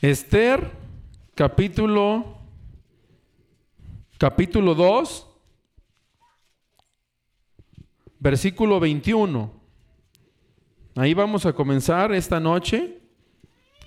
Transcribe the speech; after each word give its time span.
Esther, 0.00 0.70
capítulo, 1.34 2.38
capítulo 4.16 4.76
2, 4.76 5.26
versículo 8.20 8.78
21. 8.78 9.50
Ahí 10.94 11.14
vamos 11.14 11.46
a 11.46 11.52
comenzar 11.52 12.12
esta 12.12 12.38
noche 12.38 13.00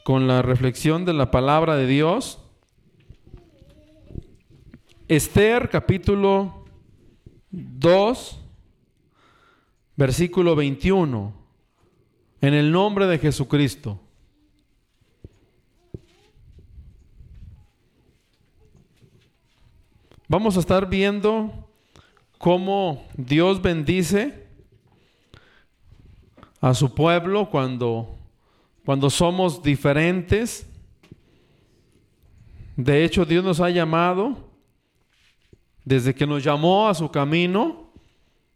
con 0.04 0.28
la 0.28 0.42
reflexión 0.42 1.06
de 1.06 1.14
la 1.14 1.32
palabra 1.32 1.78
de 1.78 1.88
Dios. 1.88 2.40
Esther, 5.08 5.70
capítulo 5.70 6.66
2, 7.52 8.38
versículo 9.96 10.58
21. 10.58 11.34
En 12.42 12.54
el 12.54 12.70
nombre 12.74 13.08
de 13.08 13.18
Jesucristo. 13.18 14.11
Vamos 20.34 20.56
a 20.56 20.62
estar 20.62 20.88
viendo 20.88 21.52
cómo 22.38 23.06
Dios 23.18 23.62
bendice 23.62 24.48
a 26.62 26.74
su 26.74 26.96
pueblo 26.96 27.50
cuando, 27.50 28.16
cuando 28.86 29.10
somos 29.10 29.62
diferentes. 29.62 30.66
De 32.78 33.04
hecho, 33.04 33.26
Dios 33.26 33.44
nos 33.44 33.60
ha 33.60 33.72
llamado, 33.72 34.38
desde 35.84 36.16
que 36.16 36.26
nos 36.26 36.42
llamó 36.42 36.88
a 36.88 36.94
su 36.94 37.12
camino, 37.12 37.92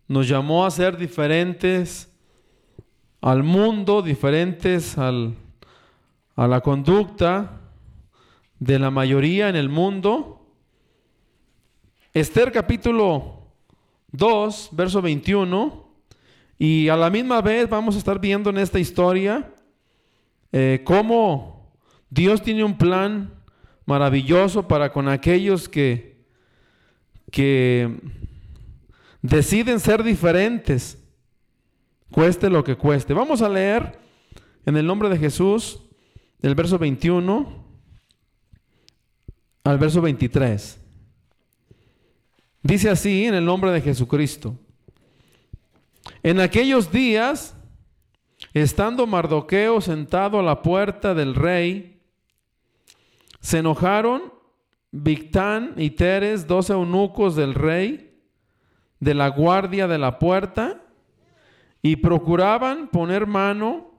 nos 0.08 0.30
llamó 0.30 0.66
a 0.66 0.72
ser 0.72 0.96
diferentes 0.96 2.10
al 3.20 3.44
mundo, 3.44 4.02
diferentes 4.02 4.98
al, 4.98 5.36
a 6.38 6.48
la 6.48 6.62
conducta 6.62 7.60
de 8.62 8.80
la 8.80 8.92
mayoría 8.92 9.50
en 9.50 9.58
el 9.58 9.68
mundo. 9.68 10.34
Esther 12.16 12.49
capítulo 12.53 13.52
2, 14.13 14.69
verso 14.71 15.02
21, 15.02 15.85
y 16.58 16.88
a 16.88 16.95
la 16.95 17.09
misma 17.09 17.41
vez 17.41 17.67
vamos 17.67 17.95
a 17.95 17.97
estar 17.97 18.21
viendo 18.21 18.49
en 18.49 18.58
esta 18.58 18.80
historia 18.80 19.53
eh, 20.53 20.81
cómo 20.86 21.73
Dios 22.09 22.41
tiene 22.41 22.63
un 22.63 22.77
plan 22.77 23.33
maravilloso 23.86 24.66
para 24.66 24.93
con 24.93 25.09
aquellos 25.09 25.67
que, 25.67 26.25
que 27.33 27.99
deciden 29.21 29.81
ser 29.81 30.02
diferentes, 30.02 30.97
cueste 32.11 32.49
lo 32.49 32.63
que 32.63 32.77
cueste. 32.77 33.13
Vamos 33.13 33.41
a 33.41 33.49
leer 33.49 33.99
en 34.66 34.77
el 34.77 34.88
nombre 34.88 35.09
de 35.09 35.17
Jesús 35.17 35.81
del 36.39 36.55
verso 36.55 36.80
21 36.80 37.66
al 39.66 39.77
verso 39.77 39.99
23. 39.99 40.84
Dice 42.66 42.89
así 42.89 43.27
en 43.27 43.35
el 43.35 43.45
nombre 43.45 43.69
de 43.69 43.80
Jesucristo. 43.80 44.58
En 46.23 46.39
aquellos 46.39 46.91
días, 46.91 47.55
estando 48.55 49.05
Mardoqueo 49.05 49.81
sentado 49.81 50.39
a 50.39 50.41
la 50.41 50.63
puerta 50.63 51.13
del 51.13 51.36
rey, 51.36 52.02
se 53.39 53.59
enojaron 53.59 54.33
Victán 54.89 55.75
y 55.77 55.91
Teres, 55.91 56.47
dos 56.47 56.71
eunucos 56.71 57.36
del 57.36 57.53
rey, 57.53 58.17
de 58.99 59.13
la 59.13 59.27
guardia 59.27 59.88
de 59.88 59.99
la 59.99 60.17
puerta, 60.17 60.81
y 61.83 61.97
procuraban 61.97 62.88
poner 62.88 63.27
mano 63.27 63.91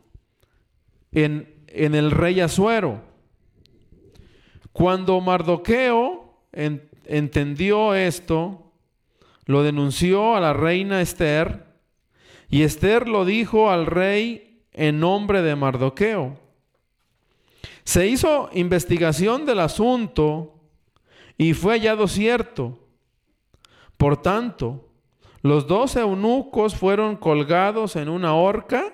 en, 1.12 1.55
en 1.69 1.94
el 1.94 2.11
rey 2.11 2.41
Asuero. 2.41 3.00
Cuando 4.72 5.20
Mardoqueo 5.20 6.41
entendió 7.09 7.95
esto, 7.95 8.73
lo 9.45 9.62
denunció 9.62 10.37
a 10.37 10.41
la 10.41 10.53
reina 10.53 11.01
Esther, 11.01 11.67
y 12.49 12.62
Esther 12.62 13.09
lo 13.09 13.25
dijo 13.25 13.71
al 13.71 13.87
rey 13.87 14.62
en 14.72 15.00
nombre 15.00 15.43
de 15.43 15.56
Mardoqueo. 15.56 16.39
Se 17.84 18.06
hizo 18.06 18.50
investigación 18.53 19.47
del 19.47 19.61
asunto 19.61 20.61
y 21.39 21.55
fue 21.55 21.75
hallado 21.75 22.09
cierto. 22.09 22.78
Por 23.97 24.21
tanto, 24.21 24.88
los 25.43 25.67
dos 25.67 25.97
eunucos 25.97 26.75
fueron 26.75 27.17
colgados 27.17 27.97
en 27.97 28.09
una 28.09 28.34
horca 28.34 28.93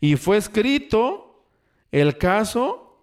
y 0.00 0.16
fue 0.16 0.36
escrito 0.36 1.44
el 1.90 2.18
caso 2.18 3.00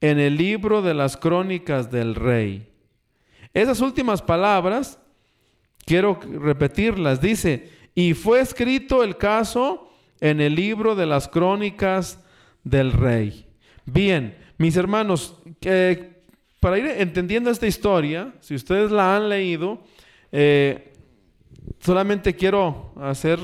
en 0.00 0.20
el 0.20 0.36
libro 0.36 0.82
de 0.82 0.94
las 0.94 1.16
crónicas 1.16 1.90
del 1.90 2.14
rey. 2.14 2.72
Esas 3.56 3.80
últimas 3.80 4.20
palabras, 4.20 4.98
quiero 5.86 6.20
repetirlas, 6.20 7.22
dice, 7.22 7.70
y 7.94 8.12
fue 8.12 8.40
escrito 8.40 9.02
el 9.02 9.16
caso 9.16 9.88
en 10.20 10.42
el 10.42 10.54
libro 10.54 10.94
de 10.94 11.06
las 11.06 11.26
crónicas 11.26 12.22
del 12.64 12.92
rey. 12.92 13.46
Bien, 13.86 14.36
mis 14.58 14.76
hermanos, 14.76 15.38
para 16.60 16.78
ir 16.78 16.84
entendiendo 16.98 17.48
esta 17.48 17.66
historia, 17.66 18.34
si 18.40 18.54
ustedes 18.54 18.90
la 18.90 19.16
han 19.16 19.30
leído, 19.30 19.82
eh, 20.32 20.92
solamente 21.78 22.36
quiero 22.36 22.92
hacer 23.00 23.38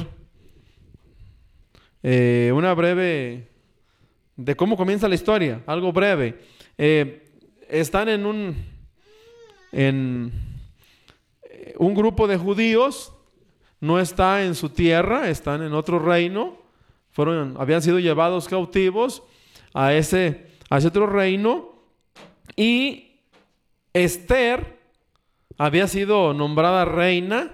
eh, 2.02 2.52
una 2.54 2.74
breve 2.74 3.48
de 4.36 4.56
cómo 4.56 4.76
comienza 4.76 5.08
la 5.08 5.14
historia, 5.14 5.62
algo 5.64 5.90
breve. 5.90 6.38
Eh, 6.76 7.30
están 7.66 8.10
en 8.10 8.26
un 8.26 8.71
en 9.72 10.32
eh, 11.42 11.74
un 11.78 11.94
grupo 11.94 12.26
de 12.28 12.36
judíos 12.36 13.12
no 13.80 13.98
está 13.98 14.44
en 14.44 14.54
su 14.54 14.68
tierra, 14.68 15.28
están 15.28 15.62
en 15.62 15.72
otro 15.72 15.98
reino, 15.98 16.56
fueron, 17.10 17.56
habían 17.58 17.82
sido 17.82 17.98
llevados 17.98 18.48
cautivos 18.48 19.22
a 19.74 19.92
ese, 19.92 20.46
otro 20.70 21.06
reino 21.06 21.72
y 22.54 23.20
Esther 23.92 24.78
había 25.58 25.88
sido 25.88 26.32
nombrada 26.32 26.84
reina, 26.84 27.50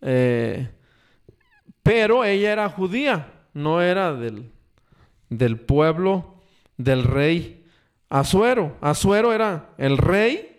eh, 0.00 0.70
pero 1.82 2.24
ella 2.24 2.52
era 2.52 2.68
judía, 2.68 3.32
no 3.52 3.82
era 3.82 4.14
del, 4.14 4.50
del 5.28 5.60
pueblo 5.60 6.40
del 6.76 7.04
rey 7.04 7.64
Asuero. 8.08 8.76
Asuero 8.80 9.32
era 9.32 9.70
el 9.78 9.98
rey 9.98 10.55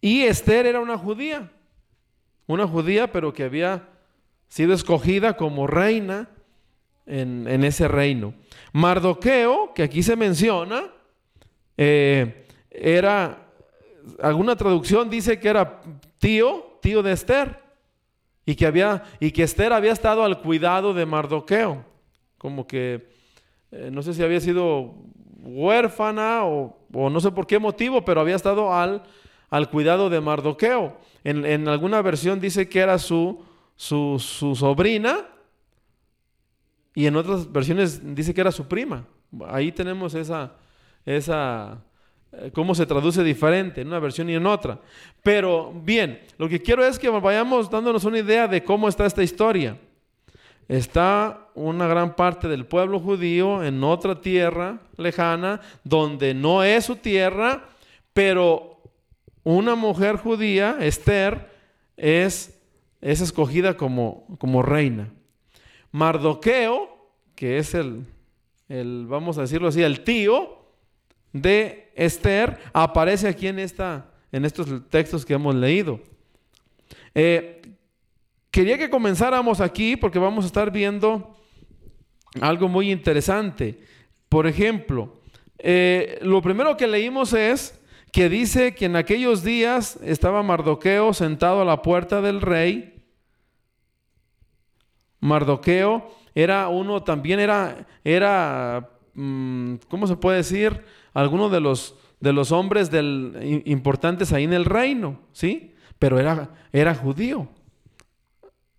y 0.00 0.22
Esther 0.22 0.66
era 0.66 0.80
una 0.80 0.96
judía, 0.96 1.50
una 2.46 2.66
judía 2.66 3.10
pero 3.12 3.32
que 3.32 3.44
había 3.44 3.88
sido 4.48 4.72
escogida 4.72 5.36
como 5.36 5.66
reina 5.66 6.28
en, 7.06 7.64
ese 7.64 7.88
reino. 7.88 8.34
Mardoqueo, 8.72 9.72
que 9.74 9.82
aquí 9.82 10.02
se 10.02 10.16
menciona, 10.16 10.84
eh, 11.76 12.46
era, 12.70 13.46
alguna 14.22 14.56
traducción 14.56 15.08
dice 15.08 15.40
que 15.40 15.48
era 15.48 15.80
tío, 16.18 16.78
tío 16.82 17.02
de 17.02 17.12
Esther, 17.12 17.58
y 18.44 18.54
que, 18.54 18.66
había, 18.66 19.04
y 19.20 19.30
que 19.30 19.42
Esther 19.42 19.72
había 19.72 19.92
estado 19.92 20.24
al 20.24 20.40
cuidado 20.40 20.94
de 20.94 21.06
Mardoqueo, 21.06 21.84
como 22.38 22.66
que 22.66 23.08
eh, 23.70 23.90
no 23.92 24.02
sé 24.02 24.14
si 24.14 24.22
había 24.22 24.40
sido 24.40 24.94
huérfana 25.40 26.44
o, 26.44 26.78
o 26.92 27.10
no 27.10 27.20
sé 27.20 27.30
por 27.30 27.46
qué 27.46 27.58
motivo, 27.58 28.04
pero 28.04 28.20
había 28.20 28.36
estado 28.36 28.72
al 28.72 29.02
al 29.50 29.70
cuidado 29.70 30.10
de 30.10 30.20
Mardoqueo. 30.20 30.98
En, 31.24 31.68
alguna 31.68 32.00
versión 32.02 32.40
dice 32.40 32.68
que 32.68 32.80
era 32.80 32.98
su, 32.98 33.42
su, 33.76 34.18
sobrina 34.56 35.26
y 36.94 37.06
en 37.06 37.16
otras 37.16 37.50
versiones 37.50 38.14
dice 38.14 38.32
que 38.32 38.40
era 38.40 38.52
su 38.52 38.66
prima. 38.66 39.04
Ahí 39.46 39.72
tenemos 39.72 40.14
esa, 40.14 40.52
esa, 41.04 41.78
eh, 42.32 42.50
cómo 42.54 42.74
se 42.74 42.86
traduce 42.86 43.22
diferente 43.22 43.82
en 43.82 43.88
una 43.88 43.98
versión 43.98 44.30
y 44.30 44.34
en 44.34 44.46
otra. 44.46 44.80
Pero 45.22 45.72
bien, 45.84 46.20
lo 46.38 46.48
que 46.48 46.62
quiero 46.62 46.84
es 46.84 46.98
que 46.98 47.08
vayamos 47.08 47.70
dándonos 47.70 48.04
una 48.04 48.18
idea 48.18 48.48
de 48.48 48.64
cómo 48.64 48.88
está 48.88 49.06
esta 49.06 49.22
historia. 49.22 49.76
Está 50.66 51.48
una 51.54 51.86
gran 51.86 52.14
parte 52.14 52.46
del 52.46 52.66
pueblo 52.66 53.00
judío 53.00 53.64
en 53.64 53.82
otra 53.82 54.20
tierra 54.20 54.78
lejana, 54.98 55.60
donde 55.82 56.34
no 56.34 56.62
es 56.62 56.84
su 56.84 56.96
tierra, 56.96 57.64
pero 58.12 58.77
una 59.56 59.74
mujer 59.76 60.16
judía, 60.16 60.76
Esther, 60.78 61.50
es, 61.96 62.60
es 63.00 63.22
escogida 63.22 63.78
como, 63.78 64.26
como 64.38 64.62
reina. 64.62 65.10
Mardoqueo, 65.90 67.10
que 67.34 67.56
es 67.56 67.72
el, 67.72 68.04
el, 68.68 69.06
vamos 69.08 69.38
a 69.38 69.40
decirlo 69.40 69.68
así, 69.68 69.82
el 69.82 70.04
tío 70.04 70.58
de 71.32 71.90
Esther, 71.94 72.58
aparece 72.74 73.26
aquí 73.26 73.46
en, 73.46 73.58
esta, 73.58 74.10
en 74.32 74.44
estos 74.44 74.68
textos 74.90 75.24
que 75.24 75.32
hemos 75.32 75.54
leído. 75.54 75.98
Eh, 77.14 77.62
quería 78.50 78.76
que 78.76 78.90
comenzáramos 78.90 79.62
aquí 79.62 79.96
porque 79.96 80.18
vamos 80.18 80.44
a 80.44 80.48
estar 80.48 80.70
viendo 80.70 81.34
algo 82.42 82.68
muy 82.68 82.92
interesante. 82.92 83.80
Por 84.28 84.46
ejemplo, 84.46 85.22
eh, 85.56 86.18
lo 86.20 86.42
primero 86.42 86.76
que 86.76 86.86
leímos 86.86 87.32
es 87.32 87.77
que 88.12 88.28
dice 88.28 88.74
que 88.74 88.86
en 88.86 88.96
aquellos 88.96 89.42
días 89.42 89.98
estaba 90.02 90.42
Mardoqueo 90.42 91.12
sentado 91.12 91.62
a 91.62 91.64
la 91.64 91.82
puerta 91.82 92.20
del 92.20 92.40
rey. 92.40 93.04
Mardoqueo 95.20 96.10
era 96.34 96.68
uno, 96.68 97.02
también 97.02 97.40
era, 97.40 97.86
era 98.04 98.90
mm, 99.14 99.74
¿cómo 99.88 100.06
se 100.06 100.16
puede 100.16 100.38
decir? 100.38 100.84
Alguno 101.12 101.48
de 101.48 101.60
los, 101.60 101.96
de 102.20 102.32
los 102.32 102.52
hombres 102.52 102.90
importantes 103.64 104.32
ahí 104.32 104.44
en 104.44 104.52
el 104.52 104.64
reino, 104.64 105.20
¿sí? 105.32 105.74
Pero 105.98 106.18
era, 106.18 106.50
era 106.72 106.94
judío. 106.94 107.48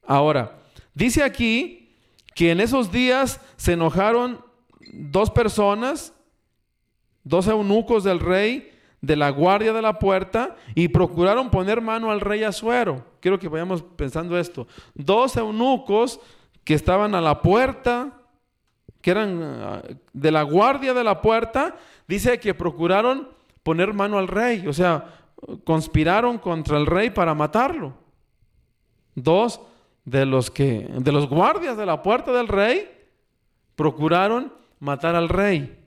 Ahora, 0.04 0.60
dice 0.94 1.24
aquí 1.24 1.98
que 2.34 2.52
en 2.52 2.62
esos 2.62 2.92
días 2.92 3.42
se 3.58 3.74
enojaron 3.74 4.40
dos 4.94 5.30
personas, 5.30 6.14
dos 7.24 7.48
eunucos 7.48 8.04
del 8.04 8.20
rey, 8.20 8.72
de 9.02 9.16
la 9.16 9.30
guardia 9.30 9.74
de 9.74 9.82
la 9.82 10.00
puerta, 10.00 10.56
y 10.76 10.90
procuraron 10.90 11.50
poner 11.50 11.82
mano 11.82 12.12
al 12.12 12.22
rey 12.22 12.44
Azuero. 12.44 13.06
Quiero 13.20 13.40
que 13.40 13.48
vayamos 13.48 13.82
pensando 13.82 14.38
esto. 14.38 14.68
Dos 14.94 15.38
eunucos 15.38 16.20
que 16.64 16.74
estaban 16.74 17.16
a 17.16 17.22
la 17.22 17.42
puerta, 17.42 18.20
que 19.02 19.12
eran 19.12 19.42
ah, 19.42 19.82
de 20.14 20.32
la 20.32 20.44
guardia 20.44 20.94
de 20.94 21.04
la 21.04 21.22
puerta, 21.22 21.76
dice 22.08 22.40
que 22.40 22.54
procuraron 22.54 23.30
poner 23.64 23.94
mano 23.94 24.18
al 24.18 24.28
rey, 24.28 24.68
o 24.68 24.74
sea, 24.74 25.16
conspiraron 25.64 26.38
contra 26.38 26.78
el 26.78 26.86
rey 26.86 27.10
para 27.10 27.34
matarlo. 27.34 27.94
Dos 29.16 29.62
de 30.06 30.26
los 30.26 30.50
que 30.50 30.88
de 30.90 31.12
los 31.12 31.28
guardias 31.30 31.78
de 31.78 31.86
la 31.86 32.02
puerta 32.02 32.32
del 32.32 32.48
rey 32.48 32.90
procuraron 33.76 34.52
matar 34.80 35.16
al 35.16 35.30
rey. 35.30 35.78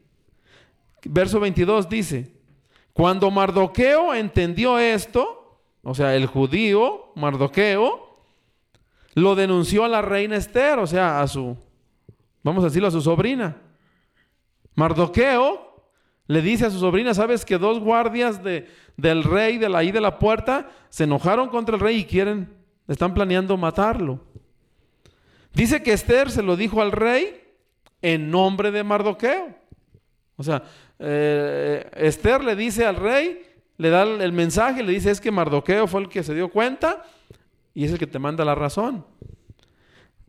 Verso 1.05 1.41
22 1.41 1.89
dice, 1.89 2.32
cuando 2.93 3.31
Mardoqueo 3.31 4.15
entendió 4.15 4.79
esto, 4.79 5.61
o 5.83 5.95
sea, 5.95 6.15
el 6.15 6.27
judío 6.27 7.13
Mardoqueo 7.15 8.19
lo 9.15 9.35
denunció 9.35 9.85
a 9.85 9.89
la 9.89 10.03
reina 10.03 10.37
Esther, 10.37 10.79
o 10.79 10.87
sea, 10.87 11.21
a 11.21 11.29
su 11.29 11.57
vamos 12.43 12.65
a 12.65 12.69
decirlo 12.69 12.89
a 12.89 12.93
su 12.93 13.01
sobrina. 13.01 13.57
Mardoqueo 14.75 15.85
le 16.27 16.43
dice 16.43 16.67
a 16.67 16.71
su 16.71 16.79
sobrina, 16.79 17.15
¿sabes 17.15 17.45
que 17.45 17.59
dos 17.59 17.79
guardias 17.79 18.43
de, 18.43 18.69
del 18.97 19.25
rey 19.25 19.59
de 19.59 19.69
la 19.69 19.79
ahí 19.79 19.93
de 19.93 20.01
la 20.01 20.19
puerta 20.19 20.71
se 20.89 21.05
enojaron 21.05 21.49
contra 21.49 21.75
el 21.75 21.81
rey 21.81 21.99
y 21.99 22.05
quieren 22.05 22.63
están 22.89 23.15
planeando 23.15 23.57
matarlo. 23.57 24.21
Dice 25.55 25.83
que 25.83 25.93
Esther 25.93 26.31
se 26.31 26.43
lo 26.43 26.57
dijo 26.57 26.81
al 26.81 26.93
rey 26.93 27.43
en 28.01 28.31
nombre 28.31 28.71
de 28.71 28.83
Mardoqueo. 28.83 29.55
O 30.37 30.43
sea, 30.43 30.63
eh, 31.05 31.91
Esther 31.97 32.45
le 32.45 32.55
dice 32.55 32.87
al 32.87 32.97
rey, 32.97 33.43
le 33.77 33.91
da 33.91 34.03
el 34.03 34.33
mensaje, 34.33 34.83
le 34.83 34.93
dice 34.93 35.11
es 35.11 35.21
que 35.21 35.31
Mardoqueo 35.31 35.87
fue 35.89 36.03
el 36.03 36.09
que 36.09 36.23
se 36.23 36.35
dio 36.35 36.49
cuenta 36.49 37.05
y 37.75 37.85
es 37.85 37.93
el 37.93 37.99
que 37.99 38.07
te 38.07 38.19
manda 38.19 38.45
la 38.45 38.55
razón. 38.55 39.05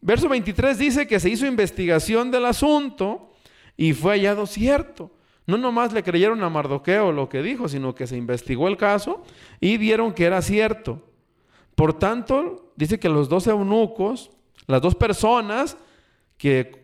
Verso 0.01 0.27
23 0.27 0.77
dice 0.77 1.07
que 1.07 1.19
se 1.19 1.29
hizo 1.29 1.45
investigación 1.45 2.31
del 2.31 2.45
asunto 2.45 3.31
y 3.77 3.93
fue 3.93 4.13
hallado 4.13 4.47
cierto. 4.47 5.11
No 5.45 5.57
nomás 5.57 5.93
le 5.93 6.03
creyeron 6.03 6.41
a 6.43 6.49
Mardoqueo 6.49 7.11
lo 7.11 7.29
que 7.29 7.41
dijo, 7.41 7.67
sino 7.67 7.93
que 7.93 8.07
se 8.07 8.17
investigó 8.17 8.67
el 8.67 8.77
caso 8.77 9.23
y 9.59 9.77
vieron 9.77 10.13
que 10.13 10.25
era 10.25 10.41
cierto. 10.41 11.03
Por 11.75 11.93
tanto, 11.93 12.71
dice 12.75 12.99
que 12.99 13.09
los 13.09 13.29
dos 13.29 13.47
eunucos, 13.47 14.31
las 14.67 14.81
dos 14.81 14.95
personas 14.95 15.77
que, 16.37 16.81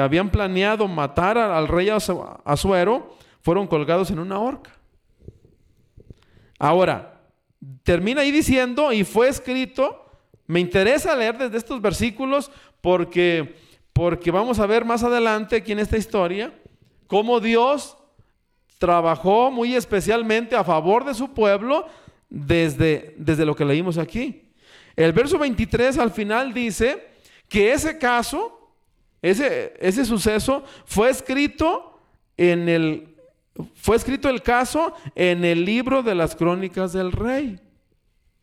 habían 0.00 0.30
planeado 0.30 0.88
matar 0.88 1.36
al 1.36 1.68
rey 1.68 1.90
Azuero, 1.90 3.14
fueron 3.40 3.66
colgados 3.66 4.10
en 4.10 4.18
una 4.18 4.38
horca. 4.38 4.72
Ahora, 6.58 7.20
termina 7.82 8.22
ahí 8.22 8.30
diciendo, 8.30 8.92
y 8.92 9.04
fue 9.04 9.28
escrito, 9.28 10.04
me 10.46 10.60
interesa 10.60 11.14
leer 11.14 11.38
desde 11.38 11.58
estos 11.58 11.80
versículos 11.80 12.50
porque, 12.80 13.56
porque 13.92 14.30
vamos 14.30 14.58
a 14.58 14.66
ver 14.66 14.84
más 14.84 15.02
adelante 15.02 15.56
aquí 15.56 15.72
en 15.72 15.78
esta 15.78 15.96
historia 15.96 16.52
cómo 17.06 17.40
Dios 17.40 17.96
trabajó 18.78 19.50
muy 19.50 19.74
especialmente 19.74 20.54
a 20.54 20.64
favor 20.64 21.04
de 21.04 21.14
su 21.14 21.34
pueblo 21.34 21.86
desde, 22.28 23.14
desde 23.16 23.44
lo 23.44 23.56
que 23.56 23.64
leímos 23.64 23.98
aquí. 23.98 24.52
El 24.94 25.12
verso 25.12 25.38
23 25.38 25.98
al 25.98 26.10
final 26.10 26.52
dice 26.52 27.08
que 27.48 27.72
ese 27.72 27.98
caso, 27.98 28.72
ese, 29.22 29.74
ese 29.80 30.04
suceso 30.04 30.64
fue 30.84 31.10
escrito 31.10 32.00
en 32.36 32.68
el 32.68 33.17
fue 33.74 33.96
escrito 33.96 34.28
el 34.28 34.42
caso 34.42 34.92
en 35.14 35.44
el 35.44 35.64
libro 35.64 36.02
de 36.02 36.14
las 36.14 36.36
crónicas 36.36 36.92
del 36.92 37.12
rey. 37.12 37.60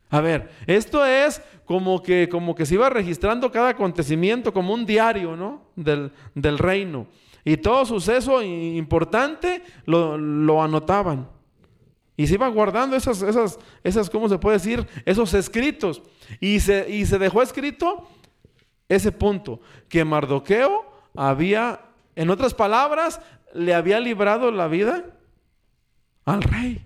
A 0.09 0.21
ver, 0.21 0.51
esto 0.67 1.05
es 1.05 1.41
como 1.65 2.01
que, 2.01 2.29
como 2.29 2.55
que 2.55 2.65
se 2.65 2.75
iba 2.75 2.89
registrando 2.89 3.51
cada 3.51 3.69
acontecimiento 3.69 4.53
como 4.53 4.73
un 4.73 4.85
diario, 4.85 5.35
¿no? 5.35 5.63
Del, 5.75 6.11
del 6.33 6.57
reino. 6.57 7.07
Y 7.43 7.57
todo 7.57 7.85
suceso 7.85 8.41
importante 8.41 9.63
lo, 9.85 10.17
lo 10.17 10.63
anotaban. 10.63 11.29
Y 12.17 12.27
se 12.27 12.35
iba 12.35 12.47
guardando 12.47 12.95
esas, 12.95 13.21
esas, 13.21 13.59
esas, 13.83 14.09
¿cómo 14.09 14.29
se 14.29 14.37
puede 14.37 14.57
decir? 14.57 14.87
Esos 15.05 15.33
escritos. 15.33 16.01
Y 16.39 16.59
se, 16.59 16.89
y 16.89 17.05
se 17.05 17.19
dejó 17.19 17.41
escrito 17.41 18.07
ese 18.87 19.11
punto, 19.11 19.59
que 19.89 20.05
Mardoqueo 20.05 20.85
había, 21.15 21.81
en 22.15 22.29
otras 22.29 22.53
palabras, 22.53 23.19
le 23.55 23.73
había 23.73 23.99
librado 23.99 24.51
la 24.51 24.67
vida 24.67 25.05
al 26.25 26.43
rey. 26.43 26.85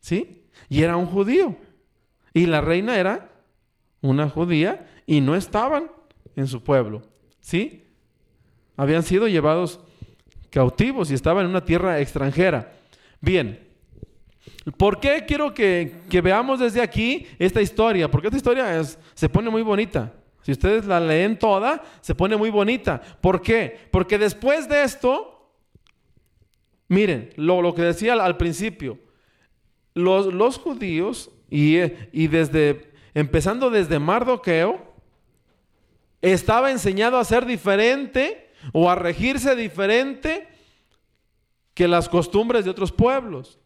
¿Sí? 0.00 0.44
Y 0.68 0.82
era 0.82 0.96
un 0.96 1.06
judío. 1.06 1.56
Y 2.34 2.46
la 2.46 2.60
reina 2.60 2.96
era 2.96 3.30
una 4.00 4.28
judía 4.28 4.88
y 5.06 5.20
no 5.20 5.34
estaban 5.34 5.90
en 6.36 6.46
su 6.46 6.62
pueblo. 6.62 7.02
¿Sí? 7.40 7.84
Habían 8.76 9.02
sido 9.02 9.28
llevados 9.28 9.80
cautivos 10.50 11.10
y 11.10 11.14
estaban 11.14 11.44
en 11.44 11.50
una 11.50 11.64
tierra 11.64 12.00
extranjera. 12.00 12.72
Bien, 13.20 13.68
¿Por 14.76 15.00
qué 15.00 15.24
quiero 15.26 15.54
que, 15.54 15.92
veamos 16.22 16.60
desde 16.60 16.82
aquí 16.82 17.26
esta 17.38 17.60
historia? 17.60 18.10
Porque 18.10 18.28
esta 18.28 18.36
historia 18.36 18.82
se 19.14 19.28
pone 19.28 19.50
muy 19.50 19.62
bonita. 19.62 20.12
Si 20.42 20.52
ustedes 20.52 20.86
la 20.86 21.00
leen 21.00 21.38
toda, 21.38 21.82
se 22.00 22.14
pone 22.14 22.36
muy 22.36 22.50
bonita. 22.50 23.00
¿Por 23.20 23.42
qué? 23.42 23.88
Porque 23.90 24.18
después 24.18 24.68
de 24.68 24.82
esto, 24.82 25.37
miren, 26.88 27.30
lo, 27.36 27.74
que 27.74 27.82
decía 27.82 28.14
al, 28.14 28.36
principio, 28.36 28.98
los, 29.94 30.58
judíos, 30.58 31.30
y, 31.50 31.78
y, 32.12 32.26
desde, 32.28 32.92
empezando 33.14 33.70
desde 33.70 33.98
Mardoqueo, 33.98 34.88
estaba 36.20 36.70
enseñado 36.70 37.18
a 37.18 37.24
ser 37.24 37.46
diferente 37.46 38.50
o 38.72 38.90
a 38.90 38.94
regirse 38.94 39.54
diferente 39.54 40.48
que 41.74 41.86
las 41.86 42.08
costumbres 42.08 42.64
de 42.64 42.70
otros 42.70 42.90
pueblos. 42.90 43.58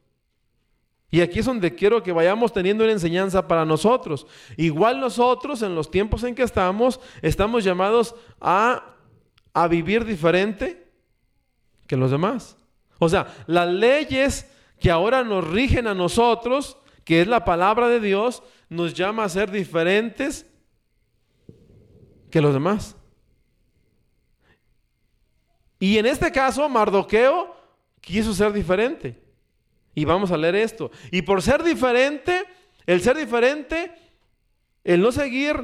Y 1.10 1.20
aquí 1.20 1.40
es 1.40 1.46
donde 1.46 1.74
quiero 1.74 2.02
que 2.02 2.10
vayamos 2.10 2.52
teniendo 2.52 2.84
una 2.84 2.92
enseñanza 2.94 3.46
para 3.46 3.66
nosotros. 3.66 4.26
Igual 4.56 4.98
nosotros, 4.98 5.60
en 5.60 5.74
los 5.74 5.90
tiempos 5.90 6.24
en 6.24 6.34
que 6.34 6.42
estamos, 6.42 7.00
estamos 7.20 7.64
llamados 7.64 8.14
a, 8.40 8.96
a 9.52 9.68
vivir 9.68 10.06
diferente 10.06 10.90
que 11.86 11.98
los 11.98 12.10
demás. 12.10 12.56
O 13.04 13.08
sea, 13.08 13.34
las 13.48 13.66
leyes 13.68 14.48
que 14.78 14.88
ahora 14.88 15.24
nos 15.24 15.44
rigen 15.50 15.88
a 15.88 15.94
nosotros, 15.94 16.78
que 17.02 17.20
es 17.20 17.26
la 17.26 17.44
palabra 17.44 17.88
de 17.88 17.98
Dios, 17.98 18.44
nos 18.68 18.94
llama 18.94 19.24
a 19.24 19.28
ser 19.28 19.50
diferentes 19.50 20.46
que 22.30 22.40
los 22.40 22.54
demás. 22.54 22.94
Y 25.80 25.98
en 25.98 26.06
este 26.06 26.30
caso, 26.30 26.68
Mardoqueo 26.68 27.56
quiso 28.00 28.32
ser 28.32 28.52
diferente. 28.52 29.20
Y 29.96 30.04
vamos 30.04 30.30
a 30.30 30.36
leer 30.36 30.54
esto. 30.54 30.92
Y 31.10 31.22
por 31.22 31.42
ser 31.42 31.64
diferente, 31.64 32.44
el 32.86 33.00
ser 33.00 33.16
diferente, 33.16 33.92
el 34.84 35.00
no 35.00 35.10
seguir, 35.10 35.56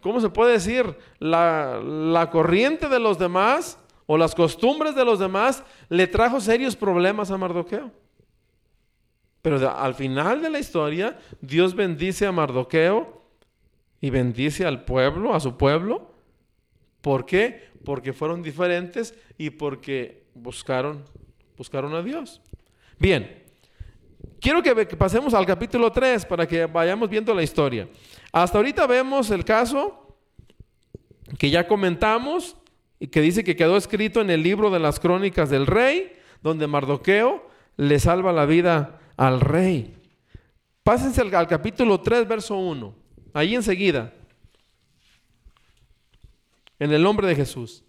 ¿cómo 0.00 0.20
se 0.20 0.28
puede 0.28 0.52
decir? 0.52 0.96
La, 1.18 2.28
corriente 2.30 2.88
de 2.88 3.00
los 3.00 3.18
demás 3.18 3.76
o 4.06 4.16
las 4.16 4.34
costumbres 4.34 4.94
de 4.94 5.04
los 5.04 5.18
demás, 5.18 5.62
le 5.88 6.06
trajo 6.06 6.40
serios 6.40 6.76
problemas 6.76 7.30
a 7.30 7.36
Mardoqueo. 7.36 7.90
Pero 9.42 9.70
al 9.76 9.94
final 9.94 10.42
de 10.42 10.50
la 10.50 10.58
historia, 10.58 11.18
Dios 11.40 11.74
bendice 11.74 12.26
a 12.26 12.32
Mardoqueo 12.32 13.22
y 14.00 14.10
bendice 14.10 14.64
al 14.64 14.84
pueblo, 14.84 15.34
a 15.34 15.40
su 15.40 15.56
pueblo. 15.56 16.10
¿Por 17.00 17.26
qué? 17.26 17.70
Porque 17.84 18.12
fueron 18.12 18.42
diferentes 18.42 19.14
y 19.38 19.50
porque 19.50 20.24
buscaron, 20.34 21.04
buscaron 21.56 21.94
a 21.94 22.02
Dios. 22.02 22.40
Bien, 22.98 23.46
Quiero 24.40 24.62
que 24.62 24.74
pasemos 24.96 25.34
al 25.34 25.46
capítulo 25.46 25.90
3 25.90 26.26
para 26.26 26.46
que 26.46 26.66
vayamos 26.66 27.08
viendo 27.08 27.34
la 27.34 27.42
historia. 27.42 27.88
Hasta 28.32 28.58
ahorita 28.58 28.86
vemos 28.86 29.30
el 29.30 29.44
caso 29.44 30.16
que 31.38 31.50
ya 31.50 31.66
comentamos 31.66 32.56
y 32.98 33.08
que 33.08 33.20
dice 33.20 33.44
que 33.44 33.56
quedó 33.56 33.76
escrito 33.76 34.20
en 34.20 34.30
el 34.30 34.42
libro 34.42 34.70
de 34.70 34.78
las 34.78 35.00
crónicas 35.00 35.50
del 35.50 35.66
rey, 35.66 36.12
donde 36.42 36.66
Mardoqueo 36.66 37.46
le 37.76 37.98
salva 37.98 38.32
la 38.32 38.46
vida 38.46 39.00
al 39.16 39.40
rey. 39.40 39.94
Pásense 40.82 41.20
al, 41.20 41.34
al 41.34 41.46
capítulo 41.46 42.00
3, 42.00 42.26
verso 42.26 42.56
1. 42.56 42.94
Ahí 43.34 43.54
enseguida. 43.54 44.12
En 46.78 46.92
el 46.92 47.02
nombre 47.02 47.26
de 47.26 47.34
Jesús. 47.34 47.84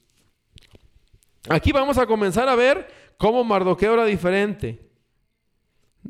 Aquí 1.50 1.72
vamos 1.72 1.98
a 1.98 2.06
comenzar 2.06 2.50
a 2.50 2.56
ver 2.56 2.88
cómo 3.18 3.44
Mardoqueo 3.44 3.94
era 3.94 4.06
diferente. 4.06 4.90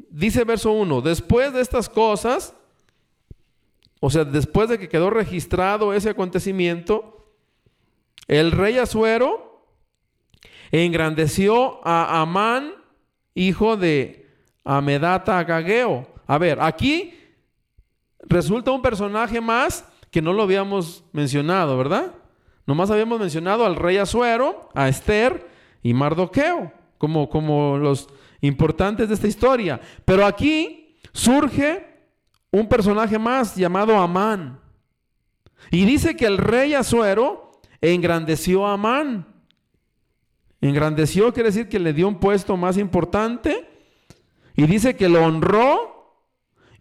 Dice 0.09 0.43
verso 0.43 0.71
1, 0.71 1.01
después 1.01 1.53
de 1.53 1.61
estas 1.61 1.89
cosas, 1.89 2.53
o 3.99 4.09
sea, 4.09 4.23
después 4.23 4.69
de 4.69 4.77
que 4.77 4.89
quedó 4.89 5.09
registrado 5.09 5.93
ese 5.93 6.09
acontecimiento, 6.09 7.16
el 8.27 8.51
rey 8.51 8.77
Asuero 8.77 9.63
engrandeció 10.71 11.79
a 11.85 12.21
Amán, 12.21 12.73
hijo 13.33 13.77
de 13.77 14.27
Amedata 14.63 15.39
Agageo. 15.39 16.07
A 16.25 16.37
ver, 16.37 16.59
aquí 16.61 17.13
resulta 18.21 18.71
un 18.71 18.81
personaje 18.81 19.39
más 19.39 19.85
que 20.11 20.21
no 20.21 20.33
lo 20.33 20.43
habíamos 20.43 21.03
mencionado, 21.13 21.77
¿verdad? 21.77 22.13
Nomás 22.65 22.91
habíamos 22.91 23.19
mencionado 23.19 23.65
al 23.65 23.75
rey 23.75 23.97
Asuero, 23.97 24.69
a 24.75 24.89
Esther 24.89 25.47
y 25.81 25.93
Mardoqueo, 25.93 26.73
como, 26.97 27.29
como 27.29 27.77
los 27.77 28.09
importantes 28.41 29.07
de 29.07 29.15
esta 29.15 29.27
historia. 29.27 29.79
Pero 30.03 30.25
aquí 30.25 30.97
surge 31.13 31.85
un 32.51 32.67
personaje 32.67 33.17
más 33.17 33.55
llamado 33.55 33.95
Amán. 33.97 34.59
Y 35.71 35.85
dice 35.85 36.15
que 36.17 36.25
el 36.25 36.37
rey 36.37 36.73
Asuero 36.73 37.46
engrandeció 37.81 38.65
a 38.65 38.73
Amán. 38.73 39.27
Engrandeció 40.61 41.33
quiere 41.33 41.49
decir 41.49 41.69
que 41.69 41.79
le 41.79 41.93
dio 41.93 42.07
un 42.07 42.19
puesto 42.19 42.57
más 42.57 42.77
importante. 42.77 43.69
Y 44.55 44.65
dice 44.65 44.95
que 44.95 45.07
lo 45.07 45.23
honró 45.23 45.97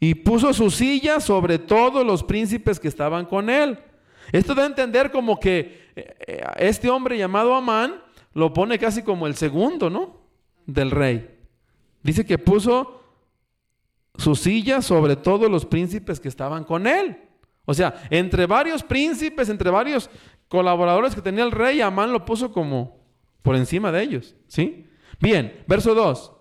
y 0.01 0.15
puso 0.15 0.53
su 0.53 0.71
silla 0.71 1.21
sobre 1.21 1.59
todos 1.59 2.05
los 2.05 2.25
príncipes 2.25 2.81
que 2.81 2.89
estaban 2.89 3.27
con 3.27 3.51
él. 3.51 3.79
Esto 4.33 4.55
da 4.55 4.65
a 4.65 4.67
entender 4.67 5.11
como 5.11 5.39
que 5.39 5.91
eh, 5.95 6.17
eh, 6.27 6.45
este 6.59 6.91
hombre 6.91 7.19
llamado 7.19 7.55
Amán 7.55 8.03
lo 8.33 8.53
pone 8.53 8.79
casi 8.79 9.03
como 9.03 9.27
el 9.27 9.37
segundo, 9.37 9.89
¿no? 9.89 10.21
Del 10.67 10.91
rey. 10.91 11.31
Dice 12.03 12.25
que 12.25 12.39
puso 12.39 13.03
su 14.17 14.35
silla 14.35 14.83
sobre 14.83 15.17
todos 15.17 15.51
los 15.51 15.65
príncipes 15.65 16.21
que 16.21 16.29
estaban 16.29 16.65
con 16.65 16.87
él. 16.87 17.19
O 17.65 17.75
sea, 17.75 18.03
entre 18.11 18.47
varios 18.47 18.83
príncipes, 18.83 19.49
entre 19.49 19.71
varios 19.71 20.09
colaboradores 20.49 21.15
que 21.15 21.23
tenía 21.23 21.45
el 21.45 21.53
rey, 21.53 21.81
Amán 21.81 22.13
lo 22.13 22.25
puso 22.25 22.53
como 22.53 23.01
por 23.43 23.57
encima 23.57 23.93
de 23.93 24.03
ellos. 24.03 24.35
¿Sí? 24.47 24.87
Bien, 25.21 25.65
verso 25.67 25.95
2. 25.95 26.33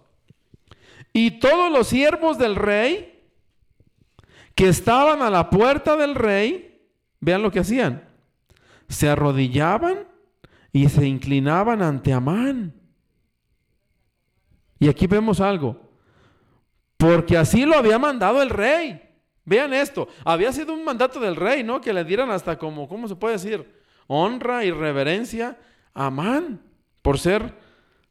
Y 1.14 1.40
todos 1.40 1.72
los 1.72 1.88
siervos 1.88 2.38
del 2.38 2.56
rey 2.56 3.24
que 4.54 4.68
estaban 4.68 5.22
a 5.22 5.30
la 5.30 5.50
puerta 5.50 5.96
del 5.96 6.16
rey, 6.16 6.82
vean 7.20 7.42
lo 7.42 7.52
que 7.52 7.60
hacían. 7.60 8.10
Se 8.88 9.10
arrodillaban 9.10 10.08
y 10.72 10.90
se 10.90 11.06
inclinaban 11.06 11.82
ante 11.82 12.14
Amán. 12.14 12.74
Y 14.80 14.90
aquí 14.90 15.08
vemos 15.08 15.40
algo. 15.42 15.90
Porque 16.98 17.38
así 17.38 17.66
lo 17.66 17.78
había 17.78 18.00
mandado 18.00 18.42
el 18.42 18.50
rey. 18.50 19.02
Vean 19.44 19.74
esto, 19.74 20.08
había 20.24 20.52
sido 20.52 20.74
un 20.74 20.84
mandato 20.84 21.20
del 21.20 21.36
rey, 21.36 21.64
¿no? 21.64 21.80
Que 21.80 21.94
le 21.94 22.04
dieran 22.04 22.32
hasta 22.32 22.58
como, 22.58 22.88
¿cómo 22.88 23.08
se 23.08 23.16
puede 23.16 23.34
decir? 23.34 23.75
Honra 24.08 24.66
y 24.66 24.72
reverencia 24.72 25.58
a 25.94 26.08
Amán 26.08 26.62
por 27.02 27.20
ser 27.20 27.54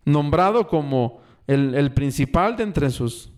nombrado 0.04 0.68
como 0.68 1.20
el, 1.46 1.92
principal 1.92 2.56
de 2.56 2.64
entre, 2.64 2.90
sus, 2.90 3.32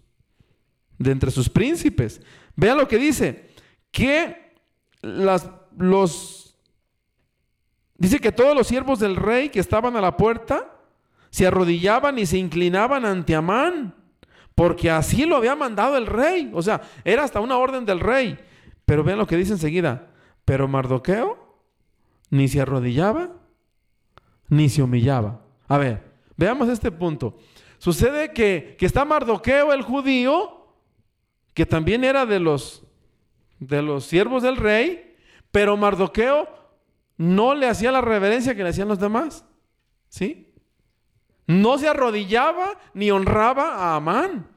de 0.99 1.13
entre 1.13 1.31
sus 1.31 1.49
príncipes. 1.49 2.21
Vean 2.55 2.79
lo 2.79 2.89
que 2.89 2.99
dice, 2.99 3.51
que 3.91 4.55
las, 5.03 5.51
los, 5.77 6.59
dice 7.97 8.19
que 8.19 8.33
todos 8.33 8.55
los 8.55 8.67
siervos 8.67 8.99
del 8.99 9.17
rey 9.17 9.49
que 9.49 9.61
estaban 9.61 9.97
a 9.97 10.01
la 10.01 10.17
puerta 10.17 10.73
se 11.31 11.47
arrodillaban 11.47 12.19
y 12.19 12.27
se 12.27 12.39
inclinaban 12.39 13.05
ante 13.05 13.35
Amán 13.35 13.95
porque 14.57 14.91
así 14.91 15.27
lo 15.27 15.37
había 15.37 15.55
mandado 15.55 15.99
el 15.99 16.07
rey. 16.07 16.51
O 16.55 16.63
sea, 16.63 16.81
era 17.05 17.23
hasta 17.23 17.41
una 17.41 17.59
orden 17.59 17.85
del 17.85 18.01
rey. 18.01 18.39
Pero 18.87 19.05
vean 19.05 19.19
lo 19.19 19.27
que 19.27 19.37
dice 19.37 19.53
enseguida. 19.53 20.07
Pero 20.47 20.67
Mardoqueo 20.67 21.46
ni 22.31 22.49
se 22.49 22.61
arrodillaba, 22.61 23.31
ni 24.49 24.69
se 24.69 24.83
humillaba. 24.83 25.41
A 25.69 25.79
ver, 25.79 26.03
veamos 26.37 26.69
este 26.69 26.91
punto. 26.91 27.39
Sucede 27.79 28.33
que, 28.33 28.77
que 28.79 28.87
está 28.87 29.05
Mardoqueo 29.05 29.73
el 29.73 29.83
judío, 29.83 30.75
que 31.55 31.67
también 31.67 32.05
era 32.05 32.27
de 32.27 32.41
los, 32.41 32.85
de 33.59 33.83
los 33.83 34.05
siervos 34.05 34.43
del 34.43 34.57
rey, 34.57 35.17
pero 35.51 35.77
Mardoqueo 35.77 36.49
no 37.17 37.55
le 37.55 37.69
hacía 37.69 37.93
la 37.93 38.01
reverencia 38.01 38.55
que 38.55 38.63
le 38.63 38.71
hacían 38.71 38.89
los 38.89 38.99
demás. 38.99 39.45
¿Sí? 40.09 40.55
No 41.47 41.79
se 41.79 41.89
arrodillaba 41.89 42.79
ni 42.95 43.11
honraba 43.11 43.75
a 43.75 43.97
Amán. 43.97 44.49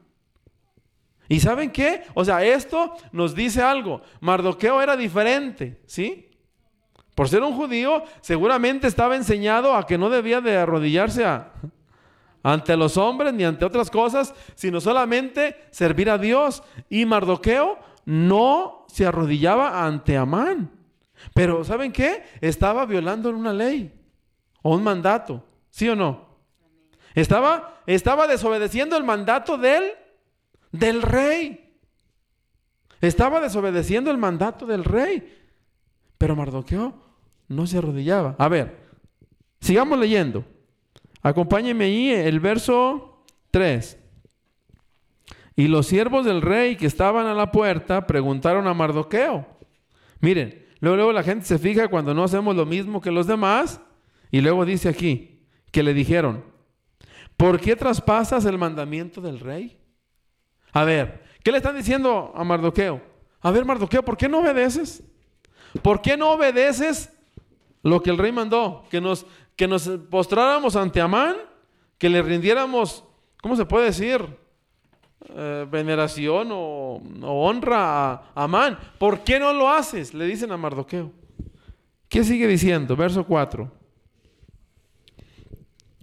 ¿Y 1.28 1.38
saben 1.40 1.70
qué? 1.70 2.02
O 2.14 2.24
sea, 2.24 2.44
esto 2.44 2.96
nos 3.12 3.34
dice 3.34 3.62
algo. 3.62 4.02
Mardoqueo 4.20 4.82
era 4.82 4.96
diferente, 4.96 5.80
¿sí? 5.86 6.29
Por 7.14 7.28
ser 7.28 7.42
un 7.42 7.54
judío, 7.54 8.02
seguramente 8.20 8.86
estaba 8.86 9.16
enseñado 9.16 9.74
a 9.74 9.86
que 9.86 9.98
no 9.98 10.10
debía 10.10 10.40
de 10.40 10.56
arrodillarse 10.56 11.26
ante 12.42 12.76
los 12.76 12.96
hombres 12.96 13.34
ni 13.34 13.44
ante 13.44 13.64
otras 13.64 13.90
cosas, 13.90 14.34
sino 14.54 14.80
solamente 14.80 15.56
servir 15.70 16.08
a 16.10 16.18
Dios. 16.18 16.62
Y 16.88 17.04
Mardoqueo 17.04 17.78
no 18.04 18.86
se 18.88 19.06
arrodillaba 19.06 19.86
ante 19.86 20.16
Amán. 20.16 20.70
Pero 21.34 21.64
¿saben 21.64 21.92
qué? 21.92 22.24
Estaba 22.40 22.86
violando 22.86 23.30
una 23.30 23.52
ley 23.52 23.92
o 24.62 24.74
un 24.74 24.82
mandato, 24.82 25.44
¿sí 25.70 25.88
o 25.88 25.96
no? 25.96 26.30
Estaba, 27.14 27.82
estaba 27.86 28.26
desobedeciendo 28.26 28.96
el 28.96 29.04
mandato 29.04 29.58
del, 29.58 29.92
del 30.72 31.02
rey. 31.02 31.76
Estaba 33.00 33.40
desobedeciendo 33.40 34.10
el 34.10 34.18
mandato 34.18 34.66
del 34.66 34.84
rey. 34.84 35.39
Pero 36.20 36.36
Mardoqueo 36.36 36.92
no 37.48 37.66
se 37.66 37.78
arrodillaba. 37.78 38.36
A 38.38 38.46
ver, 38.50 38.76
sigamos 39.58 39.98
leyendo. 39.98 40.44
Acompáñenme 41.22 41.86
ahí 41.86 42.10
el 42.10 42.40
verso 42.40 43.24
3. 43.50 43.98
Y 45.56 45.68
los 45.68 45.86
siervos 45.86 46.26
del 46.26 46.42
rey 46.42 46.76
que 46.76 46.84
estaban 46.84 47.26
a 47.26 47.32
la 47.32 47.50
puerta 47.50 48.06
preguntaron 48.06 48.68
a 48.68 48.74
Mardoqueo. 48.74 49.46
Miren, 50.20 50.66
luego, 50.80 50.96
luego 50.96 51.12
la 51.12 51.22
gente 51.22 51.46
se 51.46 51.58
fija 51.58 51.88
cuando 51.88 52.12
no 52.12 52.24
hacemos 52.24 52.54
lo 52.54 52.66
mismo 52.66 53.00
que 53.00 53.10
los 53.10 53.26
demás. 53.26 53.80
Y 54.30 54.42
luego 54.42 54.66
dice 54.66 54.90
aquí 54.90 55.46
que 55.72 55.82
le 55.82 55.94
dijeron, 55.94 56.44
¿Por 57.38 57.58
qué 57.58 57.76
traspasas 57.76 58.44
el 58.44 58.58
mandamiento 58.58 59.22
del 59.22 59.40
rey? 59.40 59.78
A 60.74 60.84
ver, 60.84 61.22
¿qué 61.42 61.50
le 61.50 61.56
están 61.56 61.74
diciendo 61.74 62.34
a 62.36 62.44
Mardoqueo? 62.44 63.00
A 63.40 63.50
ver, 63.50 63.64
Mardoqueo, 63.64 64.04
¿por 64.04 64.18
qué 64.18 64.28
no 64.28 64.40
obedeces? 64.40 65.02
¿Por 65.82 66.02
qué 66.02 66.16
no 66.16 66.32
obedeces 66.32 67.12
lo 67.82 68.02
que 68.02 68.10
el 68.10 68.18
rey 68.18 68.32
mandó? 68.32 68.84
Que 68.90 69.00
nos, 69.00 69.26
que 69.56 69.68
nos 69.68 69.88
postráramos 70.10 70.76
ante 70.76 71.00
Amán, 71.00 71.36
que 71.98 72.08
le 72.08 72.22
rindiéramos, 72.22 73.04
¿cómo 73.42 73.56
se 73.56 73.66
puede 73.66 73.86
decir? 73.86 74.24
Eh, 75.28 75.66
veneración 75.70 76.48
o, 76.50 77.02
o, 77.22 77.46
honra 77.46 78.12
a 78.12 78.32
Amán. 78.34 78.78
¿Por 78.98 79.20
qué 79.20 79.38
no 79.38 79.52
lo 79.52 79.68
haces? 79.68 80.14
Le 80.14 80.24
dicen 80.24 80.50
a 80.50 80.56
Mardoqueo. 80.56 81.12
¿Qué 82.08 82.24
sigue 82.24 82.46
diciendo? 82.46 82.96
Verso 82.96 83.24
4. 83.24 83.70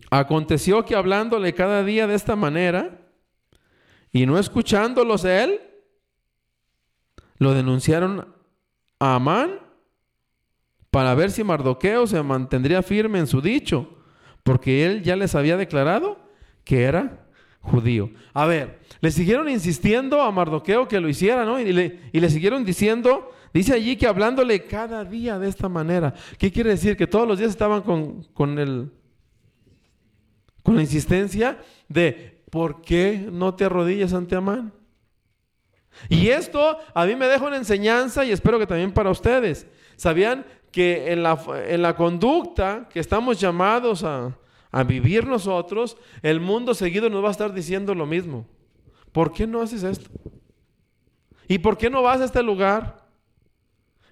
Aconteció 0.09 0.85
que 0.85 0.95
hablándole 0.95 1.53
cada 1.53 1.83
día 1.83 2.07
de 2.07 2.15
esta 2.15 2.35
manera 2.35 3.01
y 4.11 4.25
no 4.25 4.39
escuchándolos 4.39 5.25
él, 5.25 5.59
lo 7.39 7.53
denunciaron 7.53 8.33
a 8.99 9.15
Amán 9.15 9.59
para 10.91 11.13
ver 11.15 11.31
si 11.31 11.43
Mardoqueo 11.43 12.07
se 12.07 12.21
mantendría 12.23 12.81
firme 12.81 13.19
en 13.19 13.27
su 13.27 13.41
dicho, 13.41 13.97
porque 14.43 14.85
él 14.85 15.03
ya 15.03 15.15
les 15.15 15.35
había 15.35 15.57
declarado 15.57 16.19
que 16.63 16.83
era 16.83 17.27
judío. 17.61 18.09
A 18.33 18.45
ver, 18.45 18.79
le 19.01 19.11
siguieron 19.11 19.49
insistiendo 19.49 20.21
a 20.21 20.31
Mardoqueo 20.31 20.87
que 20.87 20.99
lo 20.99 21.09
hiciera, 21.09 21.45
¿no? 21.45 21.59
Y 21.59 21.71
le, 21.73 21.99
y 22.11 22.19
le 22.19 22.29
siguieron 22.29 22.63
diciendo, 22.63 23.31
dice 23.53 23.73
allí 23.73 23.97
que 23.97 24.07
hablándole 24.07 24.65
cada 24.65 25.03
día 25.03 25.37
de 25.37 25.49
esta 25.49 25.69
manera. 25.69 26.13
¿Qué 26.37 26.51
quiere 26.51 26.71
decir? 26.71 26.95
Que 26.95 27.07
todos 27.07 27.27
los 27.27 27.37
días 27.37 27.51
estaban 27.51 27.81
con, 27.81 28.23
con 28.33 28.57
el 28.57 28.91
con 30.67 30.75
la 30.75 30.81
insistencia 30.81 31.59
de 31.87 32.43
¿por 32.49 32.81
qué 32.81 33.29
no 33.31 33.55
te 33.55 33.63
arrodillas 33.63 34.11
ante 34.11 34.35
Amán? 34.35 34.73
Y 36.09 36.29
esto 36.29 36.77
a 36.93 37.05
mí 37.05 37.15
me 37.15 37.27
deja 37.27 37.45
una 37.45 37.57
enseñanza 37.57 38.25
y 38.25 38.31
espero 38.31 38.59
que 38.59 38.67
también 38.67 38.91
para 38.91 39.09
ustedes. 39.09 39.67
¿Sabían 39.95 40.45
que 40.71 41.11
en 41.11 41.23
la, 41.23 41.39
en 41.67 41.81
la 41.81 41.95
conducta 41.95 42.87
que 42.91 42.99
estamos 42.99 43.39
llamados 43.39 44.03
a, 44.03 44.37
a 44.71 44.83
vivir 44.83 45.25
nosotros, 45.25 45.97
el 46.21 46.39
mundo 46.39 46.73
seguido 46.73 47.09
nos 47.09 47.23
va 47.23 47.29
a 47.29 47.31
estar 47.31 47.53
diciendo 47.53 47.95
lo 47.95 48.05
mismo. 48.05 48.45
¿Por 49.11 49.31
qué 49.31 49.47
no 49.47 49.61
haces 49.61 49.83
esto? 49.83 50.09
¿Y 51.47 51.59
por 51.59 51.77
qué 51.77 51.89
no 51.89 52.03
vas 52.03 52.21
a 52.21 52.25
este 52.25 52.43
lugar? 52.43 53.07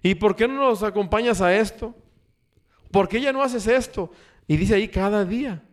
¿Y 0.01 0.15
por 0.15 0.35
qué 0.35 0.47
no 0.47 0.55
nos 0.55 0.83
acompañas 0.83 1.41
a 1.41 1.55
esto? 1.55 1.93
¿Por 2.91 3.07
qué 3.07 3.19
ya 3.19 3.33
no 3.33 3.43
haces 3.43 3.67
esto? 3.67 4.11
Y 4.47 4.57
dice 4.57 4.75
ahí 4.75 4.87
cada 4.87 5.25
día. 5.25 5.63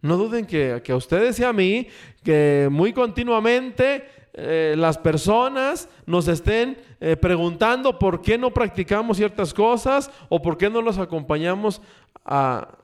No 0.00 0.16
duden 0.16 0.46
que, 0.46 0.80
que 0.84 0.92
a 0.92 0.96
ustedes 0.96 1.38
y 1.38 1.44
a 1.44 1.52
mí, 1.52 1.88
que 2.22 2.68
muy 2.70 2.92
continuamente 2.92 4.08
eh, 4.34 4.74
las 4.78 4.96
personas 4.96 5.88
nos 6.06 6.26
estén 6.28 6.78
eh, 7.00 7.16
preguntando 7.16 7.98
por 7.98 8.22
qué 8.22 8.38
no 8.38 8.52
practicamos 8.52 9.18
ciertas 9.18 9.52
cosas 9.52 10.10
o 10.28 10.40
por 10.40 10.56
qué 10.56 10.70
no 10.70 10.80
los 10.80 10.98
acompañamos 10.98 11.82
a, 12.24 12.78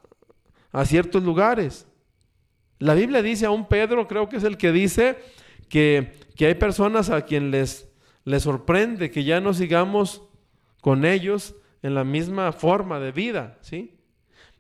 a 0.73 0.85
ciertos 0.85 1.23
lugares. 1.23 1.87
La 2.79 2.95
Biblia 2.95 3.23
dice 3.23 3.47
a 3.47 3.51
un 3.51 3.67
Pedro, 3.67 4.07
creo 4.07 4.29
que 4.29 4.37
es 4.37 4.45
el 4.45 4.57
que 4.57 4.73
dice 4.73 5.19
que, 5.69 6.13
que 6.37 6.47
hay 6.47 6.55
personas 6.55 7.11
a 7.11 7.23
quien 7.23 7.51
les, 7.51 7.89
sorprende 8.39 9.11
que 9.11 9.25
ya 9.25 9.41
no 9.41 9.55
sigamos 9.55 10.23
con 10.81 11.05
ellos 11.05 11.57
en 11.83 11.95
la 11.95 12.05
misma 12.05 12.53
forma 12.53 13.01
de 13.01 13.13
vida, 13.13 13.59
¿sí? 13.63 13.99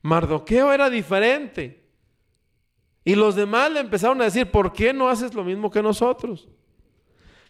Mardoqueo 0.02 0.72
era 0.72 0.88
diferente. 0.90 1.84
Y 3.04 3.14
los 3.14 3.34
demás 3.34 3.70
le 3.70 3.80
empezaron 3.80 4.20
a 4.20 4.24
decir, 4.24 4.50
¿por 4.50 4.72
qué 4.72 4.92
no 4.92 5.08
haces 5.08 5.34
lo 5.34 5.44
mismo 5.44 5.70
que 5.70 5.82
nosotros? 5.82 6.48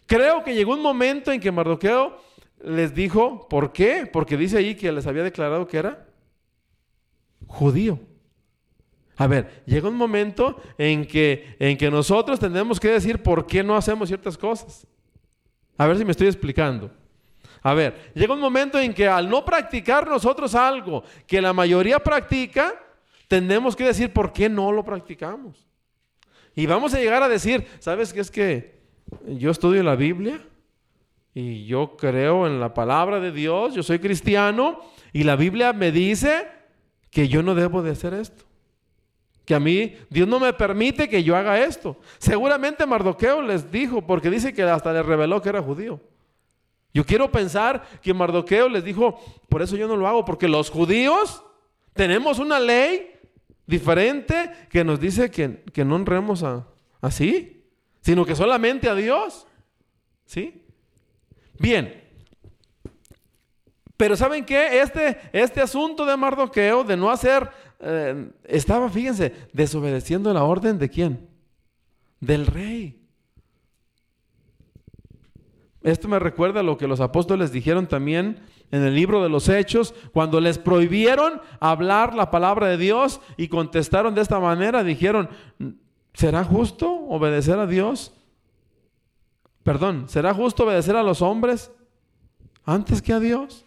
Creo 0.09 0.43
que 0.43 0.55
llegó 0.55 0.73
un 0.73 0.81
momento 0.81 1.31
en 1.31 1.39
que 1.39 1.51
Mardoqueo 1.51 2.17
les 2.63 2.95
dijo, 2.95 3.47
¿por 3.47 3.71
qué? 3.71 4.09
Porque 4.11 4.37
dice 4.37 4.57
ahí 4.57 4.73
que 4.73 4.91
les 4.91 5.05
había 5.05 5.21
declarado 5.21 5.67
que 5.67 5.77
era 5.77 6.07
judío. 7.45 7.99
A 9.17 9.27
ver, 9.27 9.61
llega 9.67 9.87
un 9.87 9.95
momento 9.95 10.59
en 10.79 11.05
que, 11.05 11.55
en 11.59 11.77
que 11.77 11.91
nosotros 11.91 12.39
tenemos 12.39 12.79
que 12.79 12.87
decir 12.87 13.21
por 13.21 13.45
qué 13.45 13.61
no 13.61 13.75
hacemos 13.75 14.09
ciertas 14.09 14.35
cosas. 14.35 14.87
A 15.77 15.85
ver 15.85 15.99
si 15.99 16.05
me 16.05 16.11
estoy 16.11 16.25
explicando. 16.25 16.89
A 17.61 17.75
ver, 17.75 18.11
llega 18.15 18.33
un 18.33 18.39
momento 18.39 18.79
en 18.79 18.95
que 18.95 19.07
al 19.07 19.29
no 19.29 19.45
practicar 19.45 20.07
nosotros 20.07 20.55
algo 20.55 21.03
que 21.27 21.39
la 21.39 21.53
mayoría 21.53 21.99
practica, 21.99 22.73
tenemos 23.27 23.75
que 23.75 23.83
decir 23.83 24.11
por 24.11 24.33
qué 24.33 24.49
no 24.49 24.71
lo 24.71 24.83
practicamos. 24.83 25.67
Y 26.55 26.65
vamos 26.65 26.95
a 26.95 26.99
llegar 26.99 27.21
a 27.21 27.29
decir, 27.29 27.67
¿sabes 27.77 28.11
qué 28.11 28.21
es 28.21 28.31
que 28.31 28.78
yo 29.27 29.51
estudio 29.51 29.83
la 29.83 29.95
Biblia 29.95 30.41
y 31.33 31.65
yo 31.65 31.95
creo 31.95 32.47
en 32.47 32.59
la 32.59 32.73
palabra 32.73 33.19
de 33.19 33.31
Dios, 33.31 33.73
yo 33.73 33.83
soy 33.83 33.99
cristiano 33.99 34.79
y 35.13 35.23
la 35.23 35.35
Biblia 35.35 35.73
me 35.73 35.91
dice 35.91 36.47
que 37.11 37.27
yo 37.27 37.43
no 37.43 37.55
debo 37.55 37.81
de 37.81 37.91
hacer 37.91 38.13
esto. 38.13 38.45
Que 39.45 39.55
a 39.55 39.59
mí 39.59 39.95
Dios 40.09 40.27
no 40.27 40.39
me 40.39 40.53
permite 40.53 41.09
que 41.09 41.23
yo 41.23 41.35
haga 41.35 41.63
esto. 41.63 41.97
Seguramente 42.19 42.85
Mardoqueo 42.85 43.41
les 43.41 43.71
dijo, 43.71 44.05
porque 44.05 44.29
dice 44.29 44.53
que 44.53 44.63
hasta 44.63 44.93
le 44.93 45.01
reveló 45.01 45.41
que 45.41 45.49
era 45.49 45.61
judío. 45.61 45.99
Yo 46.93 47.05
quiero 47.05 47.31
pensar 47.31 47.83
que 48.01 48.13
Mardoqueo 48.13 48.69
les 48.69 48.83
dijo, 48.83 49.19
por 49.47 49.61
eso 49.61 49.75
yo 49.75 49.87
no 49.87 49.95
lo 49.95 50.07
hago, 50.07 50.25
porque 50.25 50.47
los 50.47 50.69
judíos 50.69 51.43
tenemos 51.93 52.39
una 52.39 52.59
ley 52.59 53.11
diferente 53.65 54.51
que 54.69 54.83
nos 54.83 54.99
dice 54.99 55.29
que, 55.29 55.63
que 55.71 55.85
no 55.85 55.95
honremos 55.95 56.43
a, 56.43 56.67
así 57.01 57.58
sino 58.01 58.25
que 58.25 58.35
solamente 58.35 58.89
a 58.89 58.95
Dios. 58.95 59.47
¿Sí? 60.25 60.63
Bien. 61.57 62.03
Pero 63.97 64.15
¿saben 64.15 64.45
qué? 64.45 64.81
Este, 64.81 65.19
este 65.33 65.61
asunto 65.61 66.05
de 66.05 66.15
Mardoqueo, 66.15 66.83
de 66.83 66.95
no 66.95 67.11
hacer, 67.11 67.49
eh, 67.79 68.31
estaba, 68.45 68.89
fíjense, 68.89 69.33
desobedeciendo 69.51 70.33
la 70.33 70.43
orden 70.43 70.79
de 70.79 70.89
quién? 70.89 71.29
Del 72.19 72.45
rey. 72.45 72.99
Esto 75.81 76.07
me 76.07 76.19
recuerda 76.19 76.59
a 76.59 76.63
lo 76.63 76.77
que 76.77 76.87
los 76.87 76.99
apóstoles 76.99 77.51
dijeron 77.51 77.87
también 77.87 78.41
en 78.71 78.83
el 78.83 78.93
libro 78.93 79.23
de 79.23 79.29
los 79.29 79.49
Hechos, 79.49 79.95
cuando 80.13 80.39
les 80.39 80.57
prohibieron 80.57 81.41
hablar 81.59 82.15
la 82.15 82.29
palabra 82.29 82.67
de 82.67 82.77
Dios 82.77 83.19
y 83.37 83.47
contestaron 83.47 84.13
de 84.13 84.21
esta 84.21 84.39
manera, 84.39 84.83
dijeron, 84.83 85.29
¿Será 86.19 86.43
justo 86.43 86.91
obedecer 87.07 87.57
a 87.59 87.65
Dios? 87.65 88.11
Perdón, 89.63 90.09
¿será 90.09 90.33
justo 90.33 90.65
obedecer 90.65 90.97
a 90.97 91.01
los 91.01 91.21
hombres 91.21 91.71
antes 92.65 93.01
que 93.01 93.13
a 93.13 93.21
Dios? 93.21 93.63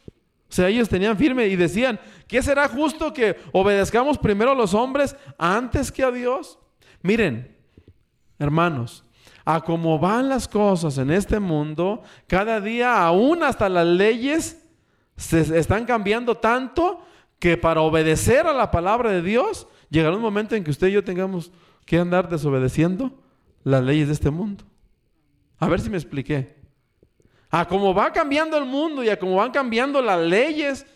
O 0.51 0.53
sea, 0.53 0.69
ellos 0.69 0.87
tenían 0.91 1.17
firme 1.17 1.47
y 1.47 1.57
decían, 1.57 1.99
¿qué 2.29 2.43
será 2.43 2.69
justo 2.69 3.15
que 3.15 3.39
obedezcamos 3.53 4.19
primero 4.19 4.51
a 4.51 4.55
los 4.55 4.75
hombres 4.75 5.17
antes 5.39 5.91
que 5.91 6.03
a 6.03 6.11
Dios? 6.11 6.59
Miren, 7.01 7.57
hermanos, 8.39 9.03
a 9.47 9.63
cómo 9.63 9.99
van 9.99 10.29
las 10.29 10.47
cosas 10.47 10.99
en 10.99 11.11
este 11.11 11.41
mundo, 11.41 12.03
cada 12.27 12.61
día 12.61 13.03
aún 13.03 13.45
hasta 13.45 13.71
las 13.71 13.87
leyes 13.87 14.63
se 15.17 15.59
están 15.59 15.87
cambiando 15.87 16.35
tanto 16.35 17.01
que 17.39 17.57
para 17.57 17.81
obedecer 17.81 18.47
a 18.47 18.53
la 18.53 18.71
palabra 18.71 19.11
de 19.11 19.23
Dios 19.23 19.67
llegará 19.89 20.15
un 20.15 20.21
momento 20.21 20.55
en 20.55 20.63
que 20.63 20.71
usted 20.71 20.89
y 20.89 20.93
yo 20.93 21.03
tengamos 21.03 21.51
que 21.85 21.99
andar 21.99 22.29
desobedeciendo 22.29 23.13
las 23.65 23.83
leyes 23.83 24.09
de 24.09 24.15
este 24.15 24.31
mundo. 24.31 24.65
A 25.59 25.69
ver 25.69 25.81
si 25.81 25.91
me 25.91 25.97
expliqué. 25.97 26.57
A 27.51 27.67
cómo 27.69 27.95
va 27.95 28.13
cambiando 28.13 28.57
el 28.57 28.65
mundo 28.65 29.05
y 29.05 29.09
a 29.09 29.19
cómo 29.19 29.37
van 29.37 29.53
cambiando 29.53 30.01
las 30.01 30.21
leyes 30.21 30.87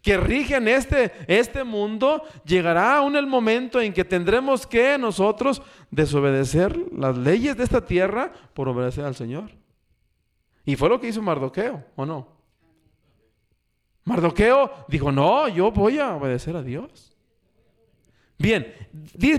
que 0.00 0.16
rigen 0.16 0.68
este, 0.68 1.12
este 1.26 1.64
mundo, 1.64 2.22
llegará 2.44 2.96
aún 2.96 3.16
el 3.16 3.26
momento 3.26 3.80
en 3.80 3.92
que 3.92 4.04
tendremos 4.04 4.66
que 4.66 4.96
nosotros 4.96 5.60
desobedecer 5.90 6.76
las 6.92 7.16
leyes 7.18 7.56
de 7.56 7.64
esta 7.64 7.84
tierra 7.84 8.32
por 8.54 8.68
obedecer 8.68 9.04
al 9.04 9.16
Señor. 9.16 9.50
Y 10.64 10.76
fue 10.76 10.88
lo 10.88 11.00
que 11.00 11.08
hizo 11.08 11.20
Mardoqueo, 11.20 11.84
¿o 11.96 12.06
no? 12.06 12.28
Mardoqueo 14.04 14.70
dijo, 14.88 15.12
no, 15.12 15.48
yo 15.48 15.70
voy 15.70 15.98
a 15.98 16.14
obedecer 16.14 16.56
a 16.56 16.62
Dios. 16.62 17.17
Bien, 18.38 18.72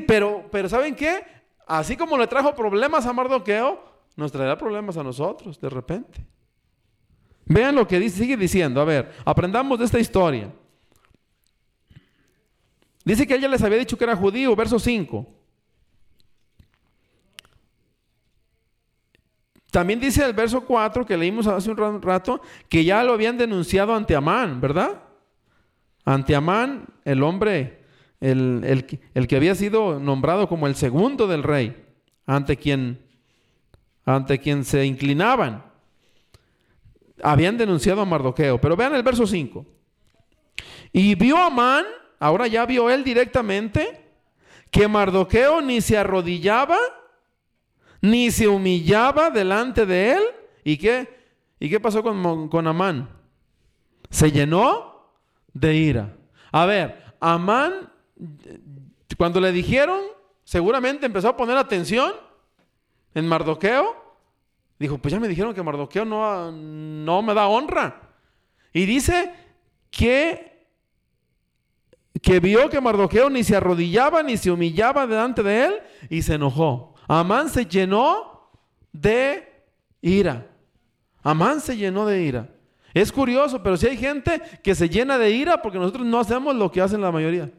pero, 0.05 0.45
pero 0.51 0.67
¿saben 0.67 0.93
qué? 0.93 1.23
Así 1.65 1.95
como 1.95 2.17
le 2.17 2.27
trajo 2.27 2.53
problemas 2.53 3.05
a 3.05 3.13
Mardoqueo, 3.13 3.81
nos 4.15 4.31
traerá 4.31 4.57
problemas 4.57 4.97
a 4.97 5.03
nosotros 5.03 5.59
de 5.59 5.69
repente. 5.69 6.25
Vean 7.45 7.75
lo 7.75 7.87
que 7.87 7.99
dice, 7.99 8.17
sigue 8.17 8.35
diciendo. 8.35 8.81
A 8.81 8.85
ver, 8.85 9.11
aprendamos 9.25 9.79
de 9.79 9.85
esta 9.85 9.99
historia. 9.99 10.53
Dice 13.05 13.25
que 13.25 13.35
ella 13.35 13.47
les 13.47 13.63
había 13.63 13.77
dicho 13.77 13.97
que 13.97 14.03
era 14.03 14.15
judío, 14.15 14.55
verso 14.55 14.77
5. 14.77 15.25
También 19.71 19.99
dice 19.99 20.25
el 20.25 20.33
verso 20.33 20.61
4 20.61 21.05
que 21.05 21.17
leímos 21.17 21.47
hace 21.47 21.71
un 21.71 22.01
rato 22.01 22.41
que 22.67 22.83
ya 22.83 23.03
lo 23.03 23.13
habían 23.13 23.37
denunciado 23.37 23.95
ante 23.95 24.15
Amán, 24.15 24.59
¿verdad? 24.59 25.01
Ante 26.05 26.35
Amán, 26.35 26.87
el 27.05 27.23
hombre 27.23 27.78
el, 28.21 29.27
que 29.27 29.35
había 29.35 29.55
sido 29.55 29.99
nombrado 29.99 30.47
como 30.47 30.67
el 30.67 30.75
segundo 30.75 31.27
del 31.27 31.43
rey, 31.43 31.85
ante 32.25 32.57
quien, 32.57 32.99
ante 34.05 34.39
quien 34.39 34.65
se 34.65 34.85
inclinaban. 34.85 35.63
Habían 37.21 37.57
denunciado 37.57 38.01
a 38.01 38.05
Mardoqueo. 38.05 38.59
Pero 38.59 38.75
vean 38.75 38.95
el 38.95 39.03
verso 39.03 39.25
5. 39.25 39.65
Y 40.91 41.15
vio 41.15 41.37
a 41.37 41.47
Amán, 41.47 41.85
ahora 42.19 42.47
ya 42.47 42.65
vio 42.65 42.89
él 42.89 43.03
directamente, 43.03 44.05
que 44.71 44.87
Mardoqueo 44.87 45.61
ni 45.61 45.81
se 45.81 45.97
arrodillaba, 45.97 46.77
ni 48.01 48.31
se 48.31 48.47
humillaba 48.47 49.29
delante 49.29 49.85
de 49.85 50.13
él. 50.13 50.23
¿Y 50.63 50.77
qué? 50.77 51.19
¿Y 51.59 51.69
qué 51.69 51.79
pasó 51.79 52.03
con, 52.03 52.47
con 52.49 52.67
Amán? 52.67 53.09
Se 54.09 54.31
llenó 54.31 55.11
de 55.53 55.75
ira. 55.75 56.15
A 56.51 56.65
ver, 56.65 57.03
Amán 57.19 57.88
cuando 59.17 59.41
le 59.41 59.51
dijeron, 59.51 60.01
seguramente 60.43 61.05
empezó 61.05 61.29
a 61.29 61.37
poner 61.37 61.57
atención 61.57 62.13
en 63.13 63.27
Mardoqueo. 63.27 63.95
Dijo, 64.79 64.97
pues 64.97 65.11
ya 65.11 65.19
me 65.19 65.27
dijeron 65.27 65.53
que 65.53 65.63
Mardoqueo 65.63 66.05
no, 66.05 66.51
no 66.51 67.21
me 67.21 67.33
da 67.33 67.47
honra. 67.47 68.01
Y 68.71 68.85
dice 68.85 69.33
que, 69.91 70.67
que 72.21 72.39
vio 72.39 72.69
que 72.69 72.79
Mardoqueo 72.79 73.29
ni 73.29 73.43
se 73.43 73.55
arrodillaba 73.55 74.23
ni 74.23 74.37
se 74.37 74.51
humillaba 74.51 75.05
delante 75.05 75.43
de 75.43 75.65
él 75.65 75.73
y 76.09 76.21
se 76.21 76.35
enojó. 76.35 76.95
Amán 77.07 77.49
se 77.49 77.65
llenó 77.65 78.51
de 78.93 79.65
ira. 80.01 80.47
Amán 81.23 81.59
se 81.59 81.75
llenó 81.75 82.05
de 82.05 82.21
ira. 82.21 82.49
Es 82.93 83.11
curioso, 83.11 83.61
pero 83.61 83.77
si 83.77 83.87
hay 83.87 83.97
gente 83.97 84.41
que 84.63 84.73
se 84.75 84.89
llena 84.89 85.17
de 85.17 85.31
ira 85.31 85.61
porque 85.61 85.77
nosotros 85.77 86.05
no 86.05 86.19
hacemos 86.19 86.55
lo 86.55 86.71
que 86.71 86.81
hacen 86.81 87.01
la 87.01 87.11
mayoría. 87.11 87.51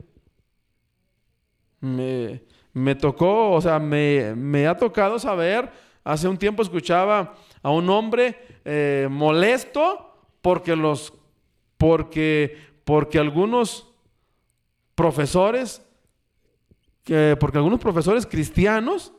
Me, 1.81 2.43
me 2.73 2.95
tocó, 2.95 3.53
o 3.53 3.61
sea, 3.61 3.79
me, 3.79 4.35
me, 4.35 4.67
ha 4.67 4.77
tocado 4.77 5.19
saber, 5.19 5.71
hace 6.05 6.29
un 6.29 6.37
tiempo 6.37 6.63
escuchaba 6.63 7.35
a 7.63 7.71
un 7.71 7.89
hombre 7.89 8.39
eh, 8.65 9.09
molesto 9.11 10.15
porque 10.43 10.77
los, 10.77 11.13
porque, 11.79 12.57
porque 12.85 13.19
algunos 13.19 13.89
profesores 14.95 15.83
que, 17.05 17.37
porque 17.41 17.59
algunos 17.59 17.81
profesores 17.81 18.27
cristianos 18.27 19.13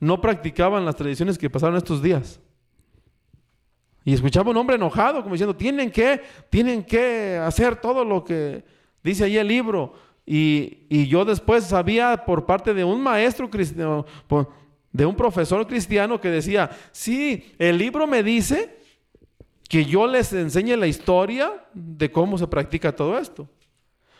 no 0.00 0.20
practicaban 0.20 0.84
las 0.84 0.96
tradiciones 0.96 1.38
que 1.38 1.50
pasaron 1.50 1.76
estos 1.76 2.02
días. 2.02 2.40
Y 4.04 4.14
escuchaba 4.14 4.50
un 4.50 4.56
hombre 4.56 4.76
enojado 4.76 5.22
como 5.22 5.34
diciendo, 5.34 5.54
tienen 5.54 5.90
que, 5.90 6.20
tienen 6.50 6.82
que 6.82 7.36
hacer 7.36 7.76
todo 7.76 8.04
lo 8.04 8.24
que 8.24 8.64
dice 9.02 9.24
ahí 9.24 9.36
el 9.36 9.46
libro. 9.46 9.94
Y, 10.24 10.86
y 10.88 11.08
yo 11.08 11.24
después 11.24 11.64
sabía 11.64 12.24
por 12.24 12.46
parte 12.46 12.74
de 12.74 12.84
un 12.84 13.00
maestro 13.00 13.50
cristiano, 13.50 14.06
de 14.92 15.06
un 15.06 15.16
profesor 15.16 15.66
cristiano 15.66 16.20
que 16.20 16.28
decía, 16.28 16.70
sí, 16.92 17.54
el 17.58 17.78
libro 17.78 18.06
me 18.06 18.22
dice 18.22 18.78
que 19.68 19.84
yo 19.84 20.06
les 20.06 20.32
enseñe 20.32 20.76
la 20.76 20.86
historia 20.86 21.64
de 21.72 22.12
cómo 22.12 22.36
se 22.36 22.46
practica 22.46 22.94
todo 22.94 23.18
esto. 23.18 23.48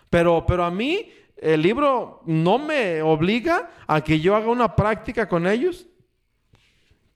Pero, 0.09 0.45
pero 0.47 0.65
a 0.65 0.71
mí 0.71 1.11
el 1.37 1.61
libro 1.61 2.23
no 2.25 2.59
me 2.59 3.03
obliga 3.03 3.71
a 3.87 4.01
que 4.01 4.19
yo 4.21 4.35
haga 4.35 4.49
una 4.51 4.75
práctica 4.75 5.29
con 5.29 5.47
ellos 5.47 5.87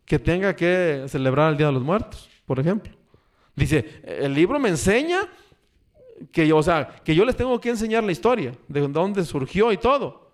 que 0.05 0.19
tenga 0.19 0.55
que 0.55 1.05
celebrar 1.09 1.51
el 1.51 1.57
Día 1.57 1.67
de 1.67 1.73
los 1.73 1.83
Muertos, 1.83 2.29
por 2.45 2.61
ejemplo. 2.61 2.93
Dice, 3.55 4.03
el 4.05 4.35
libro 4.35 4.59
me 4.59 4.69
enseña 4.69 5.21
que 6.33 6.47
yo, 6.47 6.57
o 6.57 6.63
sea, 6.63 6.89
que 7.05 7.15
yo 7.15 7.25
les 7.25 7.37
tengo 7.37 7.61
que 7.61 7.71
enseñar 7.71 8.05
la 8.05 8.13
historia, 8.13 8.53
de 8.69 8.89
dónde 8.89 9.25
surgió 9.25 9.73
y 9.73 9.77
todo. 9.77 10.31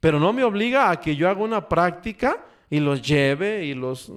Pero 0.00 0.20
no 0.20 0.32
me 0.32 0.44
obliga 0.44 0.90
a 0.90 1.00
que 1.00 1.16
yo 1.16 1.28
haga 1.28 1.40
una 1.40 1.68
práctica 1.68 2.44
y 2.70 2.80
los 2.80 3.02
lleve 3.02 3.64
y 3.64 3.74
los, 3.74 4.12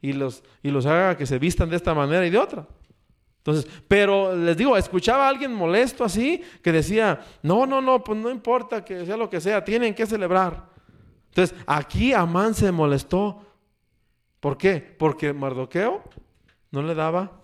y 0.00 0.12
los, 0.12 0.42
y 0.62 0.70
los 0.70 0.86
haga 0.86 1.16
que 1.16 1.26
se 1.26 1.38
vistan 1.38 1.70
de 1.70 1.76
esta 1.76 1.94
manera 1.94 2.26
y 2.26 2.30
de 2.30 2.38
otra. 2.38 2.66
Entonces, 3.38 3.68
pero 3.88 4.36
les 4.36 4.56
digo, 4.56 4.76
escuchaba 4.76 5.26
a 5.26 5.28
alguien 5.28 5.52
molesto 5.52 6.04
así 6.04 6.40
que 6.62 6.70
decía, 6.70 7.20
no, 7.42 7.66
no, 7.66 7.80
no, 7.80 8.04
pues 8.04 8.18
no 8.18 8.30
importa 8.30 8.84
que 8.84 9.04
sea 9.04 9.16
lo 9.16 9.28
que 9.28 9.40
sea, 9.40 9.64
tienen 9.64 9.94
que 9.94 10.06
celebrar. 10.06 10.70
Entonces, 11.28 11.56
aquí 11.66 12.12
Amán 12.12 12.54
se 12.54 12.70
molestó. 12.70 13.42
¿Por 14.38 14.56
qué? 14.56 14.80
Porque 14.80 15.32
Mardoqueo 15.32 16.02
no 16.70 16.82
le 16.82 16.94
daba, 16.94 17.41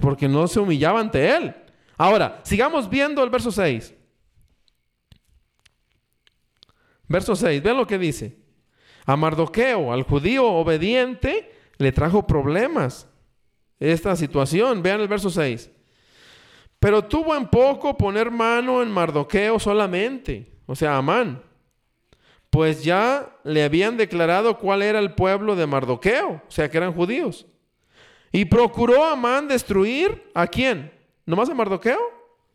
porque 0.00 0.28
no 0.28 0.46
se 0.48 0.60
humillaba 0.60 1.00
ante 1.00 1.34
él. 1.36 1.54
Ahora, 1.96 2.40
sigamos 2.44 2.88
viendo 2.88 3.22
el 3.22 3.30
verso 3.30 3.50
6. 3.50 3.94
Verso 7.08 7.34
6, 7.34 7.62
vean 7.62 7.76
lo 7.76 7.86
que 7.86 7.98
dice. 7.98 8.38
A 9.04 9.16
Mardoqueo, 9.16 9.92
al 9.92 10.04
judío 10.04 10.46
obediente, 10.46 11.52
le 11.78 11.92
trajo 11.92 12.26
problemas 12.26 13.08
esta 13.78 14.14
situación. 14.14 14.82
Vean 14.82 15.00
el 15.00 15.08
verso 15.08 15.30
6. 15.30 15.70
Pero 16.78 17.04
tuvo 17.04 17.36
en 17.36 17.46
poco 17.46 17.96
poner 17.96 18.30
mano 18.30 18.82
en 18.82 18.90
Mardoqueo 18.90 19.58
solamente, 19.58 20.50
o 20.64 20.74
sea, 20.74 20.96
Amán, 20.96 21.42
pues 22.48 22.82
ya 22.82 23.36
le 23.44 23.62
habían 23.62 23.98
declarado 23.98 24.56
cuál 24.58 24.80
era 24.80 24.98
el 24.98 25.14
pueblo 25.14 25.54
de 25.56 25.66
Mardoqueo, 25.66 26.30
o 26.30 26.50
sea, 26.50 26.70
que 26.70 26.78
eran 26.78 26.94
judíos. 26.94 27.46
Y 28.32 28.44
procuró 28.44 29.04
Amán 29.04 29.48
destruir 29.48 30.30
a 30.34 30.46
quién? 30.46 30.92
¿Nomás 31.26 31.48
a 31.48 31.54
Mardoqueo? 31.54 31.98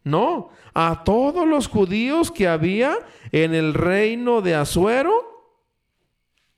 No, 0.04 0.50
a 0.74 1.04
todos 1.04 1.48
los 1.48 1.68
judíos 1.68 2.32
que 2.32 2.48
había 2.48 2.98
en 3.32 3.56
el 3.56 3.74
reino 3.74 4.42
de 4.42 4.54
Asuero 4.54 5.36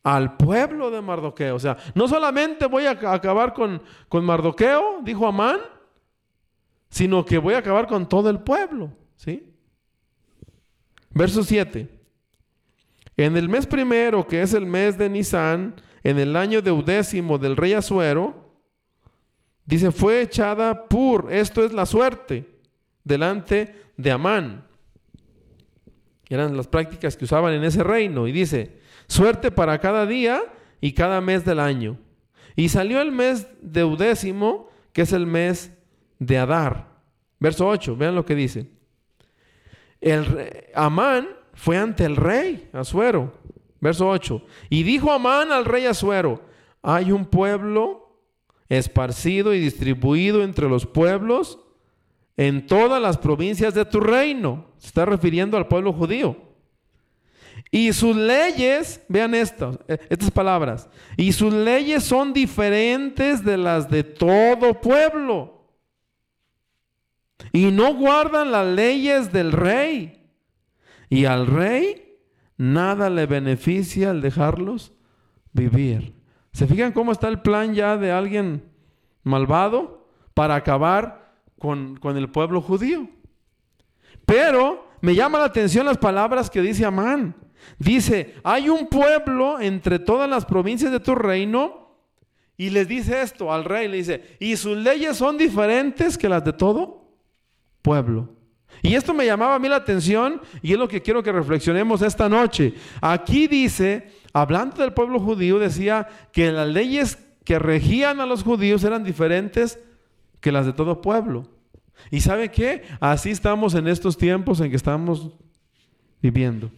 al 0.03 0.35
pueblo 0.35 0.91
de 0.91 1.01
Mardoqueo. 1.01 1.55
O 1.55 1.59
sea, 1.59 1.77
no 1.95 2.07
solamente 2.07 2.65
voy 2.65 2.85
a 2.85 2.91
acabar 2.91 3.53
con, 3.53 3.81
con 4.09 4.25
Mardoqueo, 4.25 4.99
dijo 5.01 5.25
Amán, 5.25 5.59
sino 6.89 7.25
que 7.25 7.37
voy 7.37 7.53
a 7.53 7.59
acabar 7.59 7.87
con 7.87 8.07
todo 8.07 8.29
el 8.29 8.39
pueblo. 8.39 8.91
¿sí? 9.15 9.53
Verso 11.09 11.43
7. 11.43 11.89
En 13.17 13.35
el 13.35 13.49
mes 13.49 13.65
primero, 13.65 14.27
que 14.27 14.41
es 14.41 14.53
el 14.53 14.65
mes 14.65 14.97
de 14.97 15.09
Nisan, 15.09 15.75
en 16.03 16.19
el 16.19 16.35
año 16.35 16.61
deudécimo 16.61 17.37
del 17.37 17.57
rey 17.57 17.73
Asuero, 17.73 18.46
dice, 19.67 19.91
fue 19.91 20.21
echada 20.21 20.87
Pur, 20.87 21.27
esto 21.31 21.63
es 21.63 21.71
la 21.71 21.85
suerte, 21.85 22.49
delante 23.03 23.75
de 23.95 24.11
Amán. 24.11 24.65
Eran 26.29 26.57
las 26.57 26.67
prácticas 26.67 27.15
que 27.15 27.25
usaban 27.25 27.53
en 27.53 27.63
ese 27.63 27.83
reino. 27.83 28.27
Y 28.27 28.31
dice, 28.31 28.79
suerte 29.07 29.51
para 29.51 29.79
cada 29.79 30.05
día 30.05 30.41
y 30.81 30.93
cada 30.93 31.21
mes 31.21 31.45
del 31.45 31.59
año. 31.59 31.97
Y 32.55 32.69
salió 32.69 33.01
el 33.01 33.11
mes 33.11 33.47
deudécimo, 33.61 34.69
que 34.91 35.03
es 35.03 35.13
el 35.13 35.27
mes 35.27 35.71
de 36.19 36.37
Adar. 36.37 36.87
Verso 37.39 37.67
8, 37.67 37.95
vean 37.95 38.15
lo 38.15 38.25
que 38.25 38.35
dice. 38.35 38.69
El 40.01 40.49
Amán 40.73 41.27
fue 41.53 41.77
ante 41.77 42.05
el 42.05 42.15
rey 42.15 42.69
Asuero. 42.73 43.33
Verso 43.79 44.09
8. 44.09 44.43
Y 44.69 44.83
dijo 44.83 45.11
Amán 45.11 45.51
al 45.51 45.65
rey 45.65 45.85
Asuero, 45.85 46.41
hay 46.81 47.11
un 47.11 47.25
pueblo 47.25 48.06
esparcido 48.69 49.53
y 49.53 49.59
distribuido 49.59 50.43
entre 50.43 50.67
los 50.67 50.85
pueblos 50.85 51.59
en 52.35 52.67
todas 52.67 53.01
las 53.01 53.17
provincias 53.17 53.73
de 53.73 53.85
tu 53.85 53.99
reino. 53.99 54.67
Se 54.77 54.87
está 54.87 55.05
refiriendo 55.05 55.57
al 55.57 55.67
pueblo 55.67 55.93
judío. 55.93 56.37
Y 57.71 57.91
sus 57.91 58.15
leyes, 58.15 59.03
vean 59.09 59.33
eh, 59.35 59.45
estas 60.09 60.31
palabras, 60.31 60.89
y 61.17 61.33
sus 61.33 61.53
leyes 61.53 62.03
son 62.03 62.31
diferentes 62.31 63.43
de 63.43 63.57
las 63.57 63.89
de 63.89 64.03
todo 64.03 64.79
pueblo. 64.79 65.57
Y 67.51 67.71
no 67.71 67.93
guardan 67.95 68.51
las 68.51 68.67
leyes 68.67 69.31
del 69.31 69.51
rey. 69.51 70.29
Y 71.09 71.25
al 71.25 71.47
rey 71.47 72.19
nada 72.57 73.09
le 73.09 73.25
beneficia 73.25 74.11
al 74.11 74.21
dejarlos 74.21 74.93
vivir. 75.53 76.16
¿Se 76.57 76.65
fijan 76.65 76.91
cómo 76.91 77.11
está 77.11 77.27
el 77.27 77.39
plan 77.39 77.75
ya 77.75 77.97
de 77.97 78.11
alguien 78.11 78.63
malvado 79.21 80.07
para 80.33 80.55
acabar 80.55 81.35
con, 81.59 81.97
con 81.97 82.17
el 82.17 82.31
pueblo 82.31 82.61
judío? 82.61 83.07
Pero 84.25 84.87
me 85.01 85.13
llama 85.13 85.37
la 85.37 85.45
atención 85.45 85.85
las 85.85 85.99
palabras 85.99 86.49
que 86.49 86.63
dice 86.63 86.83
Amán. 86.83 87.35
Dice, 87.77 88.33
hay 88.43 88.69
un 88.69 88.87
pueblo 88.87 89.59
entre 89.59 89.99
todas 89.99 90.27
las 90.27 90.45
provincias 90.45 90.91
de 90.91 90.99
tu 90.99 91.13
reino 91.13 91.95
y 92.57 92.71
les 92.71 92.87
dice 92.87 93.21
esto 93.21 93.53
al 93.53 93.63
rey, 93.63 93.87
le 93.87 93.97
dice, 93.97 94.35
y 94.39 94.57
sus 94.57 94.75
leyes 94.77 95.15
son 95.15 95.37
diferentes 95.37 96.17
que 96.17 96.27
las 96.27 96.43
de 96.43 96.53
todo 96.53 97.05
pueblo. 97.83 98.33
Y 98.81 98.95
esto 98.95 99.13
me 99.13 99.25
llamaba 99.25 99.55
a 99.55 99.59
mí 99.59 99.67
la 99.67 99.77
atención 99.77 100.41
y 100.61 100.73
es 100.73 100.79
lo 100.79 100.87
que 100.87 101.01
quiero 101.01 101.23
que 101.23 101.31
reflexionemos 101.31 102.01
esta 102.01 102.29
noche. 102.29 102.73
Aquí 103.01 103.47
dice, 103.47 104.11
hablando 104.33 104.81
del 104.81 104.93
pueblo 104.93 105.19
judío, 105.19 105.59
decía 105.59 106.07
que 106.31 106.51
las 106.51 106.67
leyes 106.67 107.17
que 107.43 107.59
regían 107.59 108.19
a 108.19 108.25
los 108.25 108.43
judíos 108.43 108.83
eran 108.83 109.03
diferentes 109.03 109.79
que 110.39 110.51
las 110.51 110.65
de 110.65 110.73
todo 110.73 111.01
pueblo. 111.01 111.47
¿Y 112.11 112.21
sabe 112.21 112.51
qué? 112.51 112.83
Así 112.99 113.31
estamos 113.31 113.73
en 113.73 113.87
estos 113.87 114.17
tiempos 114.17 114.59
en 114.59 114.69
que 114.69 114.75
estamos 114.75 115.29
viviendo. 116.21 116.71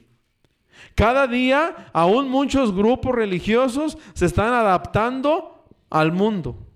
Cada 0.95 1.27
día, 1.27 1.89
aún 1.93 2.29
muchos 2.29 2.73
grupos 2.73 3.13
religiosos 3.13 3.97
se 4.13 4.25
están 4.25 4.53
adaptando 4.53 5.65
al 5.89 6.11
mundo. 6.11 6.68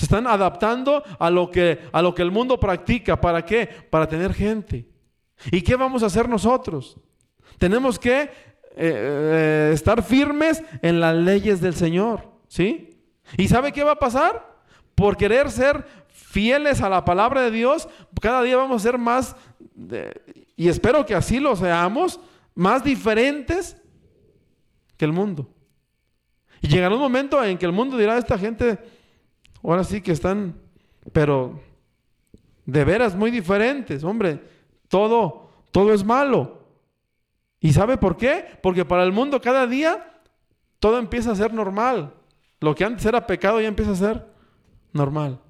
Se 0.00 0.06
están 0.06 0.26
adaptando 0.26 1.04
a 1.18 1.28
lo 1.28 1.50
que, 1.50 1.78
a 1.92 2.00
lo 2.00 2.14
que 2.14 2.22
el 2.22 2.30
mundo 2.30 2.58
practica. 2.58 3.20
¿Para 3.20 3.44
qué? 3.44 3.68
Para 3.90 4.08
tener 4.08 4.32
gente. 4.32 4.88
¿Y 5.52 5.60
qué 5.60 5.76
vamos 5.76 6.02
a 6.02 6.06
hacer 6.06 6.26
nosotros? 6.26 6.96
Tenemos 7.58 7.98
que 7.98 8.22
eh, 8.22 8.30
eh, 8.76 9.70
estar 9.74 10.02
firmes 10.02 10.62
en 10.80 11.00
las 11.00 11.14
leyes 11.14 11.60
del 11.60 11.74
Señor. 11.74 12.30
¿Sí? 12.48 12.98
¿Y 13.36 13.48
sabe 13.48 13.72
qué 13.72 13.84
va 13.84 13.92
a 13.92 13.98
pasar? 13.98 14.62
Por 14.94 15.18
querer 15.18 15.50
ser 15.50 15.84
fieles 16.08 16.80
a 16.80 16.88
la 16.88 17.04
palabra 17.04 17.42
de 17.42 17.50
Dios, 17.50 17.86
cada 18.22 18.40
día 18.40 18.56
vamos 18.56 18.80
a 18.80 18.88
ser 18.88 18.96
más, 18.96 19.36
y 20.56 20.68
espero 20.68 21.04
que 21.04 21.14
así 21.14 21.40
lo 21.40 21.54
seamos, 21.56 22.20
más 22.54 22.82
diferentes 22.82 23.76
que 24.96 25.04
el 25.04 25.12
mundo. 25.12 25.46
Y 26.62 26.68
llegará 26.68 26.94
un 26.94 27.02
momento 27.02 27.44
en 27.44 27.58
que 27.58 27.66
el 27.66 27.72
mundo 27.72 27.98
dirá, 27.98 28.16
esta 28.16 28.38
gente, 28.38 28.78
ahora 29.62 29.84
sí 29.84 30.00
que 30.00 30.12
están, 30.12 30.54
pero 31.12 31.60
de 32.66 32.84
veras 32.84 33.14
muy 33.14 33.30
diferentes, 33.30 34.04
hombre, 34.04 34.42
todo, 34.88 35.50
todo 35.70 35.92
es 35.92 36.04
malo. 36.04 36.60
¿Y 37.60 37.72
sabe 37.72 37.98
por 37.98 38.16
qué? 38.16 38.44
Porque 38.62 38.84
para 38.84 39.02
el 39.02 39.12
mundo 39.12 39.40
cada 39.40 39.66
día 39.66 40.20
todo 40.78 40.98
empieza 40.98 41.32
a 41.32 41.36
ser 41.36 41.52
normal. 41.52 42.14
Lo 42.60 42.74
que 42.74 42.84
antes 42.84 43.04
era 43.04 43.26
pecado 43.26 43.60
ya 43.60 43.68
empieza 43.68 43.92
a 43.92 43.96
ser 43.96 44.26
normal. 44.92 45.40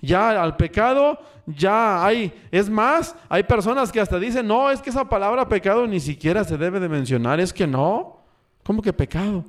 Ya 0.00 0.42
al 0.42 0.56
pecado, 0.56 1.18
ya 1.46 2.04
hay, 2.04 2.32
es 2.50 2.68
más, 2.68 3.16
hay 3.28 3.42
personas 3.42 3.90
que 3.90 4.00
hasta 4.00 4.18
dicen, 4.18 4.46
no, 4.46 4.70
es 4.70 4.82
que 4.82 4.90
esa 4.90 5.08
palabra 5.08 5.48
pecado 5.48 5.86
ni 5.86 6.00
siquiera 6.00 6.44
se 6.44 6.58
debe 6.58 6.78
de 6.78 6.90
mencionar, 6.90 7.40
es 7.40 7.52
que 7.52 7.66
no, 7.66 8.20
¿cómo 8.62 8.82
que 8.82 8.92
pecado? 8.92 9.44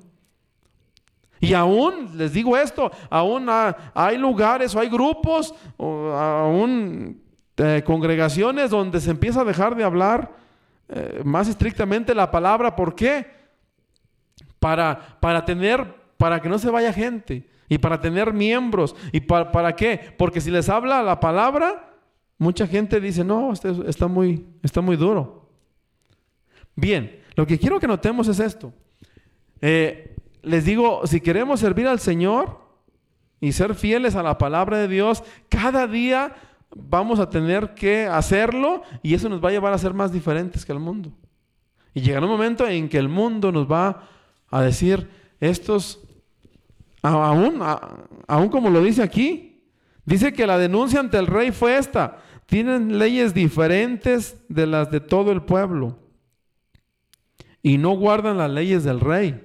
Y 1.46 1.54
aún, 1.54 2.18
les 2.18 2.34
digo 2.34 2.58
esto, 2.58 2.92
aún 3.10 3.48
hay 3.94 4.18
lugares 4.18 4.74
o 4.74 4.80
hay 4.80 4.90
grupos, 4.90 5.54
o 5.78 6.12
aún 6.12 7.22
eh, 7.58 7.84
congregaciones 7.86 8.72
donde 8.72 9.00
se 9.00 9.12
empieza 9.12 9.42
a 9.42 9.46
dejar 9.46 9.76
de 9.76 9.84
hablar 9.84 10.32
eh, 10.90 11.22
más 11.24 11.48
estrictamente 11.48 12.16
la 12.16 12.32
palabra. 12.32 12.76
¿Por 12.76 12.96
qué? 12.96 13.28
Para, 14.60 15.20
para 15.20 15.46
tener, 15.46 15.94
para 16.18 16.42
que 16.42 16.50
no 16.50 16.58
se 16.58 16.72
vaya 16.72 16.92
gente 16.92 17.48
y 17.70 17.78
para 17.78 18.02
tener 18.02 18.34
miembros. 18.34 18.96
¿Y 19.12 19.20
para, 19.20 19.52
para 19.52 19.76
qué? 19.76 20.16
Porque 20.18 20.42
si 20.42 20.50
les 20.50 20.68
habla 20.68 21.04
la 21.04 21.20
palabra, 21.20 21.94
mucha 22.40 22.66
gente 22.66 23.00
dice, 23.00 23.24
no, 23.24 23.54
este 23.54 23.72
está 23.88 24.08
muy, 24.08 24.48
está 24.64 24.82
muy 24.82 24.96
duro. 24.96 25.48
Bien, 26.76 27.22
lo 27.36 27.46
que 27.46 27.60
quiero 27.60 27.80
que 27.80 27.88
notemos 27.88 28.28
es 28.30 28.40
esto. 28.40 28.74
Eh, 29.62 30.15
les 30.46 30.64
digo, 30.64 31.06
si 31.06 31.22
queremos 31.22 31.60
servir 31.60 31.88
al 31.88 32.00
Señor 32.00 32.60
y 33.42 33.52
ser 33.52 33.76
fieles 33.76 34.16
a 34.16 34.24
la 34.24 34.38
palabra 34.38 34.78
de 34.78 34.88
Dios, 34.88 35.24
cada 35.50 35.88
día 35.88 36.36
vamos 36.76 37.20
a 37.20 37.30
tener 37.30 37.74
que 37.74 38.06
hacerlo 38.06 38.84
y 39.02 39.14
eso 39.14 39.28
nos 39.28 39.44
va 39.44 39.50
a 39.50 39.52
llevar 39.54 39.74
a 39.74 39.78
ser 39.78 39.94
más 39.94 40.12
diferentes 40.12 40.66
que 40.66 40.72
el 40.72 40.80
mundo. 40.80 41.12
Y 41.94 42.02
llegará 42.02 42.26
un 42.26 42.32
momento 42.32 42.68
en 42.68 42.90
que 42.90 42.98
el 42.98 43.10
mundo 43.10 43.52
nos 43.52 43.70
va 43.70 44.04
a 44.50 44.62
decir, 44.62 45.10
estos, 45.40 46.02
aún, 47.02 47.60
aún 48.28 48.50
como 48.50 48.70
lo 48.70 48.84
dice 48.84 49.02
aquí, 49.02 49.64
dice 50.06 50.34
que 50.34 50.46
la 50.46 50.58
denuncia 50.58 51.00
ante 51.00 51.18
el 51.18 51.28
rey 51.28 51.52
fue 51.52 51.78
esta, 51.78 52.20
tienen 52.46 53.00
leyes 53.00 53.34
diferentes 53.34 54.38
de 54.50 54.68
las 54.68 54.92
de 54.92 55.00
todo 55.00 55.32
el 55.32 55.42
pueblo 55.42 55.98
y 57.64 57.80
no 57.80 57.92
guardan 57.92 58.38
las 58.38 58.52
leyes 58.52 58.84
del 58.84 59.00
rey. 59.00 59.42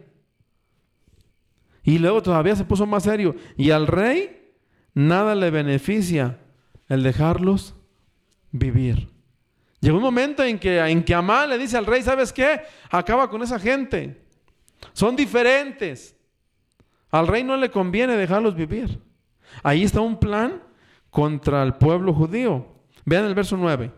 Y 1.82 1.98
luego 1.98 2.22
todavía 2.22 2.56
se 2.56 2.64
puso 2.64 2.86
más 2.86 3.04
serio. 3.04 3.34
Y 3.56 3.70
al 3.70 3.86
rey 3.86 4.52
nada 4.94 5.34
le 5.34 5.50
beneficia 5.50 6.38
el 6.88 7.02
dejarlos 7.02 7.74
vivir. 8.50 9.08
Llegó 9.80 9.96
un 9.96 10.02
momento 10.02 10.42
en 10.42 10.58
que, 10.58 10.78
en 10.78 11.02
que 11.02 11.14
Amán 11.14 11.48
le 11.48 11.58
dice 11.58 11.76
al 11.76 11.86
rey, 11.86 12.02
¿sabes 12.02 12.32
qué? 12.32 12.60
Acaba 12.90 13.30
con 13.30 13.42
esa 13.42 13.58
gente. 13.58 14.24
Son 14.92 15.16
diferentes. 15.16 16.16
Al 17.10 17.26
rey 17.26 17.42
no 17.42 17.56
le 17.56 17.70
conviene 17.70 18.16
dejarlos 18.16 18.54
vivir. 18.54 19.00
Ahí 19.62 19.82
está 19.82 20.00
un 20.00 20.18
plan 20.18 20.62
contra 21.10 21.62
el 21.62 21.74
pueblo 21.74 22.12
judío. 22.12 22.66
Vean 23.04 23.24
el 23.24 23.34
verso 23.34 23.56
9. 23.56 23.90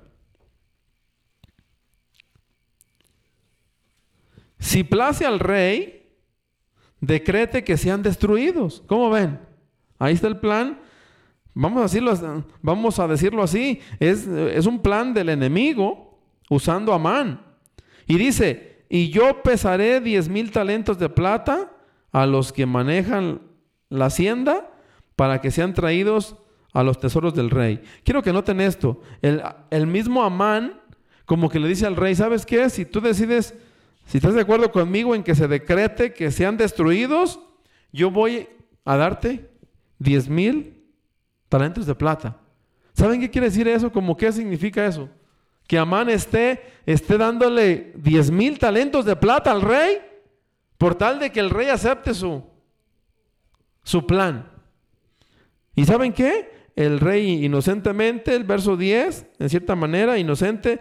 Si 4.59 4.85
place 4.85 5.27
al 5.27 5.41
rey, 5.41 6.02
decrete 7.03 7.65
que 7.65 7.77
sean 7.77 8.03
destruidos. 8.03 8.83
¿Cómo 8.87 9.11
ven? 9.11 9.39
Ahí 9.99 10.15
está 10.15 10.29
el 10.29 10.39
plan. 10.39 10.79
Vamos 11.53 11.81
a 11.81 11.83
decirlo, 11.83 12.45
vamos 12.63 12.99
a 12.99 13.09
decirlo 13.09 13.43
así. 13.43 13.81
Es, 14.01 14.27
es 14.27 14.65
un 14.65 14.81
plan 14.81 15.13
del 15.13 15.29
enemigo 15.29 16.19
usando 16.49 16.93
a 16.93 16.97
Amán. 16.97 17.43
Y 18.07 18.17
dice, 18.17 18.85
y 18.89 19.11
yo 19.11 19.43
pesaré 19.43 20.01
diez 20.01 20.29
mil 20.29 20.51
talentos 20.51 20.99
de 20.99 21.09
plata 21.09 21.73
a 22.13 22.25
los 22.25 22.53
que 22.53 22.67
manejan 22.67 23.43
la 23.91 24.07
hacienda 24.07 24.71
para 25.17 25.41
que 25.41 25.51
sean 25.51 25.75
traídos 25.75 26.37
a 26.73 26.83
los 26.83 27.01
tesoros 27.01 27.35
del 27.35 27.51
rey. 27.51 27.83
Quiero 28.05 28.23
que 28.23 28.33
noten 28.33 28.61
esto. 28.61 29.03
El, 29.21 29.43
el 29.71 29.87
mismo 29.87 30.23
Amán 30.23 30.81
como 31.27 31.49
que 31.49 31.59
le 31.59 31.69
dice 31.69 31.87
al 31.87 31.97
rey, 31.97 32.15
¿sabes 32.15 32.47
qué? 32.47 32.71
Si 32.71 32.85
tú 32.85 33.01
decides 33.01 33.55
si 34.07 34.19
estás 34.19 34.35
de 34.35 34.43
acuerdo 34.43 34.71
conmigo 34.71 35.15
en 35.15 35.23
que 35.23 35.35
se 35.35 35.49
decrete 35.49 36.13
que 36.13 36.31
sean 36.31 36.57
destruidos, 36.57 37.41
yo 37.93 38.11
voy 38.11 38.49
a 38.85 38.97
darte 38.97 39.51
10 39.99 40.29
mil 40.29 40.85
talentos 41.49 41.87
de 41.87 41.95
plata. 41.95 42.39
¿Saben 42.95 43.21
qué 43.21 43.31
quiere 43.31 43.49
decir 43.49 43.69
eso? 43.69 43.93
¿Cómo 43.93 44.17
qué 44.17 44.33
significa 44.33 44.85
eso? 44.87 45.09
Que 45.67 45.79
Amán 45.79 46.11
esté, 46.11 46.63
esté 46.85 47.17
dándole 47.17 47.93
10 47.97 48.31
mil 48.31 48.59
talentos 48.59 49.05
de 49.05 49.17
plata 49.17 49.51
al 49.51 49.63
rey 49.63 49.99
por 50.77 50.95
tal 50.95 51.19
de 51.19 51.31
que 51.31 51.41
el 51.41 51.51
rey 51.51 51.69
acepte 51.69 52.13
su, 52.13 52.43
su 53.83 54.07
plan. 54.07 54.51
¿Y 55.75 55.85
saben 55.85 56.13
qué? 56.13 56.51
El 56.75 57.01
rey 57.01 57.45
inocentemente, 57.45 58.35
el 58.35 58.45
verso 58.45 58.77
10, 58.77 59.27
en 59.39 59.49
cierta 59.49 59.77
manera, 59.77 60.19
inocente, 60.19 60.81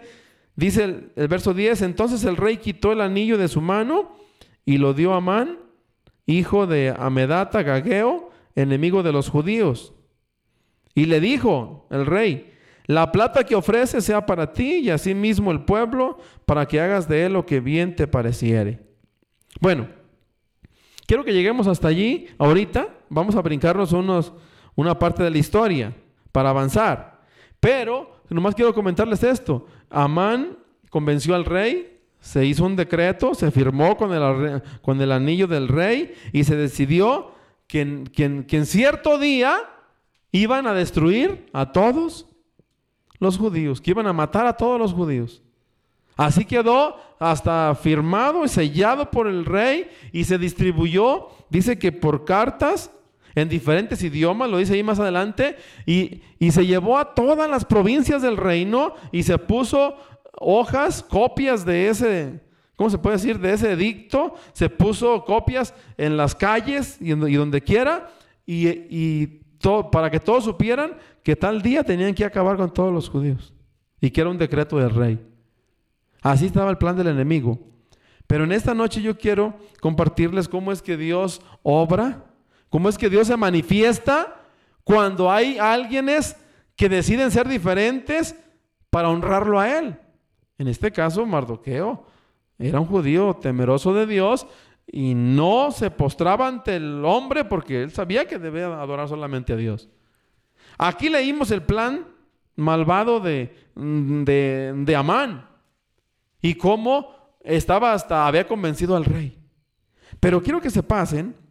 Dice 0.54 0.84
el, 1.16 1.28
verso 1.28 1.54
10, 1.54 1.82
entonces 1.82 2.24
el 2.24 2.36
rey 2.36 2.58
quitó 2.58 2.92
el 2.92 3.00
anillo 3.00 3.38
de 3.38 3.48
su 3.48 3.60
mano 3.60 4.16
y 4.64 4.78
lo 4.78 4.92
dio 4.94 5.14
a 5.14 5.16
Amán, 5.16 5.58
hijo 6.26 6.66
de 6.66 6.94
Amedata 6.96 7.62
Gageo, 7.62 8.30
enemigo 8.54 9.02
de 9.02 9.12
los 9.12 9.30
judíos. 9.30 9.94
Y 10.94 11.06
le 11.06 11.20
dijo 11.20 11.86
el 11.90 12.04
rey, 12.04 12.52
la 12.86 13.12
plata 13.12 13.44
que 13.44 13.54
ofrece 13.54 14.00
sea 14.00 14.26
para 14.26 14.52
ti 14.52 14.78
y 14.78 14.90
asimismo 14.90 15.52
el 15.52 15.64
pueblo, 15.64 16.18
para 16.44 16.66
que 16.66 16.80
hagas 16.80 17.08
de 17.08 17.24
él 17.24 17.32
lo 17.32 17.46
que 17.46 17.60
bien 17.60 17.96
te 17.96 18.06
pareciere. 18.06 18.80
Bueno, 19.60 19.88
quiero 21.06 21.24
que 21.24 21.32
lleguemos 21.32 21.66
hasta 21.66 21.88
allí. 21.88 22.26
Ahorita 22.38 22.88
vamos 23.08 23.36
a 23.36 23.42
brincarnos 23.42 23.92
unos, 23.92 24.32
una 24.74 24.98
parte 24.98 25.22
de 25.22 25.30
la 25.30 25.38
historia 25.38 25.94
para 26.32 26.50
avanzar. 26.50 27.22
Pero 27.60 28.21
nomás 28.32 28.54
quiero 28.54 28.74
comentarles 28.74 29.22
esto. 29.22 29.66
Amán 29.90 30.58
convenció 30.90 31.34
al 31.34 31.44
rey, 31.44 32.00
se 32.20 32.44
hizo 32.46 32.64
un 32.64 32.76
decreto, 32.76 33.34
se 33.34 33.50
firmó 33.50 33.96
con 33.96 34.12
el, 34.12 34.62
con 34.82 35.00
el 35.00 35.12
anillo 35.12 35.46
del 35.46 35.68
rey 35.68 36.14
y 36.32 36.44
se 36.44 36.56
decidió 36.56 37.32
que, 37.66 38.04
que 38.12 38.56
en 38.56 38.66
cierto 38.66 39.18
día 39.18 39.56
iban 40.30 40.66
a 40.66 40.74
destruir 40.74 41.46
a 41.52 41.72
todos 41.72 42.26
los 43.18 43.38
judíos, 43.38 43.80
que 43.80 43.92
iban 43.92 44.06
a 44.06 44.12
matar 44.12 44.46
a 44.46 44.56
todos 44.56 44.78
los 44.78 44.92
judíos. 44.92 45.42
Así 46.16 46.44
quedó 46.44 46.96
hasta 47.18 47.74
firmado 47.74 48.44
y 48.44 48.48
sellado 48.48 49.10
por 49.10 49.26
el 49.26 49.44
rey 49.44 49.88
y 50.12 50.24
se 50.24 50.38
distribuyó, 50.38 51.28
dice 51.48 51.78
que 51.78 51.92
por 51.92 52.24
cartas 52.24 52.90
en 53.34 53.48
diferentes 53.48 54.02
idiomas, 54.02 54.50
lo 54.50 54.58
dice 54.58 54.74
ahí 54.74 54.82
más 54.82 55.00
adelante, 55.00 55.56
y, 55.86 56.22
se 56.50 56.66
llevó 56.66 56.98
a 56.98 57.14
todas 57.14 57.48
las 57.48 57.64
provincias 57.64 58.20
del 58.20 58.36
reino 58.36 58.94
y 59.10 59.22
se 59.22 59.38
puso 59.38 59.96
hojas, 60.38 61.02
copias 61.02 61.64
de 61.64 61.88
ese, 61.88 62.40
¿cómo 62.76 62.90
se 62.90 62.98
puede 62.98 63.16
decir? 63.16 63.38
De 63.38 63.52
ese 63.52 63.72
edicto, 63.72 64.34
se 64.52 64.68
puso 64.68 65.24
copias 65.24 65.74
en 65.96 66.16
las 66.16 66.34
calles 66.34 66.98
y, 67.00 67.10
donde 67.10 67.62
quiera, 67.62 68.10
y, 68.44 69.26
todo, 69.58 69.90
para 69.90 70.10
que 70.10 70.20
todos 70.20 70.44
supieran 70.44 70.98
que 71.22 71.36
tal 71.36 71.62
día 71.62 71.84
tenían 71.84 72.14
que 72.14 72.24
acabar 72.24 72.56
con 72.56 72.72
todos 72.72 72.92
los 72.92 73.08
judíos, 73.08 73.54
y 74.00 74.10
que 74.10 74.20
era 74.20 74.30
un 74.30 74.38
decreto 74.38 74.76
del 74.78 74.90
rey. 74.90 75.18
Así 76.20 76.46
estaba 76.46 76.70
el 76.70 76.78
plan 76.78 76.96
del 76.96 77.08
enemigo. 77.08 77.58
Pero 78.26 78.44
en 78.44 78.52
esta 78.52 78.72
noche 78.72 79.02
yo 79.02 79.18
quiero 79.18 79.54
compartirles 79.80 80.48
cómo 80.48 80.72
es 80.72 80.80
que 80.80 80.96
Dios 80.96 81.42
obra 81.62 82.31
¿Cómo 82.72 82.88
es 82.88 82.96
que 82.96 83.10
Dios 83.10 83.26
se 83.26 83.36
manifiesta 83.36 84.34
cuando 84.82 85.30
hay 85.30 85.58
alguienes 85.58 86.38
que 86.74 86.88
deciden 86.88 87.30
ser 87.30 87.46
diferentes 87.46 88.34
para 88.88 89.10
honrarlo 89.10 89.60
a 89.60 89.78
Él? 89.78 89.98
En 90.56 90.68
este 90.68 90.90
caso, 90.90 91.26
Mardoqueo 91.26 92.06
era 92.58 92.80
un 92.80 92.86
judío 92.86 93.34
temeroso 93.34 93.92
de 93.92 94.06
Dios 94.06 94.46
y 94.86 95.12
no 95.14 95.70
se 95.70 95.90
postraba 95.90 96.48
ante 96.48 96.76
el 96.76 97.04
hombre 97.04 97.44
porque 97.44 97.82
él 97.82 97.90
sabía 97.90 98.26
que 98.26 98.38
debía 98.38 98.68
adorar 98.80 99.06
solamente 99.06 99.52
a 99.52 99.56
Dios. 99.56 99.90
Aquí 100.78 101.10
leímos 101.10 101.50
el 101.50 101.62
plan 101.62 102.06
malvado 102.56 103.20
de, 103.20 103.54
de, 103.74 104.72
de 104.74 104.96
Amán 104.96 105.46
y 106.40 106.54
cómo 106.54 107.36
estaba 107.44 107.92
hasta, 107.92 108.26
había 108.26 108.48
convencido 108.48 108.96
al 108.96 109.04
rey. 109.04 109.38
Pero 110.20 110.42
quiero 110.42 110.62
que 110.62 110.70
se 110.70 110.82
pasen 110.82 111.41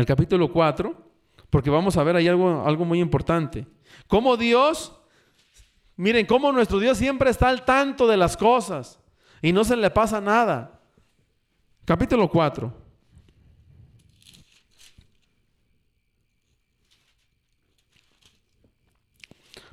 el 0.00 0.06
capítulo 0.06 0.52
4, 0.52 0.94
porque 1.50 1.70
vamos 1.70 1.96
a 1.96 2.02
ver 2.02 2.16
ahí 2.16 2.28
algo, 2.28 2.66
algo 2.66 2.84
muy 2.84 3.00
importante. 3.00 3.66
Cómo 4.08 4.36
Dios, 4.36 4.92
miren, 5.96 6.26
cómo 6.26 6.50
nuestro 6.52 6.78
Dios 6.78 6.98
siempre 6.98 7.30
está 7.30 7.48
al 7.48 7.64
tanto 7.64 8.06
de 8.06 8.16
las 8.16 8.36
cosas 8.36 8.98
y 9.40 9.52
no 9.52 9.64
se 9.64 9.76
le 9.76 9.90
pasa 9.90 10.20
nada. 10.20 10.80
Capítulo 11.84 12.28
4. 12.28 12.84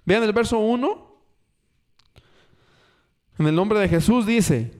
Vean 0.05 0.23
el 0.23 0.33
verso 0.33 0.59
1. 0.59 1.11
En 3.39 3.47
el 3.47 3.55
nombre 3.55 3.79
de 3.79 3.89
Jesús 3.89 4.25
dice, 4.25 4.79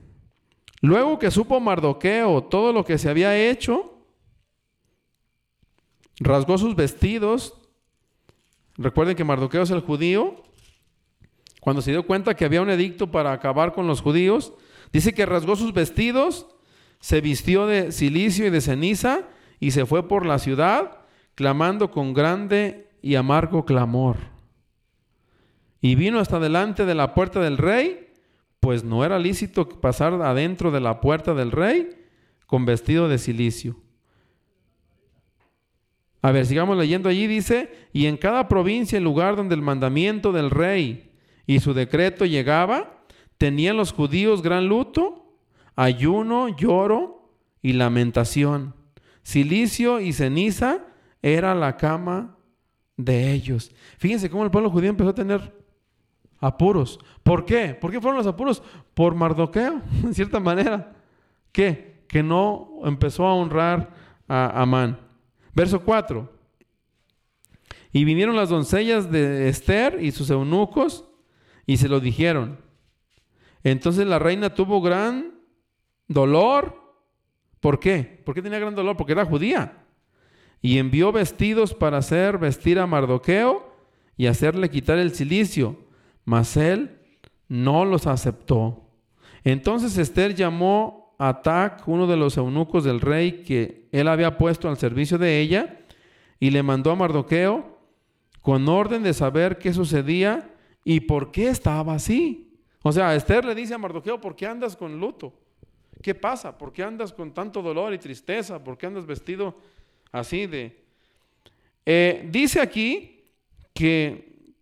luego 0.82 1.18
que 1.18 1.32
supo 1.32 1.60
Mardoqueo 1.60 2.44
todo 2.44 2.74
lo 2.74 2.86
que 2.86 2.98
se 2.98 3.10
había 3.10 3.36
hecho, 3.36 3.91
rasgó 6.22 6.58
sus 6.58 6.76
vestidos. 6.76 7.56
Recuerden 8.78 9.16
que 9.16 9.24
Mardoqueo 9.24 9.64
es 9.64 9.72
el 9.72 9.82
judío. 9.82 10.44
Cuando 11.60 11.82
se 11.82 11.92
dio 11.92 12.06
cuenta 12.06 12.36
que 12.36 12.46
había 12.46 12.62
un 12.62 12.70
edicto 12.70 13.12
para 13.12 13.34
acabar 13.34 13.74
con 13.74 13.88
los 13.88 14.02
judíos, 14.02 14.54
dice 14.94 15.14
que 15.14 15.26
rasgó 15.26 15.56
sus 15.56 15.74
vestidos, 15.74 16.48
se 17.00 17.22
vistió 17.22 17.68
de 17.68 17.92
silicio 17.92 18.48
y 18.48 18.50
de 18.50 18.62
ceniza 18.62 19.28
y 19.60 19.72
se 19.72 19.86
fue 19.86 20.08
por 20.08 20.26
la 20.26 20.40
ciudad 20.40 21.00
clamando 21.36 21.92
con 21.92 22.14
grande 22.14 22.90
y 23.02 23.16
amargo 23.16 23.66
clamor. 23.66 24.18
Y 25.82 25.96
vino 25.96 26.20
hasta 26.20 26.40
delante 26.40 26.86
de 26.86 26.96
la 26.96 27.14
puerta 27.14 27.40
del 27.40 27.58
rey, 27.58 28.14
pues 28.60 28.84
no 28.84 29.04
era 29.04 29.18
lícito 29.18 29.68
pasar 29.68 30.14
adentro 30.22 30.70
de 30.70 30.80
la 30.82 31.02
puerta 31.02 31.34
del 31.34 31.52
rey 31.52 31.90
con 32.46 32.66
vestido 32.66 33.08
de 33.08 33.18
silicio. 33.18 33.78
A 36.22 36.32
ver, 36.32 36.46
sigamos 36.46 36.78
leyendo 36.78 37.10
allí, 37.10 37.26
dice, 37.26 37.72
y 37.94 38.06
en 38.06 38.18
cada 38.18 38.48
provincia 38.48 38.98
el 38.98 39.04
lugar 39.04 39.36
donde 39.36 39.56
el 39.56 39.62
mandamiento 39.62 40.32
del 40.32 40.52
rey 40.52 41.12
y 41.48 41.60
su 41.60 41.74
decreto 41.74 42.26
llegaba, 42.26 43.04
tenían 43.38 43.78
los 43.78 43.92
judíos 43.92 44.44
gran 44.44 44.68
luto, 44.68 45.36
ayuno, 45.76 46.56
lloro 46.56 47.32
y 47.62 47.74
lamentación. 47.74 48.76
Silicio 49.24 50.00
y 50.00 50.14
ceniza 50.14 50.86
era 51.22 51.56
la 51.56 51.78
cama 51.78 52.38
de 52.98 53.32
ellos. 53.34 53.72
Fíjense 53.98 54.30
cómo 54.30 54.44
el 54.44 54.52
pueblo 54.52 54.70
judío 54.70 54.90
empezó 54.90 55.10
a 55.10 55.16
tener 55.16 55.62
apuros. 56.40 57.00
¿Por 57.24 57.46
qué? 57.46 57.74
¿Por 57.74 57.92
qué 57.92 58.00
fueron 58.00 58.18
los 58.18 58.28
apuros? 58.28 58.62
Por 58.94 59.16
Mardoqueo, 59.16 59.82
en 60.04 60.14
cierta 60.14 60.40
manera. 60.40 60.94
¿Qué? 61.52 62.04
Que 62.08 62.22
no 62.22 62.82
empezó 62.84 63.26
a 63.26 63.34
honrar 63.34 63.92
a 64.28 64.62
Amán. 64.62 65.11
Verso 65.54 65.82
4. 65.82 66.30
Y 67.94 68.06
vinieron 68.06 68.36
las 68.36 68.50
doncellas 68.50 69.12
de 69.12 69.50
Esther 69.50 70.00
y 70.02 70.12
sus 70.12 70.30
eunucos 70.30 71.06
y 71.66 71.78
se 71.78 71.90
lo 71.90 72.00
dijeron. 72.00 72.60
Entonces 73.64 74.08
la 74.08 74.20
reina 74.20 74.54
tuvo 74.54 74.82
gran 74.82 75.34
dolor. 76.08 76.80
¿Por 77.60 77.80
qué? 77.80 78.22
¿Por 78.26 78.34
qué 78.34 78.42
tenía 78.42 78.60
gran 78.60 78.76
dolor? 78.76 78.98
Porque 78.98 79.14
era 79.14 79.26
judía. 79.26 79.86
Y 80.62 80.78
envió 80.78 81.12
vestidos 81.12 81.74
para 81.74 81.98
hacer 81.98 82.38
vestir 82.38 82.80
a 82.80 82.88
Mardoqueo 82.88 83.76
y 84.16 84.28
hacerle 84.28 84.70
quitar 84.70 85.00
el 85.00 85.12
cilicio. 85.12 85.78
Mas 86.24 86.56
él 86.56 87.00
no 87.48 87.84
los 87.84 88.08
aceptó. 88.08 88.88
Entonces 89.44 89.98
Esther 89.98 90.36
llamó 90.36 91.01
a 91.24 91.44
Tac, 91.44 91.88
uno 91.88 92.08
de 92.08 92.18
los 92.18 92.36
eunucos 92.38 92.84
del 92.84 93.00
rey 93.00 93.44
que 93.44 93.88
él 93.92 94.08
había 94.08 94.40
puesto 94.40 94.68
al 94.68 94.78
servicio 94.78 95.20
de 95.20 95.40
ella, 95.40 95.80
y 96.40 96.50
le 96.50 96.64
mandó 96.64 96.90
a 96.90 96.96
Mardoqueo 96.96 97.78
con 98.42 98.68
orden 98.68 99.04
de 99.04 99.14
saber 99.14 99.60
qué 99.60 99.72
sucedía 99.72 100.50
y 100.84 101.02
por 101.02 101.32
qué 101.32 101.50
estaba 101.50 101.94
así. 101.94 102.58
O 102.82 102.92
sea, 102.92 103.14
Esther 103.14 103.46
le 103.46 103.54
dice 103.54 103.76
a 103.76 103.78
Mardoqueo, 103.78 104.20
¿por 104.20 104.36
qué 104.36 104.48
andas 104.48 104.76
con 104.76 105.00
luto? 105.00 105.32
¿Qué 106.02 106.16
pasa? 106.16 106.58
¿Por 106.58 106.74
qué 106.74 106.82
andas 106.82 107.14
con 107.14 107.32
tanto 107.32 107.62
dolor 107.62 107.94
y 107.94 108.00
tristeza? 108.00 108.64
¿Por 108.64 108.76
qué 108.76 108.88
andas 108.88 109.06
vestido 109.06 109.56
así. 110.12 110.50
Eh, 111.86 112.28
dice 112.32 112.60
aquí 112.60 113.24
que, 113.74 114.54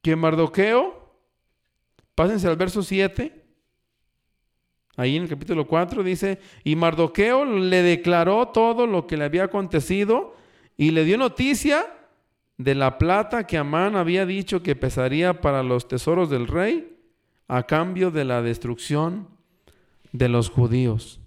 que 0.00 0.16
Mardoqueo, 0.16 1.14
pásense 2.14 2.48
al 2.48 2.56
verso 2.56 2.82
7, 2.82 3.39
ahí 5.00 5.16
en 5.16 5.22
el 5.22 5.28
capítulo 5.30 5.66
4 5.66 6.02
dice, 6.02 6.38
y 6.62 6.76
Mardoqueo 6.76 7.46
le 7.46 7.82
declaró 7.82 8.48
todo 8.48 8.86
lo 8.86 9.06
que 9.06 9.16
le 9.16 9.24
había 9.24 9.44
acontecido 9.44 10.36
y 10.76 10.90
le 10.90 11.04
dio 11.04 11.16
noticia 11.16 11.86
de 12.58 12.74
la 12.74 12.98
plata 12.98 13.46
que 13.46 13.56
Amán 13.56 13.96
había 13.96 14.26
dicho 14.26 14.62
que 14.62 14.76
pesaría 14.76 15.40
para 15.40 15.62
los 15.62 15.88
tesoros 15.88 16.28
del 16.28 16.46
rey 16.46 16.98
a 17.48 17.62
cambio 17.62 18.10
de 18.10 18.26
la 18.26 18.42
destrucción 18.42 19.28
de 20.12 20.28
los 20.28 20.50
judíos. 20.50 21.18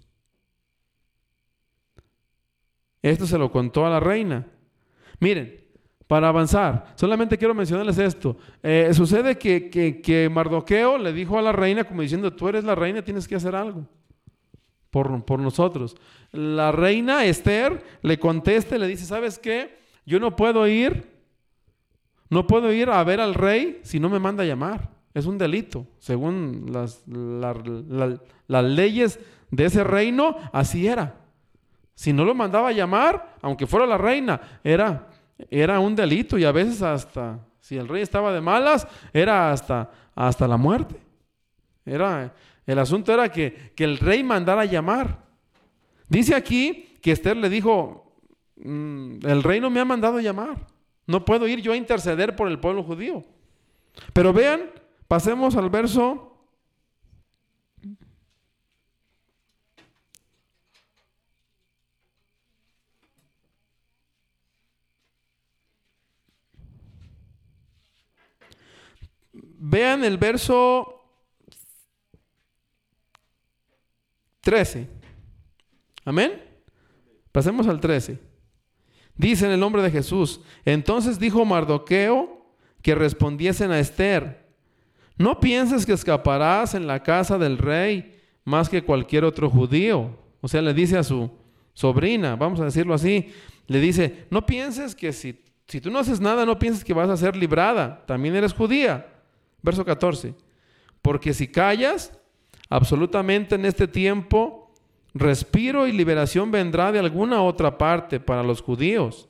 Esto 3.02 3.26
se 3.26 3.38
lo 3.38 3.50
contó 3.50 3.84
a 3.84 3.90
la 3.90 3.98
reina. 3.98 4.46
Miren, 5.18 5.63
para 6.06 6.28
avanzar, 6.28 6.92
solamente 6.96 7.38
quiero 7.38 7.54
mencionarles 7.54 7.98
esto. 7.98 8.36
Eh, 8.62 8.90
sucede 8.92 9.38
que, 9.38 9.70
que, 9.70 10.28
Mardoqueo 10.28 10.98
le 10.98 11.12
dijo 11.12 11.38
a 11.38 11.42
la 11.42 11.52
reina 11.52 11.84
como 11.84 12.02
diciendo, 12.02 12.32
tú 12.32 12.48
eres 12.48 12.64
la 12.64 12.74
reina, 12.74 13.02
tienes 13.02 13.26
que 13.26 13.36
hacer 13.36 13.54
algo 13.56 13.86
por, 14.90 15.24
por 15.24 15.40
nosotros. 15.40 15.96
La 16.32 16.72
reina 16.72 17.24
Esther 17.24 17.82
le 18.02 18.18
contesta 18.18 18.76
y 18.76 18.78
le 18.78 18.86
dice, 18.86 19.06
¿sabes 19.06 19.38
qué? 19.38 19.78
Yo 20.04 20.20
no 20.20 20.36
puedo 20.36 20.66
ir, 20.68 21.10
no 22.28 22.46
puedo 22.46 22.72
ir 22.72 22.90
a 22.90 23.02
ver 23.02 23.20
al 23.20 23.34
rey 23.34 23.80
si 23.82 23.98
no 23.98 24.08
me 24.10 24.18
manda 24.18 24.42
a 24.42 24.46
llamar. 24.46 24.90
Es 25.14 25.26
un 25.26 25.38
delito. 25.38 25.86
Según 25.98 26.66
las, 26.70 27.02
las 27.06 28.64
leyes 28.64 29.20
de 29.50 29.64
ese 29.64 29.84
reino, 29.84 30.36
así 30.52 30.86
era. 30.86 31.14
Si 31.94 32.12
no 32.12 32.24
lo 32.24 32.34
mandaba 32.34 32.68
a 32.68 32.72
llamar, 32.72 33.36
aunque 33.40 33.66
fuera 33.66 33.86
la 33.86 33.96
reina, 33.96 34.40
era, 34.64 35.08
era 35.50 35.80
un 35.80 35.94
delito 35.96 36.38
y 36.38 36.44
a 36.44 36.52
veces 36.52 36.82
hasta, 36.82 37.40
si 37.60 37.76
el 37.76 37.88
rey 37.88 38.02
estaba 38.02 38.32
de 38.32 38.40
malas, 38.40 38.86
era 39.12 39.52
hasta, 39.52 39.90
hasta 40.14 40.48
la 40.48 40.56
muerte. 40.56 40.96
Era, 41.84 42.34
el 42.66 42.78
asunto 42.78 43.12
era 43.12 43.30
que, 43.30 43.72
que 43.74 43.84
el 43.84 43.98
rey 43.98 44.22
mandara 44.22 44.64
llamar. 44.64 45.24
Dice 46.08 46.34
aquí 46.34 46.98
que 47.02 47.12
Esther 47.12 47.36
le 47.36 47.48
dijo, 47.48 48.16
mm, 48.56 49.26
el 49.26 49.42
rey 49.42 49.60
no 49.60 49.70
me 49.70 49.80
ha 49.80 49.84
mandado 49.84 50.20
llamar. 50.20 50.66
No 51.06 51.24
puedo 51.24 51.46
ir 51.46 51.60
yo 51.60 51.72
a 51.72 51.76
interceder 51.76 52.34
por 52.34 52.48
el 52.48 52.58
pueblo 52.58 52.82
judío. 52.82 53.24
Pero 54.12 54.32
vean, 54.32 54.70
pasemos 55.06 55.56
al 55.56 55.70
verso 55.70 56.33
Vean 69.66 70.04
el 70.04 70.18
verso 70.18 71.06
13. 74.42 74.86
Amén. 76.04 76.32
Pasemos 77.32 77.66
al 77.66 77.80
13. 77.80 78.18
Dice 79.16 79.46
en 79.46 79.52
el 79.52 79.60
nombre 79.60 79.80
de 79.80 79.90
Jesús. 79.90 80.42
Entonces 80.66 81.18
dijo 81.18 81.46
Mardoqueo 81.46 82.46
que 82.82 82.94
respondiesen 82.94 83.70
a 83.70 83.78
Esther. 83.78 84.44
No 85.16 85.40
pienses 85.40 85.86
que 85.86 85.94
escaparás 85.94 86.74
en 86.74 86.86
la 86.86 87.02
casa 87.02 87.38
del 87.38 87.56
rey 87.56 88.20
más 88.44 88.68
que 88.68 88.84
cualquier 88.84 89.24
otro 89.24 89.48
judío. 89.48 90.18
O 90.42 90.48
sea, 90.48 90.60
le 90.60 90.74
dice 90.74 90.98
a 90.98 91.02
su 91.02 91.30
sobrina, 91.72 92.36
vamos 92.36 92.60
a 92.60 92.66
decirlo 92.66 92.92
así, 92.92 93.32
le 93.66 93.80
dice, 93.80 94.26
no 94.28 94.44
pienses 94.44 94.94
que 94.94 95.10
si, 95.14 95.42
si 95.66 95.80
tú 95.80 95.90
no 95.90 96.00
haces 96.00 96.20
nada, 96.20 96.44
no 96.44 96.58
pienses 96.58 96.84
que 96.84 96.92
vas 96.92 97.08
a 97.08 97.16
ser 97.16 97.34
librada. 97.34 98.04
También 98.04 98.36
eres 98.36 98.52
judía. 98.52 99.13
Verso 99.64 99.82
14. 99.82 100.34
Porque 101.00 101.32
si 101.32 101.48
callas, 101.48 102.12
absolutamente 102.68 103.54
en 103.54 103.64
este 103.64 103.88
tiempo, 103.88 104.70
respiro 105.14 105.86
y 105.86 105.92
liberación 105.92 106.50
vendrá 106.50 106.92
de 106.92 106.98
alguna 106.98 107.40
otra 107.40 107.78
parte 107.78 108.20
para 108.20 108.42
los 108.42 108.60
judíos. 108.60 109.26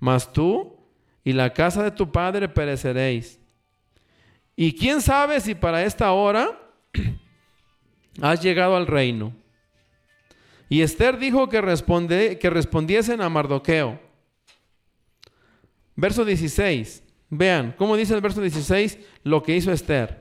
Mas 0.00 0.32
tú 0.32 0.76
y 1.22 1.32
la 1.32 1.52
casa 1.52 1.84
de 1.84 1.92
tu 1.92 2.10
padre 2.10 2.48
pereceréis. 2.48 3.38
Y 4.56 4.74
quién 4.74 5.00
sabe 5.00 5.38
si 5.40 5.54
para 5.54 5.84
esta 5.84 6.10
hora 6.10 6.60
has 8.20 8.42
llegado 8.42 8.74
al 8.74 8.88
reino. 8.88 9.32
Y 10.68 10.82
Esther 10.82 11.16
dijo 11.16 11.48
que, 11.48 11.60
responde, 11.60 12.40
que 12.40 12.50
respondiesen 12.50 13.20
a 13.20 13.28
Mardoqueo. 13.28 14.00
Verso 15.94 16.24
16. 16.24 17.04
Vean, 17.30 17.74
¿cómo 17.78 17.96
dice 17.96 18.12
el 18.12 18.20
verso 18.20 18.40
16 18.40 18.98
lo 19.22 19.42
que 19.44 19.56
hizo 19.56 19.70
Esther? 19.70 20.20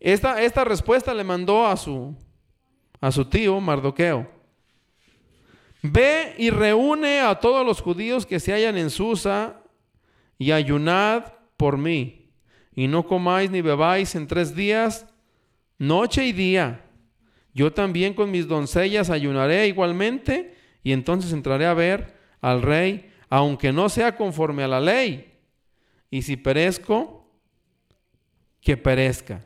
Esta, 0.00 0.42
esta 0.42 0.64
respuesta 0.64 1.14
le 1.14 1.22
mandó 1.22 1.64
a 1.64 1.76
su, 1.76 2.16
a 3.00 3.12
su 3.12 3.24
tío 3.24 3.60
Mardoqueo. 3.60 4.28
Ve 5.80 6.34
y 6.38 6.50
reúne 6.50 7.20
a 7.20 7.38
todos 7.38 7.64
los 7.64 7.80
judíos 7.80 8.26
que 8.26 8.40
se 8.40 8.52
hallan 8.52 8.76
en 8.76 8.90
Susa 8.90 9.62
y 10.38 10.50
ayunad 10.50 11.34
por 11.56 11.78
mí. 11.78 12.32
Y 12.74 12.88
no 12.88 13.06
comáis 13.06 13.50
ni 13.50 13.60
bebáis 13.60 14.16
en 14.16 14.26
tres 14.26 14.56
días, 14.56 15.06
noche 15.78 16.26
y 16.26 16.32
día. 16.32 16.84
Yo 17.54 17.72
también 17.72 18.14
con 18.14 18.30
mis 18.30 18.48
doncellas 18.48 19.08
ayunaré 19.08 19.68
igualmente 19.68 20.56
y 20.82 20.92
entonces 20.92 21.32
entraré 21.32 21.66
a 21.66 21.74
ver 21.74 22.16
al 22.40 22.60
rey, 22.62 23.08
aunque 23.28 23.72
no 23.72 23.88
sea 23.88 24.16
conforme 24.16 24.64
a 24.64 24.68
la 24.68 24.80
ley 24.80 25.31
y 26.12 26.20
si 26.20 26.36
perezco, 26.36 27.26
que 28.60 28.76
perezca. 28.76 29.42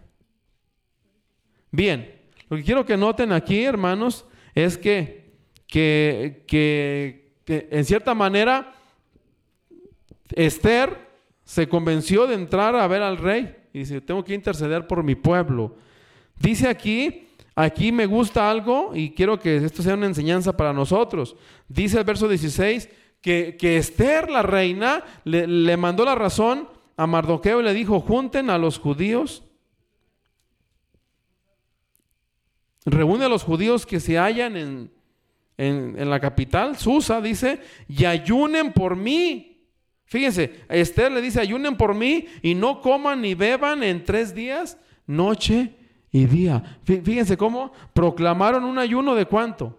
Bien, 1.70 2.12
lo 2.50 2.56
que 2.56 2.64
quiero 2.64 2.84
que 2.84 2.96
noten 2.96 3.30
aquí, 3.30 3.62
hermanos, 3.62 4.26
es 4.52 4.76
que, 4.76 5.30
que, 5.68 6.42
que, 6.48 7.38
en 7.46 7.84
cierta 7.84 8.14
manera 8.14 8.74
Esther 10.32 11.08
se 11.44 11.68
convenció 11.68 12.26
de 12.26 12.34
entrar 12.34 12.74
a 12.74 12.88
ver 12.88 13.02
al 13.02 13.18
rey 13.18 13.56
y 13.72 13.78
dice, 13.78 14.00
tengo 14.00 14.24
que 14.24 14.34
interceder 14.34 14.88
por 14.88 15.04
mi 15.04 15.14
pueblo. 15.14 15.76
Dice 16.40 16.66
aquí, 16.66 17.28
aquí 17.54 17.92
me 17.92 18.06
gusta 18.06 18.50
algo 18.50 18.90
y 18.92 19.12
quiero 19.12 19.38
que 19.38 19.58
esto 19.58 19.84
sea 19.84 19.94
una 19.94 20.06
enseñanza 20.06 20.56
para 20.56 20.72
nosotros. 20.72 21.36
Dice 21.68 21.98
el 21.98 22.04
verso 22.04 22.26
16, 22.26 22.88
que, 23.26 23.76
Esther, 23.76 24.30
la 24.30 24.42
reina, 24.42 25.02
le, 25.24 25.76
mandó 25.76 26.04
la 26.04 26.14
razón 26.14 26.68
a 26.96 27.08
Mardoqueo 27.08 27.60
y 27.60 27.64
le 27.64 27.74
dijo, 27.74 28.00
junten 28.00 28.50
a 28.50 28.58
los 28.58 28.78
judíos 28.78 29.42
reúne 32.84 33.24
a 33.24 33.28
los 33.28 33.42
judíos 33.42 33.84
que 33.84 33.98
se 33.98 34.16
hallan 34.16 34.56
en, 34.56 34.90
en, 35.56 36.08
la 36.08 36.20
capital, 36.20 36.76
Susa, 36.76 37.20
dice, 37.20 37.60
y 37.88 38.04
ayunen 38.04 38.72
por 38.72 38.94
mí. 38.94 39.66
Fíjense, 40.04 40.60
Esther 40.68 41.10
le 41.10 41.20
dice, 41.20 41.40
ayunen 41.40 41.76
por 41.76 41.96
mí 41.96 42.26
y 42.42 42.54
no 42.54 42.80
coman 42.80 43.22
ni 43.22 43.34
beban 43.34 43.82
en 43.82 44.04
tres 44.04 44.36
días, 44.36 44.78
noche 45.04 45.74
y 46.12 46.26
día. 46.26 46.78
Fíjense 46.84 47.36
cómo 47.36 47.72
proclamaron 47.92 48.62
un 48.62 48.78
ayuno 48.78 49.16
de 49.16 49.26
cuánto? 49.26 49.76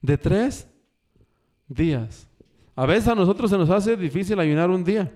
De 0.00 0.16
tres 0.16 0.66
días. 1.68 2.29
A 2.80 2.86
veces 2.86 3.08
a 3.08 3.14
nosotros 3.14 3.50
se 3.50 3.58
nos 3.58 3.68
hace 3.68 3.94
difícil 3.94 4.40
ayunar 4.40 4.70
un 4.70 4.82
día. 4.82 5.12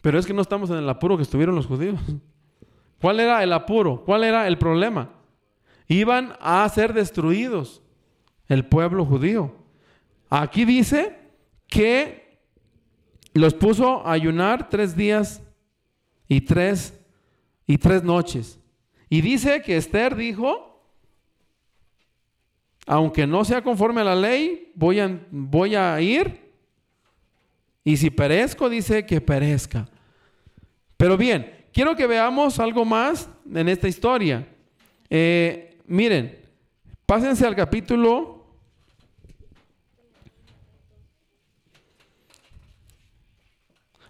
Pero 0.00 0.18
es 0.18 0.24
que 0.24 0.32
no 0.32 0.40
estamos 0.40 0.70
en 0.70 0.76
el 0.76 0.88
apuro 0.88 1.18
que 1.18 1.22
estuvieron 1.22 1.54
los 1.54 1.66
judíos. 1.66 2.00
¿Cuál 2.98 3.20
era 3.20 3.42
el 3.42 3.52
apuro? 3.52 4.02
¿Cuál 4.06 4.24
era 4.24 4.48
el 4.48 4.56
problema? 4.56 5.10
Iban 5.86 6.32
a 6.40 6.66
ser 6.70 6.94
destruidos 6.94 7.82
el 8.48 8.64
pueblo 8.64 9.04
judío. 9.04 9.54
Aquí 10.30 10.64
dice 10.64 11.14
que 11.66 12.40
los 13.34 13.52
puso 13.52 14.06
a 14.06 14.12
ayunar 14.12 14.70
tres 14.70 14.96
días 14.96 15.42
y 16.26 16.40
tres 16.40 16.98
y 17.66 17.76
tres 17.76 18.02
noches. 18.02 18.58
Y 19.10 19.20
dice 19.20 19.60
que 19.60 19.76
Esther 19.76 20.16
dijo, 20.16 20.73
aunque 22.86 23.26
no 23.26 23.44
sea 23.44 23.62
conforme 23.62 24.00
a 24.00 24.04
la 24.04 24.16
ley, 24.16 24.72
voy 24.74 25.00
a, 25.00 25.20
voy 25.30 25.74
a 25.74 26.00
ir. 26.00 26.52
Y 27.82 27.96
si 27.96 28.10
perezco, 28.10 28.68
dice 28.68 29.04
que 29.04 29.20
perezca. 29.20 29.88
Pero 30.96 31.16
bien, 31.16 31.66
quiero 31.72 31.96
que 31.96 32.06
veamos 32.06 32.58
algo 32.58 32.84
más 32.84 33.28
en 33.52 33.68
esta 33.68 33.88
historia. 33.88 34.46
Eh, 35.10 35.78
miren, 35.86 36.38
pásense 37.06 37.46
al 37.46 37.54
capítulo 37.54 38.34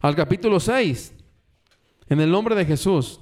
al 0.04 0.14
capítulo 0.14 0.60
6, 0.60 1.14
en 2.10 2.20
el 2.20 2.30
nombre 2.30 2.54
de 2.54 2.66
Jesús. 2.66 3.20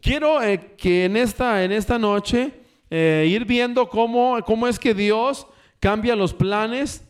Quiero 0.00 0.40
eh, 0.40 0.76
que 0.78 1.06
en 1.06 1.16
esta, 1.16 1.64
en 1.64 1.72
esta 1.72 1.98
noche 1.98 2.65
eh, 2.90 3.26
ir 3.28 3.44
viendo 3.44 3.88
cómo, 3.88 4.38
cómo 4.44 4.68
es 4.68 4.78
que 4.78 4.94
Dios 4.94 5.46
cambia 5.80 6.16
los 6.16 6.34
planes, 6.34 7.06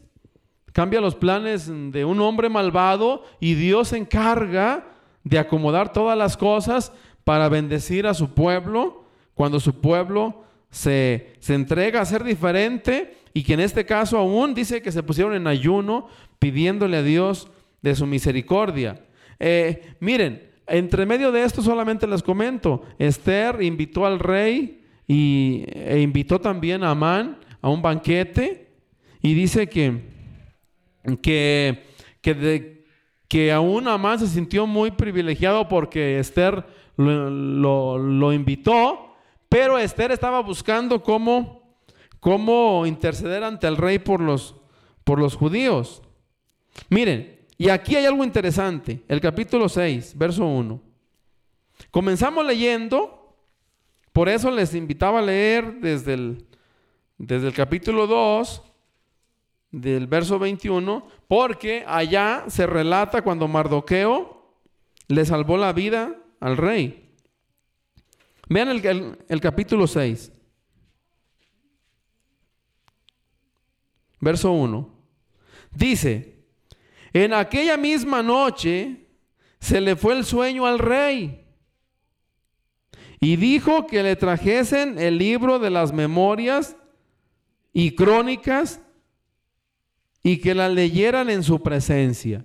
cambia 0.73 1.01
los 1.01 1.15
planes 1.15 1.69
de 1.69 2.05
un 2.05 2.21
hombre 2.21 2.49
malvado 2.49 3.25
y 3.41 3.55
Dios 3.55 3.89
se 3.89 3.99
encarga 3.99 4.87
de 5.25 5.39
acomodar 5.39 5.93
todas 5.93 6.17
las 6.17 6.37
cosas 6.37 6.93
para 7.25 7.49
bendecir 7.49 8.07
a 8.07 8.15
su 8.15 8.31
pueblo 8.31 9.05
cuando 9.35 9.61
su 9.61 9.81
pueblo 9.81 10.45
se, 10.71 11.35
se 11.41 11.55
entrega 11.55 12.01
a 12.01 12.07
ser 12.07 12.25
diferente 12.25 13.19
y 13.35 13.43
que 13.43 13.55
en 13.55 13.61
este 13.61 13.85
caso 13.85 14.17
aún 14.17 14.55
dice 14.55 14.81
que 14.81 14.93
se 14.93 15.03
pusieron 15.03 15.35
en 15.35 15.47
ayuno 15.47 16.09
pidiéndole 16.39 16.97
a 16.97 17.03
Dios 17.03 17.49
de 17.83 17.95
su 17.95 18.07
misericordia. 18.07 19.05
Eh, 19.39 19.95
miren, 20.01 20.51
entre 20.67 21.07
medio 21.07 21.31
de 21.31 21.45
esto 21.45 21.63
solamente 21.63 22.07
les 22.07 22.23
comento, 22.23 22.83
Esther 22.99 23.63
invitó 23.63 24.07
al 24.07 24.19
rey 24.19 24.76
y, 25.07 25.65
e 25.69 26.01
invitó 26.01 26.41
también 26.41 26.83
a 26.83 26.91
Amán 26.91 27.39
a 27.61 27.69
un 27.69 27.83
banquete 27.83 28.71
y 29.23 29.35
dice 29.35 29.69
que, 29.69 30.03
que, 31.23 31.85
que, 32.21 32.85
que 33.29 33.53
aún 33.53 33.89
Amán 33.89 34.19
se 34.19 34.27
sintió 34.27 34.67
muy 34.67 34.91
privilegiado 34.91 35.69
porque 35.69 36.19
Esther 36.19 36.65
lo, 36.97 37.99
lo, 37.99 38.33
invitó, 38.33 39.15
pero 39.49 39.79
Esther 39.79 40.13
estaba 40.13 40.41
buscando 40.41 41.03
cómo, 41.03 41.77
cómo 42.21 42.87
interceder 42.87 43.45
ante 43.45 43.67
el 43.67 43.77
rey 43.77 43.99
por 43.99 44.21
los, 44.21 44.57
por 45.05 45.19
los 45.19 45.37
judíos. 45.37 46.03
Miren, 46.89 47.41
y 47.59 47.69
aquí 47.69 47.97
hay 47.97 48.07
algo 48.07 48.25
interesante, 48.25 49.03
el 49.09 49.21
capítulo 49.21 49.69
6, 49.69 50.17
verso 50.17 50.47
1. 50.47 50.81
Comenzamos 51.91 52.47
leyendo, 52.47 53.26
por 54.17 54.31
eso 54.31 54.51
les 54.51 54.75
invitaba 54.75 55.19
a 55.19 55.23
leer 55.23 55.75
desde 55.75 56.15
el, 56.15 56.47
desde 57.19 57.49
el 57.49 57.53
capítulo 57.53 58.07
2, 58.07 58.63
del 59.73 60.07
verso 60.07 60.39
21, 60.39 61.07
porque 61.29 61.85
allá 61.87 62.45
se 62.49 62.67
relata 62.67 63.21
cuando 63.21 63.47
Mardoqueo 63.47 64.55
le 65.09 65.27
salvó 65.27 65.59
la 65.59 65.75
vida 65.75 66.17
al 66.41 66.57
rey. 66.57 67.13
Vean 68.49 68.71
el, 68.71 69.19
el 69.29 69.41
capítulo 69.43 69.87
6, 69.87 70.33
verso 74.19 74.51
1. 74.51 74.95
Dice, 75.73 76.43
en 77.13 77.35
aquella 77.35 77.77
misma 77.77 78.23
noche 78.23 79.09
se 79.61 79.79
le 79.79 79.95
fue 79.95 80.15
el 80.15 80.25
sueño 80.25 80.65
al 80.65 80.79
rey 80.79 81.46
y 83.21 83.37
dijo 83.37 83.87
que 83.87 84.03
le 84.03 84.17
trajesen 84.17 84.99
el 84.99 85.19
libro 85.19 85.59
de 85.59 85.71
las 85.71 85.93
memorias 85.93 86.77
y 87.73 87.95
crónicas 87.95 88.81
y 90.23 90.39
que 90.39 90.55
la 90.55 90.69
leyeran 90.69 91.31
en 91.31 91.43
su 91.43 91.63
presencia. 91.63 92.45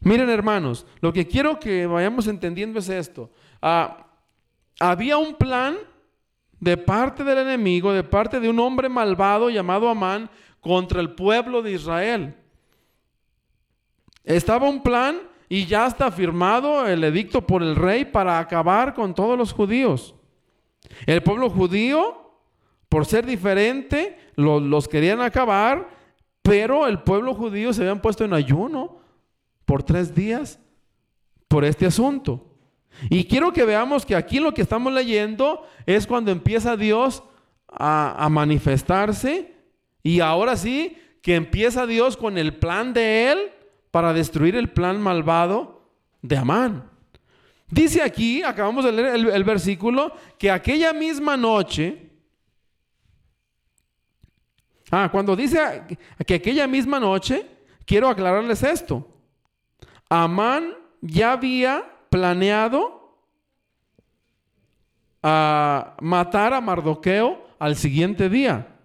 Miren 0.00 0.28
hermanos, 0.30 0.86
lo 1.00 1.12
que 1.12 1.26
quiero 1.26 1.58
que 1.58 1.86
vayamos 1.86 2.26
entendiendo 2.26 2.78
es 2.78 2.88
esto. 2.88 3.30
Ah, 3.60 4.06
había 4.78 5.16
un 5.16 5.34
plan 5.34 5.76
de 6.60 6.76
parte 6.76 7.24
del 7.24 7.38
enemigo, 7.38 7.92
de 7.92 8.04
parte 8.04 8.40
de 8.40 8.48
un 8.48 8.60
hombre 8.60 8.88
malvado 8.88 9.50
llamado 9.50 9.88
Amán, 9.88 10.30
contra 10.60 11.00
el 11.00 11.14
pueblo 11.14 11.62
de 11.62 11.72
Israel. 11.72 12.34
Estaba 14.24 14.68
un 14.68 14.82
plan 14.82 15.20
y 15.48 15.66
ya 15.66 15.86
está 15.86 16.10
firmado 16.10 16.86
el 16.86 17.04
edicto 17.04 17.46
por 17.46 17.62
el 17.62 17.76
rey 17.76 18.04
para 18.04 18.38
acabar 18.38 18.94
con 18.94 19.14
todos 19.14 19.38
los 19.38 19.52
judíos. 19.52 20.14
El 21.06 21.22
pueblo 21.22 21.50
judío, 21.50 22.32
por 22.88 23.06
ser 23.06 23.26
diferente, 23.26 24.18
los, 24.34 24.88
querían 24.88 25.20
acabar, 25.20 25.88
pero 26.42 26.86
el 26.86 27.00
pueblo 27.00 27.34
judío 27.34 27.72
se 27.72 27.82
habían 27.82 28.00
puesto 28.00 28.24
en 28.24 28.34
ayuno 28.34 28.98
por 29.64 29.82
tres 29.82 30.14
días 30.14 30.58
por 31.48 31.64
este 31.64 31.86
asunto. 31.86 32.44
Y 33.10 33.24
quiero 33.24 33.52
que 33.52 33.64
veamos 33.64 34.06
que 34.06 34.16
aquí 34.16 34.40
lo 34.40 34.54
que 34.54 34.62
estamos 34.62 34.92
leyendo 34.92 35.66
es 35.84 36.06
cuando 36.06 36.30
empieza 36.30 36.76
Dios 36.76 37.22
a, 37.68 38.24
a 38.24 38.28
manifestarse 38.28 39.54
y 40.02 40.20
ahora 40.20 40.56
sí 40.56 40.96
que 41.20 41.34
empieza 41.34 41.86
Dios 41.86 42.16
con 42.16 42.38
el 42.38 42.56
plan 42.56 42.94
de 42.94 43.32
Él 43.32 43.38
para 43.96 44.12
destruir 44.12 44.54
el 44.56 44.68
plan 44.68 45.00
malvado 45.00 45.80
de 46.20 46.36
Amán. 46.36 46.90
Dice 47.66 48.02
aquí, 48.02 48.42
acabamos 48.42 48.84
de 48.84 48.92
leer 48.92 49.14
el, 49.14 49.42
versículo, 49.42 50.12
que 50.38 50.50
aquella 50.50 50.92
misma 50.92 51.34
noche, 51.34 52.10
ah, 54.90 55.08
cuando 55.10 55.34
dice 55.34 55.56
que 56.26 56.34
aquella 56.34 56.66
misma 56.66 57.00
noche, 57.00 57.46
quiero 57.86 58.10
aclararles 58.10 58.62
esto. 58.64 59.08
Amán 60.10 60.74
ya 61.00 61.32
había 61.32 61.82
planeado 62.10 63.16
a 65.22 65.96
matar 66.02 66.52
a 66.52 66.60
Mardoqueo 66.60 67.46
al 67.58 67.76
siguiente 67.76 68.28
día. 68.28 68.75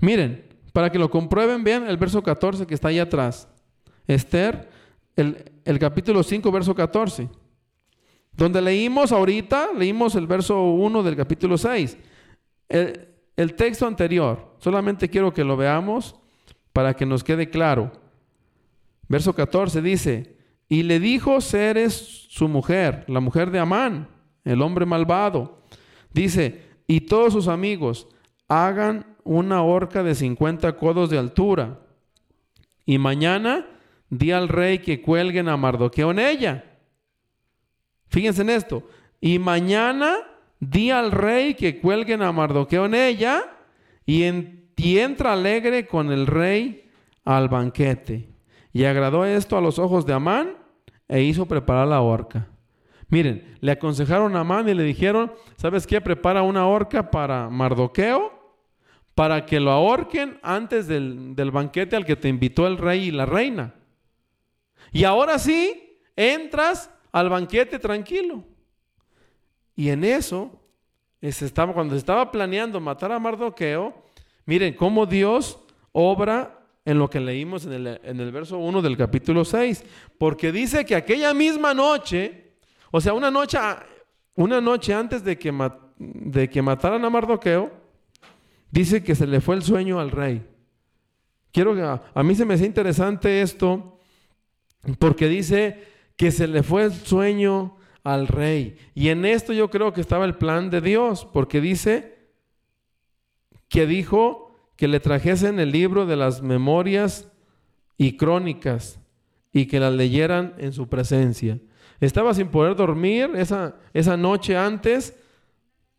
Miren, 0.00 0.44
para 0.72 0.90
que 0.90 0.98
lo 0.98 1.10
comprueben, 1.10 1.64
vean 1.64 1.86
el 1.88 1.96
verso 1.96 2.22
14 2.22 2.66
que 2.66 2.74
está 2.74 2.88
ahí 2.88 2.98
atrás. 2.98 3.48
Esther, 4.06 4.68
el, 5.16 5.78
capítulo 5.78 6.22
5, 6.22 6.52
verso 6.52 6.74
14. 6.74 7.28
Donde 8.32 8.60
leímos 8.60 9.12
ahorita, 9.12 9.70
leímos 9.76 10.14
el 10.14 10.26
verso 10.26 10.62
1 10.62 11.02
del 11.02 11.16
capítulo 11.16 11.56
6. 11.56 11.96
El, 12.68 13.08
el 13.36 13.54
texto 13.54 13.86
anterior, 13.86 14.54
solamente 14.58 15.08
quiero 15.08 15.32
que 15.32 15.44
lo 15.44 15.56
veamos 15.56 16.16
para 16.72 16.94
que 16.94 17.06
nos 17.06 17.24
quede 17.24 17.48
claro. 17.48 17.92
Verso 19.08 19.34
14 19.34 19.80
dice, 19.80 20.36
y 20.68 20.82
le 20.82 21.00
dijo 21.00 21.40
Ceres 21.40 22.26
su 22.28 22.48
mujer, 22.48 23.04
la 23.08 23.20
mujer 23.20 23.50
de 23.50 23.60
Amán, 23.60 24.08
el 24.44 24.60
hombre 24.60 24.84
malvado. 24.84 25.62
Dice, 26.12 26.62
y 26.86 27.00
todos 27.02 27.32
sus 27.32 27.48
amigos 27.48 28.08
hagan 28.48 29.15
una 29.26 29.62
horca 29.62 30.02
de 30.02 30.14
50 30.14 30.76
codos 30.76 31.10
de 31.10 31.18
altura. 31.18 31.80
Y 32.84 32.98
mañana 32.98 33.66
di 34.08 34.30
al 34.30 34.48
rey 34.48 34.78
que 34.78 35.02
cuelguen 35.02 35.48
a 35.48 35.56
Mardoqueo 35.56 36.12
en 36.12 36.20
ella. 36.20 36.64
Fíjense 38.08 38.42
en 38.42 38.50
esto. 38.50 38.88
Y 39.20 39.38
mañana 39.38 40.14
di 40.60 40.90
al 40.90 41.10
rey 41.10 41.54
que 41.54 41.80
cuelguen 41.80 42.22
a 42.22 42.32
Mardoqueo 42.32 42.86
en 42.86 42.94
ella 42.94 43.44
y, 44.06 44.24
y 44.76 44.98
entra 44.98 45.32
alegre 45.32 45.86
con 45.86 46.12
el 46.12 46.26
rey 46.26 46.88
al 47.24 47.48
banquete. 47.48 48.28
Y 48.72 48.84
agradó 48.84 49.24
esto 49.24 49.58
a 49.58 49.60
los 49.60 49.78
ojos 49.78 50.06
de 50.06 50.12
Amán 50.12 50.54
e 51.08 51.22
hizo 51.22 51.46
preparar 51.46 51.88
la 51.88 52.00
horca. 52.00 52.48
Miren, 53.08 53.56
le 53.60 53.72
aconsejaron 53.72 54.34
a 54.36 54.40
Amán 54.40 54.68
y 54.68 54.74
le 54.74 54.82
dijeron, 54.82 55.32
¿sabes 55.56 55.86
qué? 55.86 56.00
Prepara 56.00 56.42
una 56.42 56.66
horca 56.66 57.10
para 57.10 57.48
Mardoqueo, 57.48 58.35
para 59.16 59.46
que 59.46 59.60
lo 59.60 59.70
ahorquen 59.70 60.38
antes 60.42 60.86
del, 60.86 61.34
del 61.34 61.50
banquete 61.50 61.96
al 61.96 62.04
que 62.04 62.16
te 62.16 62.28
invitó 62.28 62.66
el 62.66 62.76
rey 62.76 63.04
y 63.04 63.10
la 63.10 63.24
reina. 63.24 63.72
Y 64.92 65.04
ahora 65.04 65.38
sí, 65.38 65.98
entras 66.14 66.90
al 67.12 67.30
banquete 67.30 67.78
tranquilo. 67.78 68.44
Y 69.74 69.88
en 69.88 70.04
eso, 70.04 70.60
estaba, 71.22 71.72
cuando 71.72 71.96
estaba 71.96 72.30
planeando 72.30 72.78
matar 72.78 73.10
a 73.10 73.18
Mardoqueo, 73.18 73.94
miren 74.44 74.74
cómo 74.74 75.06
Dios 75.06 75.60
obra 75.92 76.60
en 76.84 76.98
lo 76.98 77.08
que 77.08 77.18
leímos 77.18 77.64
en 77.64 77.72
el, 77.72 78.00
en 78.04 78.20
el 78.20 78.30
verso 78.30 78.58
1 78.58 78.82
del 78.82 78.98
capítulo 78.98 79.46
6. 79.46 79.82
Porque 80.18 80.52
dice 80.52 80.84
que 80.84 80.94
aquella 80.94 81.32
misma 81.32 81.72
noche, 81.72 82.52
o 82.90 83.00
sea, 83.00 83.14
una 83.14 83.30
noche, 83.30 83.58
una 84.34 84.60
noche 84.60 84.92
antes 84.92 85.24
de 85.24 85.38
que, 85.38 85.50
de 85.96 86.50
que 86.50 86.60
mataran 86.60 87.02
a 87.02 87.08
Mardoqueo, 87.08 87.85
dice 88.76 89.02
que 89.02 89.14
se 89.14 89.26
le 89.26 89.40
fue 89.40 89.56
el 89.56 89.62
sueño 89.62 89.98
al 89.98 90.10
rey. 90.10 90.46
Quiero 91.50 91.74
que 91.74 91.80
a, 91.80 92.22
mí 92.22 92.34
se 92.34 92.44
me 92.44 92.54
hace 92.54 92.66
interesante 92.66 93.40
esto 93.40 93.98
porque 94.98 95.28
dice 95.28 95.82
que 96.16 96.30
se 96.30 96.46
le 96.46 96.62
fue 96.62 96.84
el 96.84 96.92
sueño 96.92 97.78
al 98.04 98.28
rey. 98.28 98.76
Y 98.94 99.08
en 99.08 99.24
esto 99.24 99.54
yo 99.54 99.70
creo 99.70 99.94
que 99.94 100.02
estaba 100.02 100.26
el 100.26 100.34
plan 100.34 100.68
de 100.68 100.82
Dios, 100.82 101.24
porque 101.24 101.62
dice 101.62 102.18
que 103.68 103.86
dijo 103.86 104.54
que 104.76 104.88
le 104.88 105.00
trajesen 105.00 105.58
el 105.58 105.72
libro 105.72 106.04
de 106.04 106.16
las 106.16 106.42
memorias 106.42 107.32
y 107.96 108.18
crónicas 108.18 109.00
y 109.52 109.66
que 109.66 109.80
las 109.80 109.94
leyeran 109.94 110.54
en 110.58 110.74
su 110.74 110.86
presencia. 110.90 111.58
Estaba 111.98 112.34
sin 112.34 112.48
poder 112.48 112.76
dormir 112.76 113.30
esa, 113.36 113.76
esa 113.94 114.18
noche 114.18 114.54
antes 114.54 115.16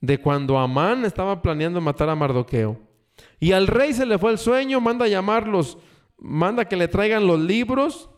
de 0.01 0.19
cuando 0.19 0.57
Amán 0.57 1.05
estaba 1.05 1.41
planeando 1.41 1.81
matar 1.81 2.09
a 2.09 2.15
Mardoqueo. 2.15 2.79
Y 3.39 3.51
al 3.51 3.67
rey 3.67 3.93
se 3.93 4.05
le 4.05 4.17
fue 4.17 4.31
el 4.31 4.37
sueño, 4.37 4.79
manda 4.79 5.07
llamarlos, 5.07 5.77
manda 6.17 6.65
que 6.65 6.75
le 6.75 6.87
traigan 6.87 7.27
los 7.27 7.39
libros 7.39 8.09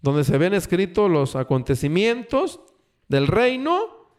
donde 0.00 0.24
se 0.24 0.36
ven 0.36 0.52
escritos 0.52 1.10
los 1.10 1.36
acontecimientos 1.36 2.60
del 3.08 3.28
reino 3.28 4.10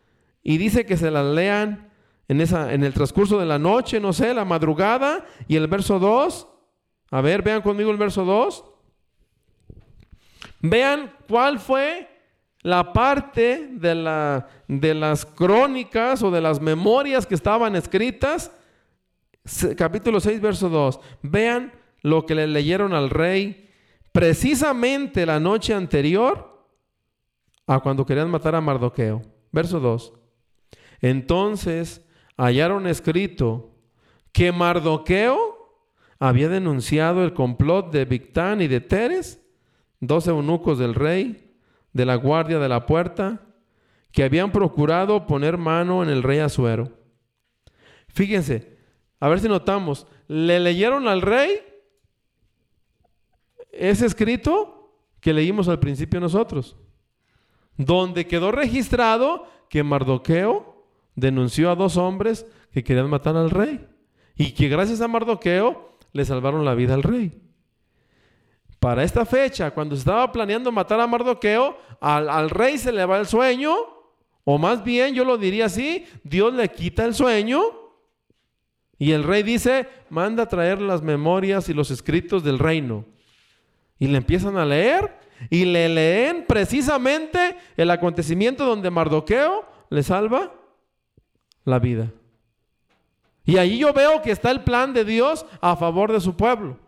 y 0.42 0.58
dice 0.58 0.86
que 0.86 0.98
se 0.98 1.12
las 1.12 1.26
lean 1.26 1.92
en, 2.28 2.42
esa, 2.42 2.74
en 2.74 2.84
el 2.84 2.94
transcurso 2.94 3.38
de 3.38 3.46
la 3.46 3.60
noche, 3.60 4.00
no 4.00 4.14
sé, 4.14 4.34
la 4.34 4.46
madrugada 4.46 5.26
y 5.48 5.58
el 5.58 5.68
verso 5.68 6.00
2. 6.00 6.48
A 7.12 7.22
ver, 7.22 7.42
vean 7.42 7.62
conmigo 7.62 7.92
el 7.92 7.98
verso 7.98 8.24
2. 8.24 8.64
Vean 10.62 11.14
cuál 11.28 11.60
fue 11.60 12.13
la 12.64 12.94
parte 12.94 13.70
de, 13.74 13.94
la, 13.94 14.48
de 14.68 14.94
las 14.94 15.26
crónicas 15.26 16.24
o 16.24 16.32
de 16.32 16.42
las 16.42 16.62
memorias 16.62 17.28
que 17.28 17.36
estaban 17.36 17.76
escritas, 17.76 18.52
capítulo 19.78 20.20
6, 20.20 20.42
verso 20.42 20.70
2. 20.70 21.00
Vean 21.22 21.74
lo 22.02 22.26
que 22.26 22.36
le 22.36 22.48
leyeron 22.48 22.94
al 22.94 23.10
rey 23.10 23.70
precisamente 24.14 25.26
la 25.26 25.40
noche 25.40 25.74
anterior 25.74 26.68
a 27.68 27.80
cuando 27.80 28.06
querían 28.06 28.30
matar 28.30 28.56
a 28.56 28.62
Mardoqueo. 28.62 29.22
Verso 29.52 29.80
2. 29.80 30.14
Entonces 31.02 32.06
hallaron 32.38 32.88
escrito 32.88 33.72
que 34.32 34.52
Mardoqueo 34.52 35.54
había 36.18 36.48
denunciado 36.48 37.24
el 37.26 37.34
complot 37.34 37.92
de 37.92 38.06
Victán 38.06 38.62
y 38.62 38.68
de 38.68 38.80
Teres, 38.80 39.42
dos 40.00 40.28
eunucos 40.28 40.80
del 40.80 40.96
rey, 40.96 41.43
de 41.94 42.06
la 42.06 42.16
guardia 42.16 42.60
de 42.60 42.70
la 42.70 42.86
puerta 42.86 43.42
que 44.12 44.24
habían 44.24 44.52
procurado 44.52 45.26
poner 45.26 45.58
mano 45.58 46.04
en 46.04 46.10
el 46.10 46.24
rey 46.24 46.40
Azuero. 46.40 46.92
Fíjense, 48.08 48.78
a 49.20 49.28
ver 49.30 49.40
si 49.40 49.48
notamos, 49.48 50.08
le 50.28 50.60
leyeron 50.60 51.08
al 51.08 51.22
rey 51.22 51.52
ese 53.72 54.06
escrito 54.06 55.00
que 55.20 55.34
leímos 55.34 55.68
al 55.68 55.80
principio 55.80 56.20
nosotros, 56.20 56.76
donde 57.78 58.28
quedó 58.28 58.52
registrado 58.52 59.48
que 59.70 59.84
Mardoqueo 59.84 60.86
denunció 61.16 61.72
a 61.72 61.76
dos 61.76 61.98
hombres 61.98 62.46
que 62.72 62.84
querían 62.84 63.10
matar 63.10 63.36
al 63.36 63.50
rey 63.50 63.88
y 64.36 64.52
que 64.52 64.68
gracias 64.68 65.02
a 65.02 65.08
Mardoqueo 65.08 65.98
le 66.12 66.26
salvaron 66.26 66.66
la 66.66 66.76
vida 66.76 66.94
al 66.94 67.04
rey 67.04 67.42
para 68.84 69.06
esta 69.06 69.26
fecha, 69.26 69.72
cuando 69.72 69.96
se 69.96 70.00
estaba 70.00 70.30
planeando 70.30 70.70
matar 70.70 71.00
a 71.00 71.08
Mardoqueo, 71.08 71.78
al, 72.02 72.50
rey 72.50 72.78
se 72.78 72.92
le 72.92 73.06
va 73.06 73.18
el 73.18 73.26
sueño, 73.26 73.74
o 74.44 74.58
más 74.58 74.84
bien 74.84 75.16
yo 75.16 75.24
lo 75.24 75.38
diría 75.38 75.68
así, 75.68 76.06
Dios 76.26 76.54
le 76.54 76.68
quita 76.68 77.06
el 77.06 77.16
sueño 77.16 77.62
y 79.00 79.14
el 79.14 79.24
rey 79.24 79.42
dice, 79.42 79.88
manda 80.10 80.50
traer 80.50 80.82
las 80.82 81.02
memorias 81.02 81.70
y 81.70 81.74
los 81.74 81.92
escritos 81.92 82.44
del 82.44 82.60
reino. 82.60 83.06
Y 84.00 84.08
le 84.08 84.18
empiezan 84.18 84.58
a 84.58 84.66
leer 84.66 85.18
y 85.50 85.64
le 85.64 85.88
leen 85.88 86.44
precisamente 86.46 87.56
el 87.78 87.90
acontecimiento 87.90 88.66
donde 88.66 88.92
Mardoqueo 88.92 89.66
le 89.92 90.04
salva 90.04 90.54
la 91.64 91.80
vida. 91.80 92.12
Y 93.46 93.56
ahí 93.56 93.78
yo 93.78 93.94
veo 93.94 94.22
que 94.22 94.32
está 94.32 94.52
el 94.52 94.66
plan 94.66 94.94
de 94.94 95.06
Dios 95.06 95.46
a 95.62 95.78
favor 95.78 96.12
de 96.12 96.20
su 96.20 96.36
pueblo. 96.36 96.84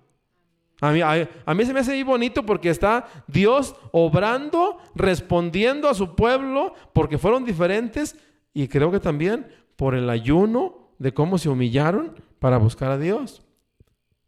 A 0.81 0.91
mí, 0.91 1.65
se 1.65 1.73
me 1.73 1.79
hace 1.79 1.91
muy 1.91 2.03
bonito 2.03 2.45
porque 2.45 2.69
está 2.69 3.07
Dios 3.27 3.75
obrando, 3.91 4.77
respondiendo 4.93 5.87
a 5.87 5.93
su 5.93 6.15
pueblo, 6.15 6.73
porque 6.93 7.17
fueron 7.17 7.45
diferentes 7.45 8.17
y 8.53 8.67
creo 8.67 8.91
que 8.91 8.99
también 8.99 9.47
por 9.77 9.95
el 9.95 10.09
ayuno 10.09 10.91
de 10.99 11.13
cómo 11.13 11.37
se 11.37 11.49
humillaron 11.49 12.13
para 12.39 12.57
buscar 12.57 12.91
a 12.91 12.97
Dios. 12.97 13.41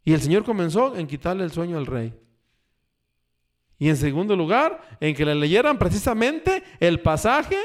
Y 0.04 0.14
el 0.14 0.20
Señor 0.20 0.44
comenzó 0.44 0.96
en 0.96 1.06
quitarle 1.06 1.44
el 1.44 1.50
sueño 1.50 1.76
al 1.76 1.86
rey. 1.86 2.14
Y 3.78 3.90
en 3.90 3.96
segundo 3.96 4.34
lugar, 4.34 4.80
en 5.00 5.14
que 5.14 5.24
le 5.24 5.34
leyeran 5.34 5.78
precisamente 5.78 6.62
el 6.80 7.00
pasaje 7.00 7.58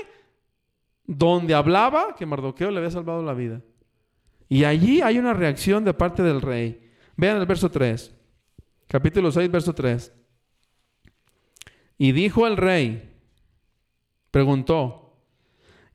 donde 1.06 1.54
hablaba 1.54 2.16
que 2.16 2.26
Mardoqueo 2.26 2.70
le 2.70 2.78
había 2.78 2.92
salvado 2.92 3.24
la 3.24 3.34
vida. 3.34 3.62
Y 4.50 4.66
allí 4.66 5.02
hay 5.02 5.18
una 5.18 5.34
reacción 5.34 5.84
de 5.86 5.94
parte 5.94 6.22
del 6.22 6.42
rey. 6.42 6.92
Vean 7.16 7.38
el 7.38 7.46
verso 7.46 7.72
3 7.72 8.14
capítulo 8.88 9.32
6, 9.32 9.52
verso 9.52 9.74
3. 9.74 10.14
Y 11.98 12.12
dijo 12.12 12.48
el 12.48 12.58
rey, 12.58 13.14
preguntó, 14.32 15.18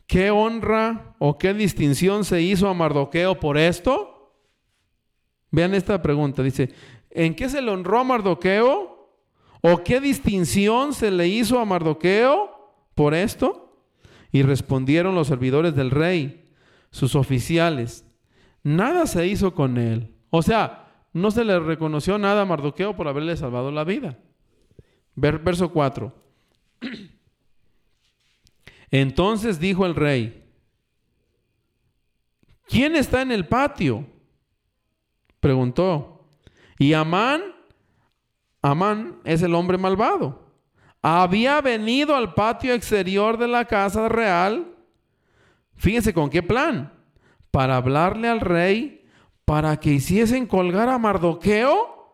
¿qué 0.06 0.30
honra 0.30 1.16
o 1.18 1.38
qué 1.38 1.54
distinción 1.54 2.24
se 2.24 2.40
hizo 2.42 2.68
a 2.68 2.74
Mardoqueo 2.74 3.40
por 3.40 3.58
esto? 3.58 4.34
Vean 5.50 5.74
esta 5.74 6.00
pregunta, 6.02 6.42
dice, 6.42 6.72
¿en 7.10 7.34
qué 7.34 7.48
se 7.48 7.62
le 7.62 7.70
honró 7.70 8.00
a 8.00 8.04
Mardoqueo? 8.04 8.98
¿O 9.60 9.82
qué 9.82 10.00
distinción 10.00 10.94
se 10.94 11.10
le 11.10 11.26
hizo 11.26 11.58
a 11.58 11.64
Mardoqueo 11.64 12.72
por 12.94 13.14
esto? 13.14 13.82
Y 14.30 14.42
respondieron 14.42 15.14
los 15.14 15.26
servidores 15.26 15.74
del 15.74 15.90
rey, 15.90 16.52
sus 16.90 17.14
oficiales, 17.14 18.04
nada 18.62 19.06
se 19.06 19.26
hizo 19.26 19.54
con 19.54 19.78
él. 19.78 20.14
O 20.30 20.42
sea, 20.42 20.87
no 21.12 21.30
se 21.30 21.44
le 21.44 21.58
reconoció 21.58 22.18
nada 22.18 22.42
a 22.42 22.44
Mardoqueo 22.44 22.94
por 22.94 23.08
haberle 23.08 23.36
salvado 23.36 23.70
la 23.70 23.84
vida. 23.84 24.18
verso 25.14 25.70
4. 25.70 26.14
Entonces 28.90 29.58
dijo 29.60 29.84
el 29.84 29.94
rey, 29.94 30.44
¿quién 32.66 32.96
está 32.96 33.22
en 33.22 33.32
el 33.32 33.46
patio? 33.46 34.06
Preguntó. 35.40 36.26
Y 36.78 36.92
Amán, 36.92 37.42
Amán 38.62 39.20
es 39.24 39.42
el 39.42 39.54
hombre 39.54 39.78
malvado. 39.78 40.48
Había 41.02 41.60
venido 41.60 42.16
al 42.16 42.34
patio 42.34 42.74
exterior 42.74 43.38
de 43.38 43.48
la 43.48 43.64
casa 43.66 44.08
real. 44.08 44.74
Fíjense 45.76 46.12
con 46.12 46.30
qué 46.30 46.42
plan. 46.42 46.92
Para 47.50 47.76
hablarle 47.76 48.28
al 48.28 48.40
rey 48.40 48.97
para 49.48 49.80
que 49.80 49.92
hiciesen 49.92 50.44
colgar 50.44 50.90
a 50.90 50.98
Mardoqueo 50.98 52.12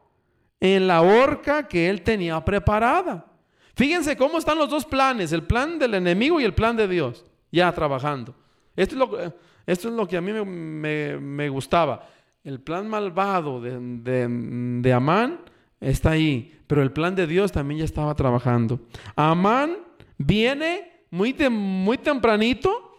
en 0.60 0.86
la 0.86 1.02
horca 1.02 1.66
que 1.66 1.90
él 1.90 2.02
tenía 2.02 2.44
preparada. 2.44 3.26
Fíjense 3.74 4.16
cómo 4.16 4.38
están 4.38 4.56
los 4.56 4.70
dos 4.70 4.84
planes, 4.84 5.32
el 5.32 5.42
plan 5.42 5.76
del 5.76 5.94
enemigo 5.94 6.40
y 6.40 6.44
el 6.44 6.54
plan 6.54 6.76
de 6.76 6.86
Dios, 6.86 7.24
ya 7.50 7.72
trabajando. 7.72 8.36
Esto 8.76 8.94
es 8.94 8.98
lo, 9.00 9.18
esto 9.66 9.88
es 9.88 9.94
lo 9.94 10.06
que 10.06 10.16
a 10.16 10.20
mí 10.20 10.30
me, 10.32 11.48
gustaba. 11.48 12.08
El 12.44 12.60
plan 12.60 12.86
malvado 12.86 13.60
de, 13.60 14.92
Amán 14.94 15.40
está 15.80 16.12
ahí, 16.12 16.56
pero 16.68 16.82
el 16.82 16.92
plan 16.92 17.16
de 17.16 17.26
Dios 17.26 17.50
también 17.50 17.78
ya 17.78 17.84
estaba 17.84 18.14
trabajando. 18.14 18.78
Amán 19.16 19.78
viene 20.18 21.02
muy, 21.10 21.34
muy 21.50 21.98
tempranito 21.98 22.93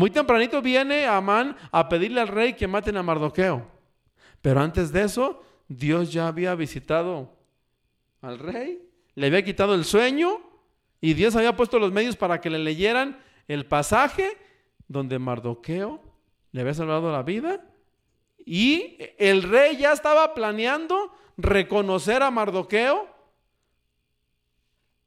muy 0.00 0.10
tempranito 0.10 0.62
viene 0.62 1.04
Amán 1.04 1.58
a 1.70 1.86
pedirle 1.90 2.22
al 2.22 2.28
rey 2.28 2.54
que 2.54 2.66
maten 2.66 2.96
a 2.96 3.02
Mardoqueo. 3.02 3.70
Pero 4.40 4.62
antes 4.62 4.92
de 4.92 5.02
eso, 5.02 5.42
Dios 5.68 6.10
ya 6.10 6.26
había 6.26 6.54
visitado 6.54 7.36
al 8.22 8.38
rey, 8.38 8.82
le 9.14 9.26
había 9.26 9.44
quitado 9.44 9.74
el 9.74 9.84
sueño 9.84 10.40
Y 11.02 11.12
Dios 11.12 11.36
había 11.36 11.54
puesto 11.54 11.78
los 11.78 11.92
medios 11.92 12.16
para 12.16 12.40
que 12.40 12.48
le 12.48 12.58
leyeran 12.58 13.22
el 13.46 13.66
pasaje 13.66 14.38
donde 14.88 15.18
Mardoqueo 15.18 16.00
le 16.52 16.62
había 16.62 16.72
salvado 16.72 17.12
la 17.12 17.22
vida. 17.22 17.62
Y 18.38 18.96
el 19.18 19.42
rey 19.42 19.76
ya 19.76 19.92
estaba 19.92 20.32
planeando 20.32 21.12
reconocer 21.36 22.22
a 22.22 22.30
Mardoqueo, 22.30 23.06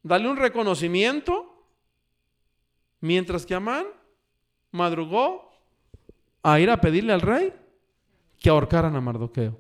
darle 0.04 0.30
un 0.30 0.38
reconocimiento, 0.38 1.66
mientras 3.02 3.48
que 3.48 3.56
Amán 3.56 3.88
madrugó 4.74 5.54
a 6.42 6.60
ir 6.60 6.70
a 6.70 6.82
pedirle 6.82 7.14
al 7.14 7.22
rey 7.22 7.54
que 8.40 8.50
ahorcaran 8.50 8.96
a 8.96 9.02
Mardoqueo. 9.02 9.58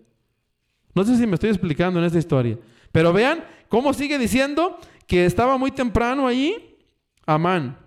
No 0.93 1.05
sé 1.05 1.15
si 1.15 1.25
me 1.25 1.35
estoy 1.35 1.51
explicando 1.51 1.99
en 1.99 2.05
esta 2.05 2.19
historia, 2.19 2.59
pero 2.91 3.13
vean 3.13 3.45
cómo 3.69 3.93
sigue 3.93 4.17
diciendo 4.17 4.77
que 5.07 5.25
estaba 5.25 5.57
muy 5.57 5.71
temprano 5.71 6.27
allí 6.27 6.77
Amán. 7.25 7.77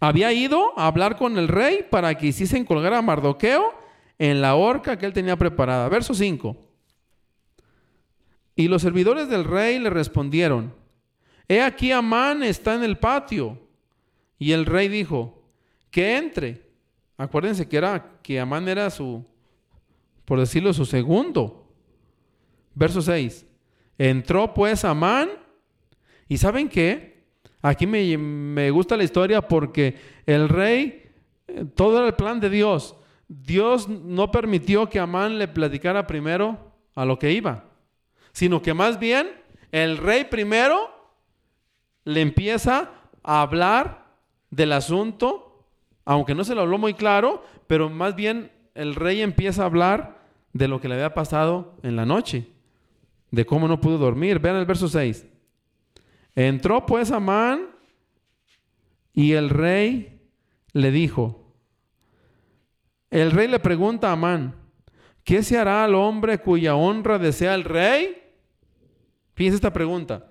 Había 0.00 0.32
ido 0.32 0.78
a 0.78 0.86
hablar 0.86 1.16
con 1.16 1.38
el 1.38 1.46
rey 1.46 1.86
para 1.88 2.14
que 2.16 2.26
hiciesen 2.26 2.64
colgar 2.64 2.94
a 2.94 3.02
Mardoqueo 3.02 3.72
en 4.18 4.40
la 4.40 4.54
horca 4.54 4.98
que 4.98 5.06
él 5.06 5.12
tenía 5.12 5.36
preparada. 5.36 5.88
Verso 5.88 6.14
5. 6.14 6.56
Y 8.56 8.68
los 8.68 8.82
servidores 8.82 9.28
del 9.28 9.44
rey 9.44 9.78
le 9.78 9.90
respondieron, 9.90 10.74
he 11.48 11.62
aquí 11.62 11.92
Amán 11.92 12.42
está 12.42 12.74
en 12.74 12.82
el 12.82 12.98
patio. 12.98 13.58
Y 14.38 14.52
el 14.52 14.64
rey 14.64 14.88
dijo, 14.88 15.39
que 15.90 16.16
entre. 16.16 16.70
Acuérdense 17.16 17.68
que 17.68 17.76
era 17.76 18.18
que 18.22 18.40
Amán 18.40 18.68
era 18.68 18.88
su, 18.90 19.24
por 20.24 20.40
decirlo, 20.40 20.72
su 20.72 20.84
segundo. 20.86 21.68
Verso 22.74 23.02
6. 23.02 23.46
Entró 23.98 24.54
pues 24.54 24.84
Amán. 24.84 25.30
¿Y 26.28 26.38
saben 26.38 26.68
qué? 26.68 27.24
Aquí 27.60 27.86
me, 27.86 28.16
me 28.16 28.70
gusta 28.70 28.96
la 28.96 29.04
historia 29.04 29.42
porque 29.42 29.98
el 30.24 30.48
rey, 30.48 31.10
eh, 31.46 31.64
todo 31.74 31.98
era 31.98 32.06
el 32.06 32.14
plan 32.14 32.40
de 32.40 32.48
Dios. 32.48 32.96
Dios 33.28 33.88
no 33.88 34.30
permitió 34.30 34.88
que 34.88 34.98
Amán 34.98 35.38
le 35.38 35.46
platicara 35.46 36.06
primero 36.06 36.72
a 36.94 37.04
lo 37.04 37.18
que 37.18 37.32
iba, 37.32 37.64
sino 38.32 38.62
que 38.62 38.74
más 38.74 38.98
bien 38.98 39.30
el 39.72 39.98
rey 39.98 40.24
primero 40.24 40.90
le 42.04 42.22
empieza 42.22 42.90
a 43.22 43.42
hablar 43.42 44.06
del 44.50 44.72
asunto 44.72 45.49
aunque 46.04 46.34
no 46.34 46.44
se 46.44 46.54
lo 46.54 46.62
habló 46.62 46.78
muy 46.78 46.94
claro, 46.94 47.44
pero 47.66 47.88
más 47.90 48.14
bien 48.14 48.50
el 48.74 48.94
rey 48.94 49.22
empieza 49.22 49.62
a 49.62 49.66
hablar 49.66 50.20
de 50.52 50.68
lo 50.68 50.80
que 50.80 50.88
le 50.88 50.94
había 50.94 51.14
pasado 51.14 51.76
en 51.82 51.96
la 51.96 52.06
noche, 52.06 52.48
de 53.30 53.46
cómo 53.46 53.68
no 53.68 53.80
pudo 53.80 53.98
dormir. 53.98 54.38
Vean 54.38 54.56
el 54.56 54.66
verso 54.66 54.88
6. 54.88 55.26
Entró 56.34 56.86
pues 56.86 57.10
Amán 57.10 57.68
y 59.12 59.32
el 59.32 59.50
rey 59.50 60.20
le 60.72 60.90
dijo, 60.90 61.54
el 63.10 63.32
rey 63.32 63.48
le 63.48 63.58
pregunta 63.58 64.08
a 64.08 64.12
Amán, 64.12 64.54
¿qué 65.24 65.42
se 65.42 65.58
hará 65.58 65.84
al 65.84 65.94
hombre 65.94 66.38
cuya 66.38 66.76
honra 66.76 67.18
desea 67.18 67.54
el 67.54 67.64
rey? 67.64 68.22
Fíjense 69.34 69.56
esta 69.56 69.72
pregunta. 69.72 70.29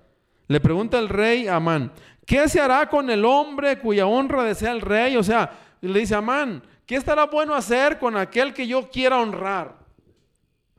Le 0.50 0.58
pregunta 0.58 0.98
el 0.98 1.08
rey 1.08 1.46
a 1.46 1.54
Amán, 1.54 1.92
¿qué 2.26 2.48
se 2.48 2.60
hará 2.60 2.88
con 2.88 3.08
el 3.08 3.24
hombre 3.24 3.78
cuya 3.78 4.08
honra 4.08 4.42
desea 4.42 4.72
el 4.72 4.80
rey? 4.80 5.16
O 5.16 5.22
sea, 5.22 5.48
le 5.80 6.00
dice, 6.00 6.16
Amán, 6.16 6.60
¿qué 6.84 6.96
estará 6.96 7.26
bueno 7.26 7.54
hacer 7.54 8.00
con 8.00 8.16
aquel 8.16 8.52
que 8.52 8.66
yo 8.66 8.90
quiera 8.90 9.20
honrar? 9.20 9.78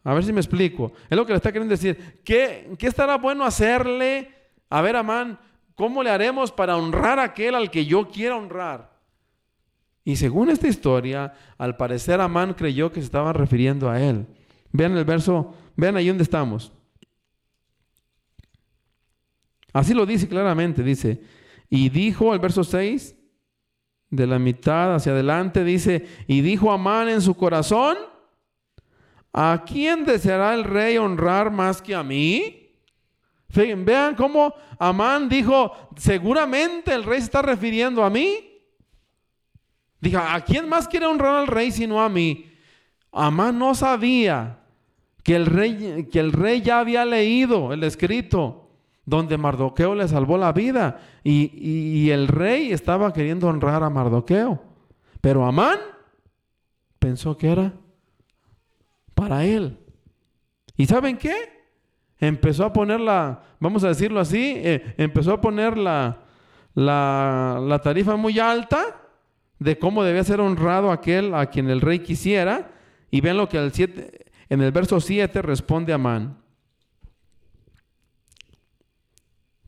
A 0.03 0.13
ver 0.13 0.25
si 0.25 0.33
me 0.33 0.41
explico. 0.41 0.91
Es 1.09 1.15
lo 1.15 1.25
que 1.25 1.31
le 1.31 1.37
está 1.37 1.53
queriendo 1.53 1.71
decir. 1.71 2.19
¿Qué, 2.25 2.69
qué 2.77 2.87
estará 2.87 3.15
bueno 3.15 3.45
hacerle? 3.45 4.29
A 4.69 4.81
ver, 4.81 4.97
Amán, 4.97 5.39
¿cómo 5.73 6.03
le 6.03 6.09
haremos 6.09 6.51
para 6.51 6.75
honrar 6.75 7.17
a 7.17 7.23
aquel 7.23 7.55
al 7.55 7.71
que 7.71 7.85
yo 7.85 8.09
quiera 8.09 8.35
honrar? 8.35 8.91
Y 10.03 10.17
según 10.17 10.49
esta 10.49 10.67
historia, 10.67 11.33
al 11.57 11.77
parecer 11.77 12.19
Amán 12.19 12.55
creyó 12.55 12.91
que 12.91 12.99
se 12.99 13.05
estaba 13.05 13.31
refiriendo 13.31 13.89
a 13.89 14.01
él. 14.01 14.27
Vean 14.73 14.97
el 14.97 15.05
verso, 15.05 15.55
vean 15.77 15.95
ahí 15.95 16.09
donde 16.09 16.23
estamos. 16.23 16.73
Así 19.73 19.93
lo 19.93 20.05
dice 20.05 20.27
claramente, 20.27 20.83
dice, 20.83 21.21
y 21.69 21.89
dijo 21.89 22.33
el 22.33 22.39
verso 22.39 22.63
6, 22.63 23.15
de 24.11 24.27
la 24.27 24.37
mitad 24.37 24.93
hacia 24.93 25.13
adelante, 25.13 25.63
dice, 25.63 26.05
y 26.27 26.41
dijo 26.41 26.71
Amán 26.71 27.07
en 27.07 27.21
su 27.21 27.35
corazón, 27.35 27.97
¿a 29.31 29.63
quién 29.65 30.03
deseará 30.03 30.53
el 30.53 30.65
rey 30.65 30.97
honrar 30.97 31.49
más 31.49 31.81
que 31.81 31.95
a 31.95 32.03
mí? 32.03 32.75
Vean 33.53 34.15
cómo 34.15 34.53
Amán 34.77 35.29
dijo, 35.29 35.71
seguramente 35.95 36.93
el 36.93 37.03
rey 37.03 37.19
se 37.19 37.25
está 37.25 37.41
refiriendo 37.41 38.03
a 38.03 38.09
mí. 38.09 38.49
Dijo, 40.01 40.19
¿a 40.19 40.39
quién 40.41 40.67
más 40.67 40.87
quiere 40.87 41.05
honrar 41.05 41.35
al 41.35 41.47
rey 41.47 41.71
sino 41.71 42.01
a 42.01 42.09
mí? 42.09 42.51
Amán 43.11 43.59
no 43.59 43.75
sabía 43.75 44.59
que 45.23 45.35
el 45.35 45.45
rey, 45.45 46.07
que 46.11 46.19
el 46.19 46.33
rey 46.33 46.61
ya 46.61 46.79
había 46.79 47.05
leído 47.05 47.71
el 47.71 47.83
escrito 47.83 48.70
donde 49.05 49.37
Mardoqueo 49.37 49.95
le 49.95 50.07
salvó 50.07 50.37
la 50.37 50.53
vida 50.53 50.99
y, 51.23 52.09
el 52.09 52.27
rey 52.27 52.71
estaba 52.71 53.13
queriendo 53.13 53.47
honrar 53.47 53.83
a 53.83 53.89
Mardoqueo. 53.89 54.61
Pero 55.21 55.45
Amán 55.45 55.77
pensó 56.99 57.37
que 57.37 57.51
era 57.51 57.73
para 59.15 59.45
él. 59.45 59.77
¿Y 60.77 60.85
saben 60.85 61.17
qué? 61.17 61.35
Empezó 62.19 62.65
a 62.65 62.73
poner 62.73 62.99
la, 62.99 63.43
vamos 63.59 63.83
a 63.83 63.89
decirlo 63.89 64.19
así, 64.19 64.53
eh, 64.57 64.93
empezó 64.97 65.33
a 65.33 65.41
poner 65.41 65.77
la, 65.77 66.19
la, 66.75 67.59
la, 67.61 67.79
tarifa 67.79 68.15
muy 68.15 68.39
alta 68.39 69.01
de 69.59 69.77
cómo 69.77 70.03
debía 70.03 70.23
ser 70.23 70.39
honrado 70.39 70.91
aquel 70.91 71.33
a 71.33 71.47
quien 71.47 71.69
el 71.69 71.81
rey 71.81 71.99
quisiera. 71.99 72.71
Y 73.09 73.21
ven 73.21 73.37
lo 73.37 73.49
que 73.49 73.57
en 73.57 74.61
el 74.61 74.71
verso 74.71 74.99
7 74.99 75.41
responde 75.41 75.93
Amán. 75.93 76.40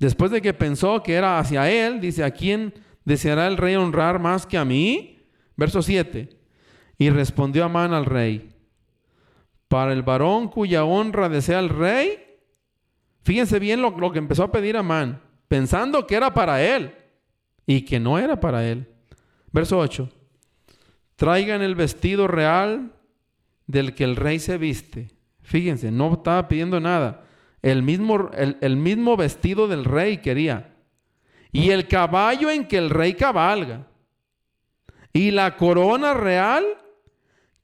Después 0.03 0.31
de 0.31 0.41
que 0.41 0.53
pensó 0.53 1.01
que 1.01 1.13
era 1.13 1.39
hacia 1.39 1.71
él, 1.71 2.01
dice, 2.01 2.25
¿a 2.25 2.31
quién 2.31 2.73
deseará 3.05 3.47
el 3.47 3.55
rey 3.55 3.75
honrar 3.75 4.19
más 4.19 4.45
que 4.45 4.57
a 4.57 4.65
mí? 4.65 5.29
Verso 5.55 5.81
7. 5.81 6.27
Y 6.97 7.09
respondió 7.09 7.63
Amán 7.63 7.93
al 7.93 8.03
rey, 8.03 8.49
para 9.69 9.93
el 9.93 10.03
varón 10.03 10.49
cuya 10.49 10.83
honra 10.83 11.29
desea 11.29 11.59
el 11.59 11.69
rey, 11.69 12.21
fíjense 13.21 13.59
bien 13.59 13.81
lo, 13.81 14.11
que 14.11 14.19
empezó 14.19 14.43
a 14.43 14.51
pedir 14.51 14.75
Amán, 14.75 15.21
pensando 15.47 16.05
que 16.05 16.15
era 16.15 16.33
para 16.33 16.61
él 16.61 16.93
y 17.65 17.83
que 17.83 17.97
no 17.97 18.19
era 18.19 18.37
para 18.37 18.67
él. 18.67 18.85
Verso 19.53 19.79
8. 19.79 20.09
Traigan 21.15 21.61
el 21.61 21.75
vestido 21.75 22.27
real 22.27 22.91
del 23.67 23.95
que 23.95 24.03
el 24.03 24.17
rey 24.17 24.39
se 24.39 24.57
viste. 24.57 25.11
Fíjense, 25.43 25.91
no 25.91 26.11
estaba 26.11 26.49
pidiendo 26.49 26.81
nada. 26.81 27.23
El 27.63 27.81
mismo, 27.81 28.29
el, 28.33 28.75
mismo 28.75 29.15
vestido 29.15 29.67
del 29.69 29.85
rey 29.85 30.17
quería. 30.17 30.75
Y 31.51 31.69
el 31.69 31.87
caballo 31.87 32.51
en 32.51 32.67
que 32.67 32.77
el 32.77 32.89
rey 32.89 33.13
cabalga. 33.13 33.87
Y 35.13 35.31
la 35.31 35.55
corona 35.55 36.13
real 36.13 36.65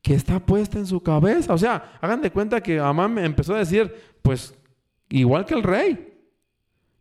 que 0.02 0.14
está 0.14 0.40
puesta 0.40 0.80
en 0.80 0.88
su 0.88 1.04
cabeza. 1.04 1.54
O 1.54 1.58
sea, 1.58 2.00
hagan 2.00 2.22
de 2.22 2.32
cuenta 2.32 2.62
que 2.62 2.80
Amán 2.80 3.18
empezó 3.20 3.54
a 3.54 3.60
decir, 3.60 3.94
pues 4.22 4.58
igual 5.10 5.46
que 5.46 5.56
el 5.56 5.64
rey. 5.64 6.14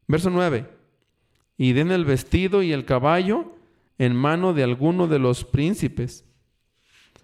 Verso 0.08 0.28
9. 0.28 0.66
Y 1.56 1.74
den 1.74 1.92
el 1.92 2.04
vestido 2.04 2.64
y 2.64 2.72
el 2.72 2.84
caballo 2.84 3.54
en 3.96 4.16
mano 4.16 4.54
de 4.54 4.64
alguno 4.64 5.06
de 5.06 5.20
los 5.20 5.44
príncipes 5.44 6.24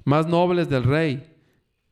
más 0.05 0.29
nobles 0.29 0.68
del 0.68 0.85
rey 0.85 1.34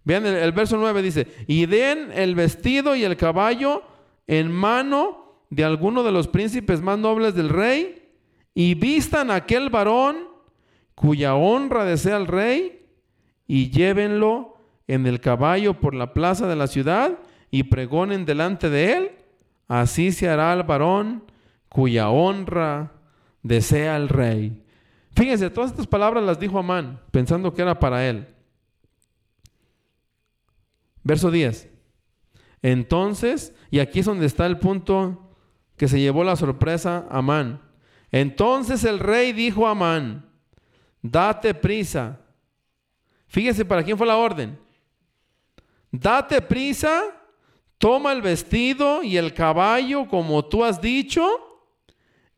Vean 0.04 0.26
el, 0.26 0.52
verso 0.52 0.76
9 0.76 1.02
dice, 1.02 1.26
y 1.46 1.66
den 1.66 2.10
el 2.12 2.34
vestido 2.34 2.96
y 2.96 3.04
el 3.04 3.16
caballo 3.16 3.82
en 4.26 4.50
mano 4.50 5.44
de 5.50 5.64
alguno 5.64 6.02
de 6.02 6.12
los 6.12 6.28
príncipes 6.28 6.80
más 6.80 6.98
nobles 6.98 7.34
del 7.34 7.48
rey 7.48 8.08
y 8.54 8.74
vistan 8.74 9.30
a 9.30 9.36
aquel 9.36 9.70
varón 9.70 10.28
cuya 10.94 11.34
honra 11.34 11.84
desea 11.84 12.16
el 12.16 12.26
rey 12.26 12.86
y 13.46 13.70
llévenlo 13.70 14.56
en 14.88 15.06
el 15.06 15.20
caballo 15.20 15.78
por 15.78 15.94
la 15.94 16.12
plaza 16.12 16.46
de 16.48 16.56
la 16.56 16.66
ciudad 16.66 17.18
y 17.50 17.64
pregonen 17.64 18.24
delante 18.24 18.70
de 18.70 18.92
él. 18.94 19.10
Así 19.68 20.10
se 20.12 20.28
hará 20.28 20.52
al 20.52 20.64
varón 20.64 21.24
cuya 21.68 22.10
honra 22.10 22.92
desea 23.42 23.96
el 23.96 24.08
rey. 24.08 24.62
Fíjense, 25.14 25.50
todas 25.50 25.70
estas 25.70 25.86
palabras 25.86 26.24
las 26.24 26.40
dijo 26.40 26.58
Amán, 26.58 27.00
pensando 27.10 27.52
que 27.52 27.62
era 27.62 27.78
para 27.78 28.08
él. 28.08 28.26
Verso 31.02 31.30
10. 31.30 31.68
Entonces, 32.62 33.54
y 33.70 33.80
aquí 33.80 34.00
es 34.00 34.06
donde 34.06 34.26
está 34.26 34.46
el 34.46 34.58
punto 34.58 35.36
que 35.76 35.88
se 35.88 36.00
llevó 36.00 36.22
la 36.22 36.36
sorpresa 36.36 37.06
a 37.10 37.18
Amán. 37.18 37.60
Entonces 38.10 38.84
el 38.84 38.98
rey 38.98 39.32
dijo 39.32 39.66
a 39.66 39.72
Amán, 39.72 40.30
date 41.00 41.54
prisa. 41.54 42.20
Fíjese 43.26 43.64
para 43.64 43.82
quién 43.82 43.98
fue 43.98 44.06
la 44.06 44.16
orden. 44.16 44.58
Date 45.90 46.40
prisa, 46.40 47.02
toma 47.78 48.12
el 48.12 48.22
vestido 48.22 49.02
y 49.02 49.16
el 49.16 49.34
caballo 49.34 50.06
como 50.08 50.44
tú 50.44 50.64
has 50.64 50.80
dicho, 50.80 51.26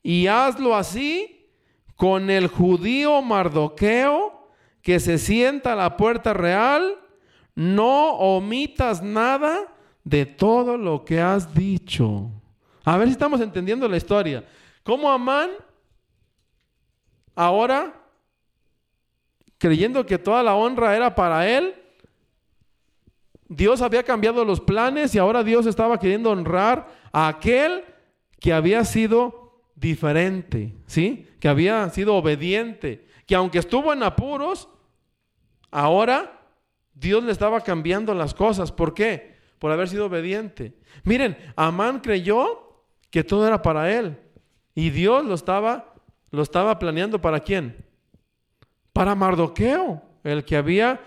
y 0.03 0.27
hazlo 0.27 0.75
así 0.75 1.51
con 1.97 2.31
el 2.31 2.49
judío 2.49 3.23
Mardoqueo 3.23 4.49
que 4.83 5.01
se 5.01 5.19
sienta 5.19 5.73
a 5.73 5.77
la 5.77 5.97
puerta 5.97 6.33
real, 6.33 6.99
no 7.55 8.15
omitas 8.15 9.03
nada 9.03 9.73
de 10.03 10.27
todo 10.27 10.77
lo 10.77 11.05
que 11.05 11.21
has 11.21 11.55
dicho. 11.55 12.31
A 12.85 12.97
ver 12.99 13.09
si 13.09 13.13
estamos 13.13 13.41
entendiendo 13.41 13.89
la 13.89 13.97
historia. 13.97 14.45
¿Cómo 14.83 15.11
Amán 15.11 15.51
ahora, 17.35 17.95
creyendo 19.59 20.05
que 20.05 20.19
toda 20.19 20.43
la 20.43 20.55
honra 20.55 20.95
era 20.95 21.15
para 21.15 21.49
él, 21.49 21.75
Dios 23.49 23.83
había 23.83 24.03
cambiado 24.03 24.45
los 24.45 24.61
planes 24.61 25.15
y 25.15 25.19
ahora 25.19 25.43
Dios 25.43 25.67
estaba 25.67 25.99
queriendo 25.99 26.31
honrar 26.31 26.89
a 27.13 27.29
aquel 27.29 27.85
que 28.41 28.53
había 28.53 28.85
sido 28.85 29.63
diferente, 29.75 30.75
¿sí? 30.87 31.29
Que 31.41 31.49
había 31.49 31.89
sido 31.91 32.15
obediente, 32.15 33.07
que 33.27 33.35
aunque 33.35 33.59
estuvo 33.59 33.93
en 33.93 34.03
apuros, 34.03 34.69
ahora 35.71 36.44
Dios 36.95 37.25
le 37.25 37.33
estaba 37.33 37.61
cambiando 37.61 38.15
las 38.15 38.35
cosas. 38.35 38.73
¿Por 38.73 38.95
qué? 38.95 39.37
Por 39.59 39.73
haber 39.73 39.89
sido 39.89 40.07
obediente. 40.07 40.75
Miren, 41.05 41.37
Amán 41.57 42.01
creyó 42.01 42.85
que 43.11 43.25
todo 43.25 43.47
era 43.47 43.63
para 43.63 43.93
él 43.93 44.19
y 44.75 44.91
Dios 44.91 45.25
lo 45.25 45.35
estaba 45.35 45.95
lo 46.35 46.43
estaba 46.43 46.79
planeando 46.79 47.21
para 47.21 47.39
quién? 47.39 47.77
Para 48.93 49.15
Mardoqueo, 49.15 50.03
el 50.25 50.45
que 50.45 50.57
había 50.57 51.01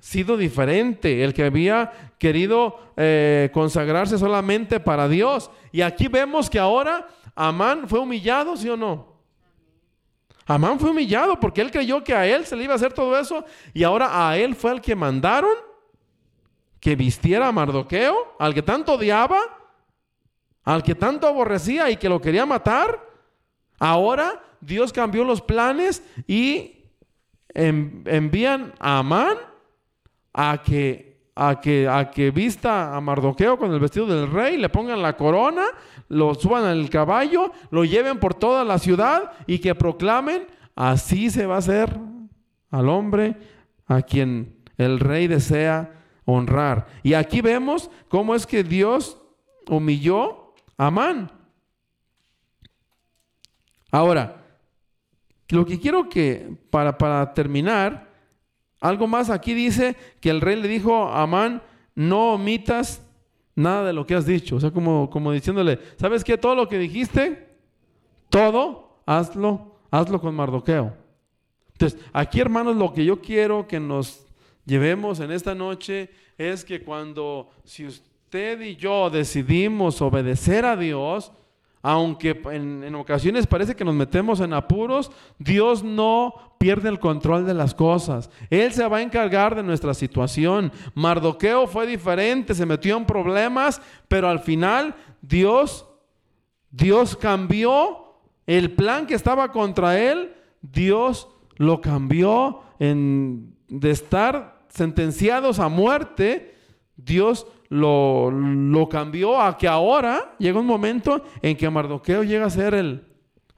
sido 0.00 0.36
diferente, 0.36 1.22
el 1.22 1.32
que 1.32 1.44
había 1.44 1.92
querido 2.18 2.92
eh, 2.96 3.50
consagrarse 3.52 4.18
solamente 4.18 4.80
para 4.80 5.08
Dios. 5.08 5.50
Y 5.70 5.82
aquí 5.82 6.08
vemos 6.08 6.50
que 6.50 6.58
ahora 6.58 7.06
Amán 7.36 7.88
fue 7.88 8.00
humillado, 8.00 8.56
¿sí 8.56 8.68
o 8.68 8.76
no? 8.76 9.09
Amán 10.46 10.80
fue 10.80 10.90
humillado 10.90 11.38
porque 11.38 11.60
él 11.60 11.70
creyó 11.70 12.02
que 12.02 12.14
a 12.14 12.26
él 12.26 12.44
se 12.46 12.56
le 12.56 12.64
iba 12.64 12.72
a 12.72 12.76
hacer 12.76 12.92
todo 12.92 13.18
eso 13.18 13.44
y 13.72 13.84
ahora 13.84 14.28
a 14.28 14.36
él 14.36 14.54
fue 14.54 14.72
el 14.72 14.80
que 14.80 14.96
mandaron 14.96 15.52
que 16.80 16.96
vistiera 16.96 17.46
a 17.46 17.52
Mardoqueo, 17.52 18.34
al 18.38 18.54
que 18.54 18.62
tanto 18.62 18.94
odiaba, 18.94 19.38
al 20.64 20.82
que 20.82 20.94
tanto 20.94 21.26
aborrecía 21.26 21.90
y 21.90 21.96
que 21.96 22.08
lo 22.08 22.20
quería 22.20 22.46
matar. 22.46 23.06
Ahora 23.78 24.42
Dios 24.60 24.92
cambió 24.92 25.24
los 25.24 25.42
planes 25.42 26.02
y 26.26 26.86
envían 27.54 28.72
a 28.78 28.98
Amán 28.98 29.36
a 30.32 30.62
que, 30.62 31.20
a 31.34 31.60
que, 31.60 31.88
a 31.88 32.10
que 32.10 32.30
vista 32.30 32.96
a 32.96 33.00
Mardoqueo 33.00 33.58
con 33.58 33.72
el 33.72 33.80
vestido 33.80 34.06
del 34.06 34.30
rey, 34.30 34.56
le 34.56 34.68
pongan 34.68 35.02
la 35.02 35.16
corona, 35.16 35.66
lo 36.10 36.34
suban 36.34 36.64
al 36.64 36.90
caballo, 36.90 37.52
lo 37.70 37.84
lleven 37.84 38.18
por 38.18 38.34
toda 38.34 38.64
la 38.64 38.78
ciudad 38.78 39.32
y 39.46 39.60
que 39.60 39.76
proclamen, 39.76 40.46
así 40.74 41.30
se 41.30 41.46
va 41.46 41.54
a 41.54 41.58
hacer 41.58 41.96
al 42.70 42.88
hombre 42.88 43.36
a 43.86 44.02
quien 44.02 44.56
el 44.76 44.98
rey 44.98 45.28
desea 45.28 45.94
honrar. 46.24 46.88
Y 47.04 47.14
aquí 47.14 47.40
vemos 47.40 47.90
cómo 48.08 48.34
es 48.34 48.44
que 48.44 48.64
Dios 48.64 49.18
humilló 49.68 50.52
a 50.76 50.88
Amán. 50.88 51.30
Ahora, 53.92 54.44
lo 55.48 55.64
que 55.64 55.78
quiero 55.78 56.08
que, 56.08 56.56
para, 56.70 56.98
para 56.98 57.32
terminar, 57.34 58.08
algo 58.80 59.06
más 59.06 59.30
aquí 59.30 59.54
dice 59.54 59.96
que 60.20 60.30
el 60.30 60.40
rey 60.40 60.60
le 60.60 60.66
dijo 60.66 61.06
a 61.06 61.22
Amán, 61.22 61.62
no 61.94 62.34
omitas 62.34 63.06
nada 63.60 63.86
de 63.86 63.92
lo 63.92 64.06
que 64.06 64.14
has 64.14 64.26
dicho. 64.26 64.56
O 64.56 64.60
sea, 64.60 64.70
como, 64.70 65.08
como 65.10 65.32
diciéndole, 65.32 65.78
¿sabes 65.96 66.24
qué? 66.24 66.36
Todo 66.36 66.54
lo 66.54 66.68
que 66.68 66.78
dijiste, 66.78 67.48
todo, 68.28 69.00
hazlo, 69.06 69.76
hazlo 69.90 70.20
con 70.20 70.34
Mardoqueo. 70.34 70.94
Entonces, 71.72 72.00
aquí 72.12 72.40
hermanos, 72.40 72.76
lo 72.76 72.92
que 72.92 73.04
yo 73.04 73.20
quiero 73.20 73.66
que 73.66 73.80
nos 73.80 74.26
llevemos 74.66 75.20
en 75.20 75.30
esta 75.30 75.54
noche 75.54 76.10
es 76.36 76.64
que 76.64 76.82
cuando, 76.82 77.50
si 77.64 77.86
usted 77.86 78.60
y 78.60 78.76
yo 78.76 79.10
decidimos 79.10 80.00
obedecer 80.02 80.64
a 80.64 80.76
Dios, 80.76 81.32
aunque 81.82 82.40
en, 82.52 82.94
ocasiones 82.94 83.46
parece 83.46 83.74
que 83.74 83.84
nos 83.84 83.94
metemos 83.94 84.40
en 84.40 84.52
apuros, 84.52 85.10
Dios 85.38 85.82
no 85.82 86.34
pierde 86.58 86.90
el 86.90 86.98
control 86.98 87.46
de 87.46 87.54
las 87.54 87.74
cosas. 87.74 88.30
Él 88.50 88.72
se 88.72 88.86
va 88.86 88.98
a 88.98 89.02
encargar 89.02 89.54
de 89.54 89.62
nuestra 89.62 89.94
situación. 89.94 90.72
Mardoqueo 90.94 91.66
fue 91.66 91.86
diferente, 91.86 92.54
se 92.54 92.66
metió 92.66 92.98
en 92.98 93.06
problemas, 93.06 93.80
pero 94.08 94.28
al 94.28 94.40
final 94.40 94.94
Dios, 95.22 95.86
Dios 96.70 97.16
cambió 97.16 98.18
el 98.46 98.72
plan 98.72 99.06
que 99.06 99.14
estaba 99.14 99.50
contra 99.50 99.98
él, 99.98 100.34
Dios 100.60 101.28
lo 101.56 101.80
cambió 101.80 102.60
en, 102.78 103.54
de 103.68 103.90
estar 103.90 104.60
sentenciados 104.68 105.58
a 105.58 105.68
muerte, 105.68 106.54
Dios 106.96 107.46
lo, 107.70 108.30
lo, 108.30 108.88
cambió 108.88 109.40
a 109.40 109.56
que 109.56 109.68
ahora 109.68 110.34
llega 110.38 110.58
un 110.58 110.66
momento 110.66 111.24
en 111.40 111.56
que 111.56 111.70
Mardoqueo 111.70 112.24
llega 112.24 112.46
a 112.46 112.50
ser 112.50 112.74
el, 112.74 113.06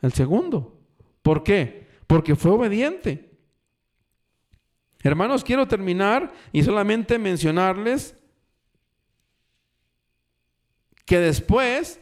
el 0.01 0.13
segundo. 0.13 0.79
¿Por 1.23 1.43
qué? 1.43 1.89
Porque 2.07 2.37
fue 2.37 2.53
obediente. 2.53 3.31
Hermanos, 5.03 5.43
quiero 5.43 5.67
terminar 5.67 6.31
y 6.53 6.63
solamente 6.63 7.19
mencionarles 7.19 8.17
que 11.07 11.19
después 11.19 11.99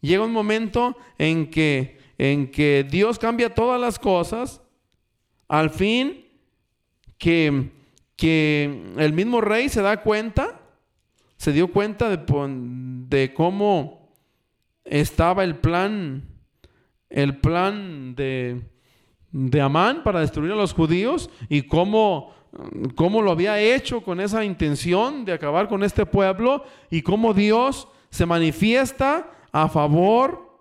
llega 0.00 0.24
un 0.24 0.32
momento 0.32 0.96
en 1.18 1.50
que, 1.50 1.98
en 2.18 2.50
que 2.50 2.86
Dios 2.88 3.18
cambia 3.18 3.54
todas 3.54 3.80
las 3.80 3.98
cosas, 3.98 4.62
al 5.48 5.70
fin 5.70 6.24
que, 7.18 7.70
que 8.16 8.94
el 8.96 9.12
mismo 9.12 9.40
rey 9.40 9.68
se 9.68 9.82
da 9.82 10.02
cuenta 10.02 10.55
se 11.36 11.52
dio 11.52 11.70
cuenta 11.72 12.08
de, 12.08 13.34
cómo 13.34 14.10
estaba 14.84 15.44
el 15.44 15.56
plan, 15.56 16.24
el 17.10 17.38
plan 17.38 18.14
de, 18.14 18.62
de 19.32 19.60
Amán 19.60 20.02
para 20.02 20.20
destruir 20.20 20.52
a 20.52 20.56
los 20.56 20.72
judíos 20.72 21.30
y 21.48 21.62
cómo, 21.62 22.32
cómo 22.94 23.22
lo 23.22 23.30
había 23.30 23.60
hecho 23.60 24.02
con 24.02 24.20
esa 24.20 24.44
intención 24.44 25.24
de 25.24 25.32
acabar 25.32 25.68
con 25.68 25.82
este 25.82 26.06
pueblo 26.06 26.64
y 26.90 27.02
cómo 27.02 27.34
Dios 27.34 27.88
se 28.10 28.26
manifiesta 28.26 29.30
a 29.52 29.68
favor 29.68 30.60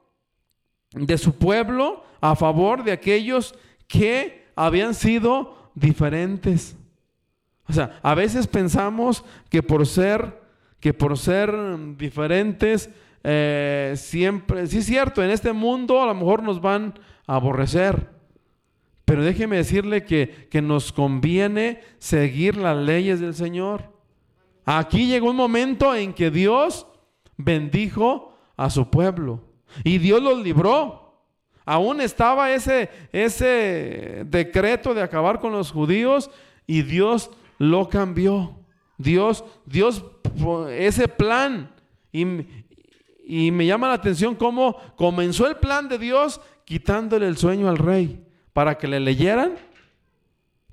de 0.91 1.17
su 1.17 1.38
pueblo, 1.38 2.03
a 2.21 2.36
favor 2.36 2.84
de 2.84 2.91
aquellos 2.91 3.55
que 3.88 4.45
habían 4.55 4.93
sido 4.93 5.71
diferentes. 5.73 6.76
O 7.67 7.73
sea, 7.73 7.99
a 8.01 8.13
veces 8.13 8.47
pensamos 8.47 9.23
que 9.49 9.63
por 9.63 9.86
ser 9.86 10.45
que 10.86 10.94
por 10.94 11.18
ser 11.18 11.52
diferentes, 11.98 12.92
eh, 13.24 13.96
siempre, 13.98 14.68
sí 14.68 14.78
es 14.78 14.86
cierto, 14.86 15.24
en 15.24 15.32
este 15.32 15.52
mundo 15.52 16.00
a 16.00 16.06
lo 16.06 16.14
mejor 16.14 16.44
nos 16.44 16.62
van 16.62 16.94
a 17.26 17.38
aborrecer, 17.38 18.12
pero 19.04 19.24
déjeme 19.24 19.56
decirle 19.56 20.04
que, 20.04 20.48
que 20.52 20.62
nos 20.62 20.94
conviene 20.94 21.82
seguir 21.98 22.56
las 22.56 22.78
leyes 22.78 23.20
del 23.20 23.34
Señor. 23.34 23.94
Aquí 24.64 25.08
llegó 25.08 25.32
un 25.32 25.38
momento 25.38 25.96
en 25.96 26.14
que 26.14 26.30
Dios 26.30 26.86
bendijo 27.36 28.38
a 28.56 28.70
su 28.70 28.92
pueblo 28.92 29.42
y 29.84 29.98
Dios 29.98 30.22
los 30.22 30.38
libró. 30.44 31.16
Aún 31.66 32.00
estaba 32.00 32.52
ese, 32.52 32.92
ese 33.12 34.22
decreto 34.28 34.94
de 34.94 35.02
acabar 35.02 35.40
con 35.40 35.52
los 35.52 35.72
judíos 35.72 36.30
y 36.68 36.84
Dios 36.84 37.32
lo 37.58 37.90
cambió. 37.90 38.60
Dios, 39.00 39.44
Dios, 39.66 40.06
ese 40.70 41.08
plan. 41.08 41.72
Y, 42.12 42.26
y 43.26 43.52
me 43.52 43.66
llama 43.66 43.88
la 43.88 43.96
atención 43.96 44.36
cómo 44.36 44.78
comenzó 44.96 45.48
el 45.48 45.58
plan 45.58 45.90
de 45.90 45.98
Dios 45.98 46.40
quitándole 46.66 47.28
el 47.28 47.38
sueño 47.38 47.70
al 47.70 47.78
rey 47.78 48.26
para 48.54 48.78
que 48.78 48.88
le 48.88 49.00
leyeran, 49.00 49.56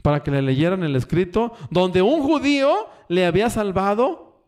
para 0.03 0.23
que 0.23 0.31
le 0.31 0.43
leyeran 0.43 0.83
el 0.83 0.97
escrito, 0.97 1.53
donde 1.71 2.03
un 2.03 2.23
judío 2.23 2.89
le 3.09 3.27
había 3.27 3.51
salvado 3.51 4.47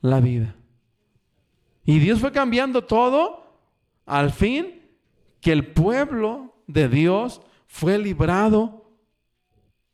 la 0.00 0.20
vida. 0.20 0.56
Y 1.84 1.98
Dios 1.98 2.20
fue 2.20 2.32
cambiando 2.32 2.84
todo 2.84 3.44
al 4.06 4.30
fin 4.30 4.82
que 5.40 5.52
el 5.52 5.66
pueblo 5.66 6.54
de 6.66 6.88
Dios 6.88 7.40
fue 7.66 7.98
librado 7.98 8.83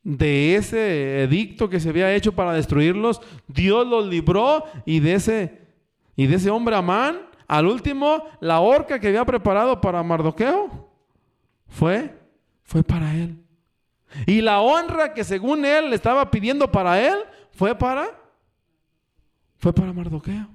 de 0.02 0.56
ese 0.56 1.22
edicto 1.22 1.68
que 1.68 1.80
se 1.80 1.90
había 1.90 2.14
hecho 2.14 2.32
para 2.32 2.52
destruirlos, 2.52 3.20
Dios 3.46 3.86
los 3.86 4.06
libró 4.06 4.64
y 4.86 5.00
de 5.00 5.14
ese, 5.14 5.58
y 6.16 6.26
de 6.26 6.36
ese 6.36 6.50
hombre 6.50 6.76
Amán, 6.76 7.28
al 7.46 7.66
último, 7.66 8.24
la 8.40 8.60
horca 8.60 8.98
que 8.98 9.08
había 9.08 9.24
preparado 9.24 9.80
para 9.80 10.02
Mardoqueo 10.02 10.88
fue, 11.66 12.14
fue 12.62 12.82
para 12.82 13.14
él. 13.14 13.36
Y 14.26 14.40
la 14.40 14.60
honra 14.60 15.14
que 15.14 15.24
según 15.24 15.64
él 15.64 15.90
le 15.90 15.96
estaba 15.96 16.30
pidiendo 16.30 16.70
para 16.70 17.00
él 17.00 17.18
fue 17.52 17.76
para, 17.76 18.08
fue 19.58 19.72
para 19.72 19.92
Mardoqueo. 19.92 20.48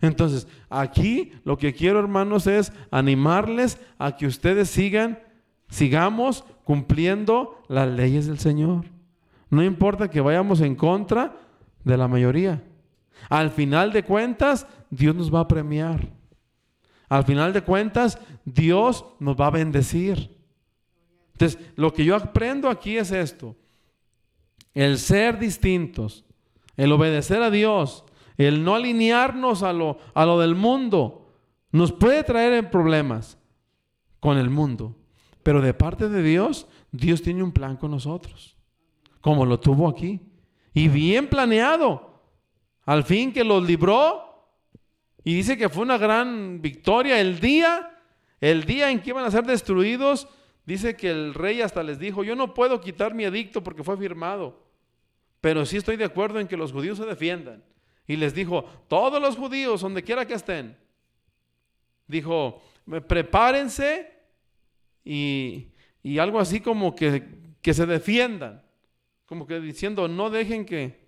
Entonces, 0.00 0.46
aquí 0.68 1.32
lo 1.44 1.56
que 1.56 1.72
quiero, 1.72 1.98
hermanos, 1.98 2.46
es 2.46 2.72
animarles 2.90 3.78
a 3.98 4.16
que 4.16 4.26
ustedes 4.26 4.68
sigan, 4.68 5.18
sigamos 5.68 6.44
cumpliendo 6.64 7.62
las 7.68 7.88
leyes 7.88 8.26
del 8.26 8.38
Señor. 8.38 8.86
No 9.50 9.62
importa 9.62 10.10
que 10.10 10.20
vayamos 10.20 10.60
en 10.60 10.74
contra 10.74 11.36
de 11.84 11.96
la 11.96 12.08
mayoría. 12.08 12.62
Al 13.28 13.50
final 13.50 13.92
de 13.92 14.02
cuentas, 14.02 14.66
Dios 14.90 15.14
nos 15.14 15.32
va 15.32 15.40
a 15.40 15.48
premiar. 15.48 16.08
Al 17.08 17.24
final 17.24 17.52
de 17.52 17.62
cuentas, 17.62 18.18
Dios 18.44 19.04
nos 19.20 19.36
va 19.36 19.46
a 19.46 19.50
bendecir. 19.50 20.36
Entonces, 21.32 21.58
lo 21.76 21.92
que 21.92 22.04
yo 22.04 22.16
aprendo 22.16 22.68
aquí 22.68 22.96
es 22.96 23.12
esto. 23.12 23.56
El 24.72 24.98
ser 24.98 25.38
distintos, 25.38 26.24
el 26.76 26.90
obedecer 26.90 27.42
a 27.42 27.50
Dios, 27.50 28.04
el 28.36 28.64
no 28.64 28.74
alinearnos 28.74 29.62
a 29.62 29.72
lo, 29.72 29.98
a 30.14 30.26
lo 30.26 30.40
del 30.40 30.54
mundo, 30.54 31.32
nos 31.70 31.92
puede 31.92 32.24
traer 32.24 32.70
problemas 32.70 33.38
con 34.20 34.38
el 34.38 34.50
mundo. 34.50 34.96
Pero 35.44 35.60
de 35.60 35.74
parte 35.74 36.08
de 36.08 36.22
Dios, 36.22 36.66
Dios 36.90 37.22
tiene 37.22 37.42
un 37.42 37.52
plan 37.52 37.76
con 37.76 37.90
nosotros, 37.90 38.56
como 39.20 39.44
lo 39.44 39.60
tuvo 39.60 39.88
aquí. 39.88 40.20
Y 40.72 40.88
bien 40.88 41.28
planeado. 41.28 42.22
Al 42.86 43.04
fin 43.04 43.32
que 43.32 43.44
los 43.44 43.62
libró. 43.62 44.48
Y 45.22 45.34
dice 45.34 45.56
que 45.56 45.68
fue 45.68 45.82
una 45.82 45.98
gran 45.98 46.60
victoria. 46.62 47.20
El 47.20 47.40
día, 47.40 48.00
el 48.40 48.64
día 48.64 48.90
en 48.90 49.00
que 49.00 49.10
iban 49.10 49.24
a 49.24 49.30
ser 49.30 49.44
destruidos, 49.44 50.26
dice 50.64 50.96
que 50.96 51.10
el 51.10 51.34
rey 51.34 51.60
hasta 51.60 51.82
les 51.82 51.98
dijo, 51.98 52.24
yo 52.24 52.34
no 52.34 52.54
puedo 52.54 52.80
quitar 52.80 53.14
mi 53.14 53.24
edicto 53.24 53.62
porque 53.62 53.84
fue 53.84 53.98
firmado. 53.98 54.64
Pero 55.42 55.66
sí 55.66 55.76
estoy 55.76 55.96
de 55.96 56.06
acuerdo 56.06 56.40
en 56.40 56.48
que 56.48 56.56
los 56.56 56.72
judíos 56.72 56.96
se 56.96 57.04
defiendan. 57.04 57.62
Y 58.06 58.16
les 58.16 58.34
dijo, 58.34 58.64
todos 58.88 59.20
los 59.20 59.36
judíos, 59.36 59.82
donde 59.82 60.02
quiera 60.02 60.26
que 60.26 60.34
estén, 60.34 60.76
dijo, 62.06 62.62
prepárense 63.06 64.13
y, 65.04 65.68
y 66.02 66.18
algo 66.18 66.40
así 66.40 66.60
como 66.60 66.94
que, 66.94 67.24
que 67.60 67.74
se 67.74 67.86
defiendan. 67.86 68.62
Como 69.26 69.46
que 69.46 69.60
diciendo, 69.60 70.08
no 70.08 70.30
dejen 70.30 70.64
que, 70.64 71.04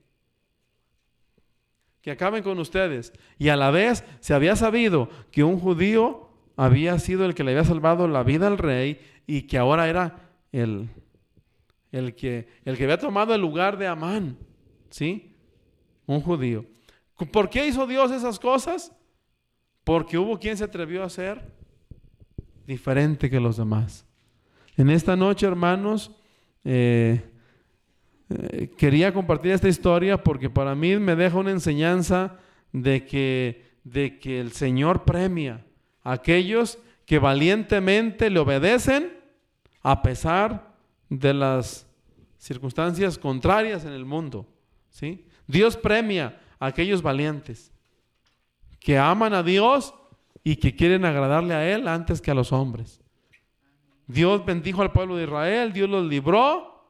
que 2.01 2.11
acaben 2.11 2.43
con 2.43 2.59
ustedes. 2.59 3.13
Y 3.39 3.49
a 3.49 3.57
la 3.57 3.71
vez 3.71 4.05
se 4.21 4.35
había 4.35 4.57
sabido 4.57 5.09
que 5.31 5.45
un 5.45 5.59
judío 5.59 6.31
había 6.57 6.99
sido 6.99 7.25
el 7.27 7.35
que 7.35 7.45
le 7.45 7.53
había 7.53 7.65
salvado 7.65 8.09
la 8.09 8.23
vida 8.23 8.47
al 8.47 8.59
rey 8.59 9.01
y 9.27 9.43
que 9.43 9.59
ahora 9.59 9.89
era 9.89 10.31
el, 10.53 10.89
el, 11.93 12.15
que, 12.15 12.49
el 12.65 12.77
que 12.77 12.85
había 12.85 12.99
tomado 12.99 13.35
el 13.35 13.41
lugar 13.41 13.77
de 13.77 13.87
Amán. 13.87 14.39
¿Sí? 14.91 15.35
Un 16.07 16.21
judío. 16.21 16.65
¿Por 17.33 17.51
qué 17.51 17.67
hizo 17.67 17.87
Dios 17.87 18.11
esas 18.11 18.39
cosas? 18.39 18.93
Porque 19.85 20.19
hubo 20.19 20.39
quien 20.39 20.57
se 20.57 20.65
atrevió 20.65 21.03
a 21.03 21.11
ser 21.11 21.56
diferente 22.67 23.31
que 23.31 23.41
los 23.41 23.57
demás. 23.57 24.05
En 24.77 24.91
esta 24.91 25.17
noche, 25.17 25.47
hermanos, 25.47 26.11
eh, 26.65 27.23
eh, 28.29 28.71
quería 28.77 29.15
compartir 29.15 29.53
esta 29.53 29.69
historia 29.69 30.23
porque 30.23 30.51
para 30.51 30.75
mí 30.75 30.97
me 30.97 31.17
deja 31.17 31.39
una 31.39 31.53
enseñanza 31.53 32.39
de 32.73 33.07
que, 33.07 33.65
de 33.85 34.19
que 34.19 34.41
el 34.41 34.53
Señor 34.53 35.05
premia 35.05 35.65
a 36.03 36.13
aquellos 36.13 36.79
que 37.07 37.19
valientemente 37.19 38.29
le 38.31 38.41
obedecen 38.41 39.17
a 39.83 40.03
pesar 40.03 40.75
de 41.09 41.33
las 41.33 41.87
circunstancias 42.39 43.17
contrarias 43.17 43.85
en 43.85 43.93
el 43.93 44.05
mundo. 44.05 44.47
¿sí? 44.91 45.27
Dios 45.47 45.77
premia 45.77 46.41
a 46.59 46.67
aquellos 46.67 47.03
valientes 47.03 47.73
que 48.81 48.99
aman 48.99 49.33
a 49.35 49.43
Dios 49.43 49.95
y 50.47 50.55
que 50.55 50.77
quieren 50.77 51.05
agradarle 51.05 51.55
a 51.55 51.69
Él 51.69 51.89
antes 51.89 52.21
que 52.21 52.31
a 52.31 52.35
los 52.35 52.53
hombres. 52.53 53.01
Dios 54.07 54.47
bendijo 54.47 54.81
al 54.81 54.93
pueblo 54.93 55.17
de 55.17 55.25
Israel, 55.25 55.73
Dios 55.73 55.91
los 55.91 56.07
libró 56.07 56.89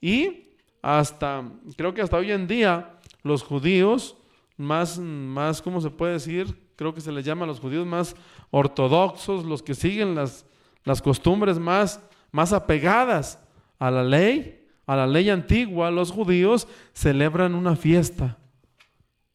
y 0.00 0.54
hasta, 0.80 1.44
creo 1.76 1.92
que 1.92 2.00
hasta 2.00 2.16
hoy 2.16 2.32
en 2.32 2.46
día, 2.46 2.98
los 3.22 3.42
judíos 3.42 4.16
más, 4.56 4.98
más, 4.98 5.60
¿cómo 5.60 5.82
se 5.82 5.90
puede 5.90 6.14
decir? 6.14 6.72
Creo 6.76 6.94
que 6.94 7.02
se 7.02 7.12
les 7.12 7.26
llama 7.26 7.44
a 7.44 7.46
los 7.46 7.60
judíos 7.60 7.86
más 7.86 8.16
ortodoxos, 8.50 9.44
los 9.44 9.62
que 9.62 9.74
siguen 9.74 10.14
las, 10.14 10.46
las 10.84 11.02
costumbres 11.02 11.58
más, 11.58 12.00
más 12.32 12.54
apegadas 12.54 13.38
a 13.78 13.90
la 13.90 14.02
ley, 14.02 14.66
a 14.86 14.96
la 14.96 15.06
ley 15.06 15.28
antigua, 15.28 15.90
los 15.90 16.10
judíos 16.10 16.66
celebran 16.94 17.54
una 17.54 17.76
fiesta 17.76 18.38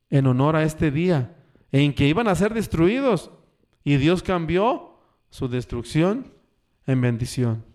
en 0.09 0.25
honor 0.25 0.55
a 0.55 0.63
este 0.63 0.89
día 0.89 1.35
en 1.71 1.93
que 1.93 2.07
iban 2.07 2.27
a 2.27 2.33
ser 2.33 2.55
destruidos 2.55 3.29
y 3.83 3.97
Dios 3.97 4.23
cambió 4.23 4.93
su 5.29 5.47
destrucción 5.47 6.33
en 6.85 7.01
bendición. 7.01 7.65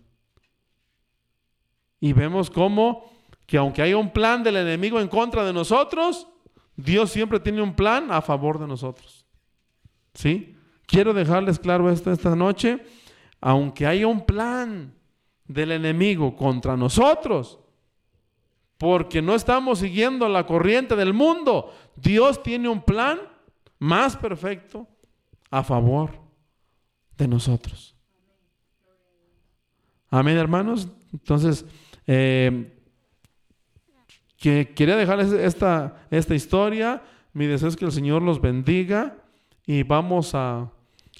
Y 1.99 2.13
vemos 2.13 2.49
cómo 2.49 3.11
que 3.45 3.57
aunque 3.57 3.81
haya 3.81 3.97
un 3.97 4.11
plan 4.11 4.43
del 4.43 4.57
enemigo 4.57 4.99
en 4.99 5.07
contra 5.07 5.45
de 5.45 5.53
nosotros, 5.53 6.27
Dios 6.75 7.11
siempre 7.11 7.39
tiene 7.39 7.61
un 7.61 7.75
plan 7.75 8.11
a 8.11 8.21
favor 8.21 8.59
de 8.59 8.67
nosotros. 8.67 9.25
¿Sí? 10.13 10.55
Quiero 10.85 11.13
dejarles 11.13 11.59
claro 11.59 11.89
esto 11.89 12.11
esta 12.11 12.35
noche. 12.35 12.83
Aunque 13.41 13.85
haya 13.85 14.07
un 14.07 14.25
plan 14.25 14.93
del 15.47 15.71
enemigo 15.71 16.35
contra 16.35 16.75
nosotros, 16.75 17.59
porque 18.77 19.21
no 19.21 19.35
estamos 19.35 19.79
siguiendo 19.79 20.27
la 20.27 20.45
corriente 20.45 20.95
del 20.95 21.13
mundo, 21.13 21.71
Dios 21.95 22.41
tiene 22.41 22.67
un 22.69 22.81
plan 22.81 23.19
más 23.79 24.17
perfecto 24.17 24.87
a 25.55 25.63
favor 25.63 26.11
de 27.17 27.27
nosotros. 27.29 27.95
Amén, 30.09 30.37
hermanos. 30.37 30.89
Entonces, 31.13 31.65
eh, 32.05 32.73
que 34.37 34.73
quería 34.75 34.97
dejarles 34.97 35.31
esta, 35.31 36.05
esta 36.11 36.35
historia. 36.35 37.01
Mi 37.31 37.45
deseo 37.45 37.69
es 37.69 37.77
que 37.77 37.85
el 37.85 37.93
Señor 37.93 38.21
los 38.21 38.41
bendiga 38.41 39.15
y 39.65 39.83
vamos 39.83 40.35
a, 40.35 40.69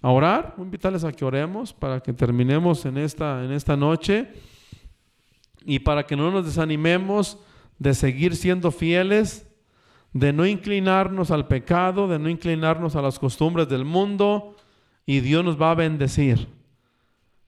orar. 0.01 0.53
Voy 0.57 0.63
a 0.63 0.67
invitarles 0.67 1.05
a 1.05 1.13
que 1.13 1.23
oremos 1.23 1.71
para 1.71 2.01
que 2.01 2.11
terminemos 2.11 2.85
en 2.85 2.97
esta, 2.97 3.43
en 3.43 3.53
esta 3.53 3.77
noche 3.77 4.33
y 5.65 5.79
para 5.79 6.05
que 6.05 6.17
no 6.17 6.29
nos 6.29 6.45
desanimemos 6.45 7.39
de 7.79 7.93
seguir 7.93 8.35
siendo 8.35 8.69
fieles, 8.71 9.47
de 10.15 10.31
no 10.31 10.45
inclinarnos 10.45 11.29
al 11.29 11.45
pecado, 11.45 12.07
de 12.07 12.17
no 12.17 12.29
inclinarnos 12.29 12.95
a 12.95 13.01
las 13.01 13.19
costumbres 13.19 13.67
del 13.67 13.83
mundo 13.83 14.55
y 15.05 15.19
Dios 15.19 15.43
nos 15.43 15.61
va 15.61 15.71
a 15.71 15.75
bendecir 15.75 16.47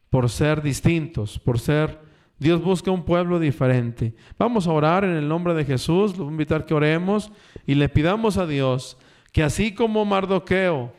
por 0.09 0.29
ser 0.29 0.61
distintos, 0.61 1.39
por 1.39 1.59
ser 1.59 1.97
Dios 2.37 2.61
busca 2.61 2.91
un 2.91 3.05
pueblo 3.05 3.39
diferente. 3.39 4.13
Vamos 4.37 4.67
a 4.67 4.73
orar 4.73 5.05
en 5.05 5.11
el 5.11 5.29
nombre 5.29 5.53
de 5.53 5.63
Jesús. 5.63 6.17
Lo 6.17 6.27
a 6.27 6.29
invitar 6.29 6.65
que 6.65 6.73
oremos 6.73 7.31
y 7.65 7.75
le 7.75 7.87
pidamos 7.87 8.37
a 8.37 8.45
Dios 8.45 8.97
que 9.31 9.43
así 9.43 9.73
como 9.73 10.03
Mardoqueo 10.03 10.91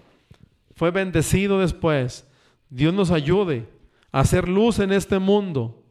fue 0.74 0.90
bendecido 0.90 1.60
después, 1.60 2.26
Dios 2.70 2.94
nos 2.94 3.10
ayude 3.10 3.68
a 4.10 4.20
hacer 4.20 4.48
luz 4.48 4.78
en 4.78 4.90
este 4.90 5.18
mundo 5.18 5.82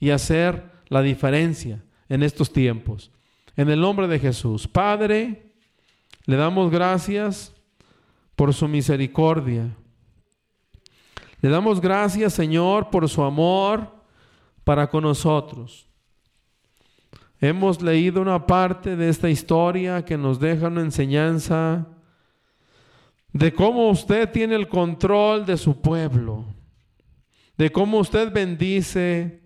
y 0.00 0.08
hacer 0.08 0.70
la 0.88 1.02
diferencia 1.02 1.84
en 2.08 2.22
estos 2.22 2.50
tiempos. 2.50 3.10
En 3.56 3.68
el 3.68 3.80
nombre 3.80 4.08
de 4.08 4.18
Jesús. 4.18 4.66
Padre, 4.66 5.52
le 6.24 6.36
damos 6.36 6.70
gracias 6.70 7.52
por 8.36 8.54
su 8.54 8.66
misericordia. 8.66 9.68
Le 11.40 11.48
damos 11.48 11.80
gracias, 11.80 12.32
Señor, 12.32 12.88
por 12.90 13.08
su 13.08 13.22
amor 13.22 13.92
para 14.64 14.88
con 14.88 15.02
nosotros. 15.02 15.86
Hemos 17.40 17.82
leído 17.82 18.22
una 18.22 18.46
parte 18.46 18.94
de 18.94 19.08
esta 19.08 19.28
historia 19.28 20.04
que 20.04 20.16
nos 20.16 20.38
deja 20.38 20.68
una 20.68 20.82
enseñanza 20.82 21.88
de 23.32 23.52
cómo 23.52 23.88
usted 23.88 24.30
tiene 24.30 24.54
el 24.54 24.68
control 24.68 25.44
de 25.44 25.56
su 25.56 25.80
pueblo, 25.80 26.44
de 27.56 27.70
cómo 27.70 27.98
usted 27.98 28.32
bendice 28.32 29.41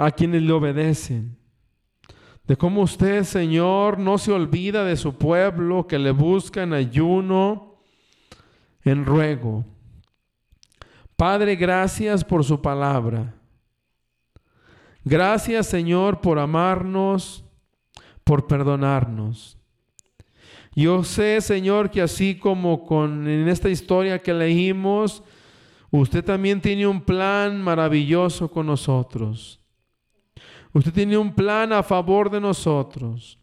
a 0.00 0.10
quienes 0.10 0.40
le 0.40 0.52
obedecen, 0.52 1.36
de 2.46 2.56
cómo 2.56 2.80
usted, 2.80 3.22
Señor, 3.24 3.98
no 3.98 4.16
se 4.16 4.32
olvida 4.32 4.82
de 4.82 4.96
su 4.96 5.12
pueblo 5.12 5.86
que 5.86 5.98
le 5.98 6.10
busca 6.10 6.62
en 6.62 6.72
ayuno, 6.72 7.82
en 8.82 9.04
ruego. 9.04 9.66
Padre, 11.16 11.54
gracias 11.54 12.24
por 12.24 12.42
su 12.44 12.62
palabra. 12.62 13.34
Gracias, 15.04 15.66
Señor, 15.66 16.22
por 16.22 16.38
amarnos, 16.38 17.44
por 18.24 18.46
perdonarnos. 18.46 19.58
Yo 20.74 21.04
sé, 21.04 21.42
Señor, 21.42 21.90
que 21.90 22.00
así 22.00 22.36
como 22.36 22.86
con 22.86 23.28
en 23.28 23.48
esta 23.48 23.68
historia 23.68 24.22
que 24.22 24.32
leímos, 24.32 25.22
usted 25.90 26.24
también 26.24 26.62
tiene 26.62 26.86
un 26.86 27.02
plan 27.02 27.60
maravilloso 27.60 28.50
con 28.50 28.64
nosotros. 28.66 29.59
Usted 30.72 30.92
tiene 30.92 31.18
un 31.18 31.34
plan 31.34 31.72
a 31.72 31.82
favor 31.82 32.30
de 32.30 32.40
nosotros. 32.40 33.38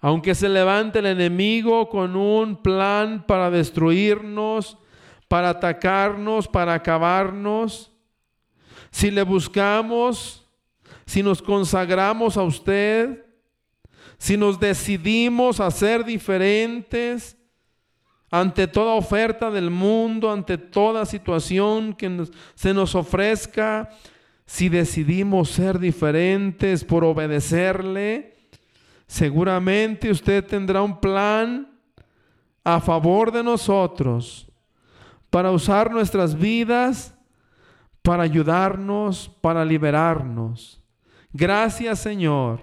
Aunque 0.00 0.34
se 0.34 0.48
levante 0.48 0.98
el 0.98 1.06
enemigo 1.06 1.88
con 1.88 2.16
un 2.16 2.60
plan 2.60 3.24
para 3.26 3.50
destruirnos, 3.50 4.76
para 5.28 5.50
atacarnos, 5.50 6.48
para 6.48 6.74
acabarnos, 6.74 7.92
si 8.90 9.10
le 9.10 9.22
buscamos, 9.22 10.46
si 11.06 11.22
nos 11.22 11.40
consagramos 11.40 12.36
a 12.36 12.42
usted, 12.42 13.24
si 14.18 14.36
nos 14.36 14.58
decidimos 14.58 15.60
a 15.60 15.70
ser 15.70 16.04
diferentes 16.04 17.36
ante 18.30 18.66
toda 18.66 18.94
oferta 18.94 19.50
del 19.50 19.70
mundo, 19.70 20.30
ante 20.30 20.58
toda 20.58 21.04
situación 21.04 21.92
que 21.92 22.26
se 22.54 22.72
nos 22.72 22.94
ofrezca, 22.94 23.90
si 24.52 24.68
decidimos 24.68 25.48
ser 25.48 25.78
diferentes 25.78 26.84
por 26.84 27.04
obedecerle, 27.04 28.36
seguramente 29.06 30.10
usted 30.10 30.44
tendrá 30.44 30.82
un 30.82 31.00
plan 31.00 31.74
a 32.62 32.78
favor 32.78 33.32
de 33.32 33.42
nosotros 33.42 34.46
para 35.30 35.50
usar 35.50 35.90
nuestras 35.90 36.34
vidas, 36.38 37.14
para 38.02 38.24
ayudarnos, 38.24 39.30
para 39.40 39.64
liberarnos. 39.64 40.82
Gracias 41.32 42.00
Señor 42.00 42.60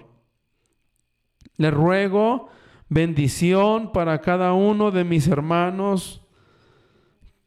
le 1.56 1.72
ruego 1.72 2.50
bendición 2.88 3.90
para 3.90 4.20
cada 4.20 4.52
uno 4.52 4.92
de 4.92 5.02
mis 5.02 5.26
hermanos 5.26 6.19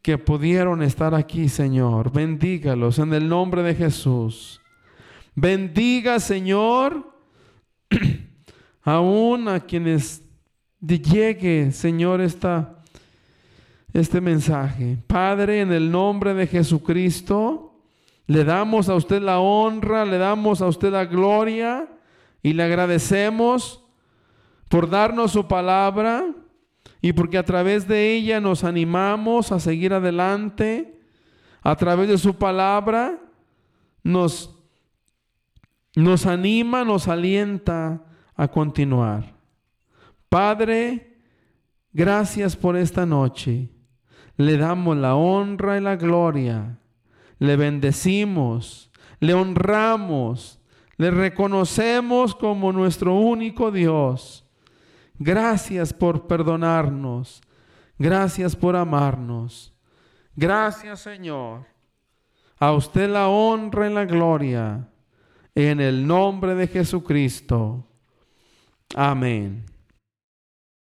que 0.03 0.17
pudieron 0.17 0.83
estar 0.83 1.15
aquí, 1.15 1.47
Señor. 1.47 2.11
Bendígalos 2.11 2.99
en 2.99 3.13
el 3.13 3.29
nombre 3.29 3.63
de 3.63 3.73
Jesús. 3.73 4.61
Bendiga, 5.33 6.19
Señor, 6.19 7.15
aún 8.83 9.47
a 9.47 9.61
quienes 9.61 10.21
llegue, 10.81 11.71
Señor, 11.71 12.19
esta, 12.19 12.83
este 13.93 14.19
mensaje. 14.19 14.97
Padre, 15.07 15.61
en 15.61 15.71
el 15.71 15.89
nombre 15.89 16.33
de 16.33 16.47
Jesucristo, 16.47 17.79
le 18.27 18.43
damos 18.43 18.89
a 18.89 18.95
usted 18.95 19.21
la 19.21 19.39
honra, 19.39 20.03
le 20.03 20.17
damos 20.17 20.61
a 20.61 20.67
usted 20.67 20.91
la 20.91 21.05
gloria 21.05 21.87
y 22.41 22.51
le 22.51 22.63
agradecemos 22.63 23.85
por 24.67 24.89
darnos 24.89 25.31
su 25.31 25.47
palabra 25.47 26.25
y 27.03 27.11
porque 27.11 27.37
a 27.37 27.43
través 27.43 27.85
de 27.85 28.13
ella 28.13 28.39
nos 28.39 28.63
animamos 28.63 29.51
a 29.51 29.59
seguir 29.59 29.93
adelante. 29.93 31.01
A 31.61 31.75
través 31.75 32.07
de 32.07 32.17
su 32.17 32.35
palabra 32.35 33.19
nos, 34.03 34.57
nos 35.97 36.25
anima, 36.25 36.85
nos 36.85 37.09
alienta 37.09 38.05
a 38.35 38.47
continuar. 38.47 39.35
Padre, 40.29 41.17
gracias 41.91 42.55
por 42.55 42.77
esta 42.77 43.05
noche. 43.05 43.69
Le 44.37 44.55
damos 44.55 44.95
la 44.95 45.15
honra 45.15 45.77
y 45.77 45.81
la 45.81 45.97
gloria. 45.97 46.79
Le 47.37 47.57
bendecimos, 47.57 48.89
le 49.19 49.33
honramos, 49.33 50.61
le 50.95 51.11
reconocemos 51.11 52.33
como 52.33 52.71
nuestro 52.71 53.13
único 53.15 53.71
Dios 53.71 54.42
Gracias 55.24 55.93
por 55.93 56.28
perdonarnos. 56.28 57.41
Gracias 57.97 58.57
por 58.57 58.76
amarnos. 58.76 59.74
Gracias 60.36 60.99
Señor. 60.99 61.65
A 62.59 62.74
usted 62.74 63.09
la 63.09 63.30
honra 63.30 63.89
y 63.89 63.93
la 63.93 64.03
gloria. 64.03 64.89
En 65.55 65.80
el 65.80 66.05
nombre 66.05 66.55
de 66.55 66.67
Jesucristo. 66.67 67.88
Amén. 68.95 69.63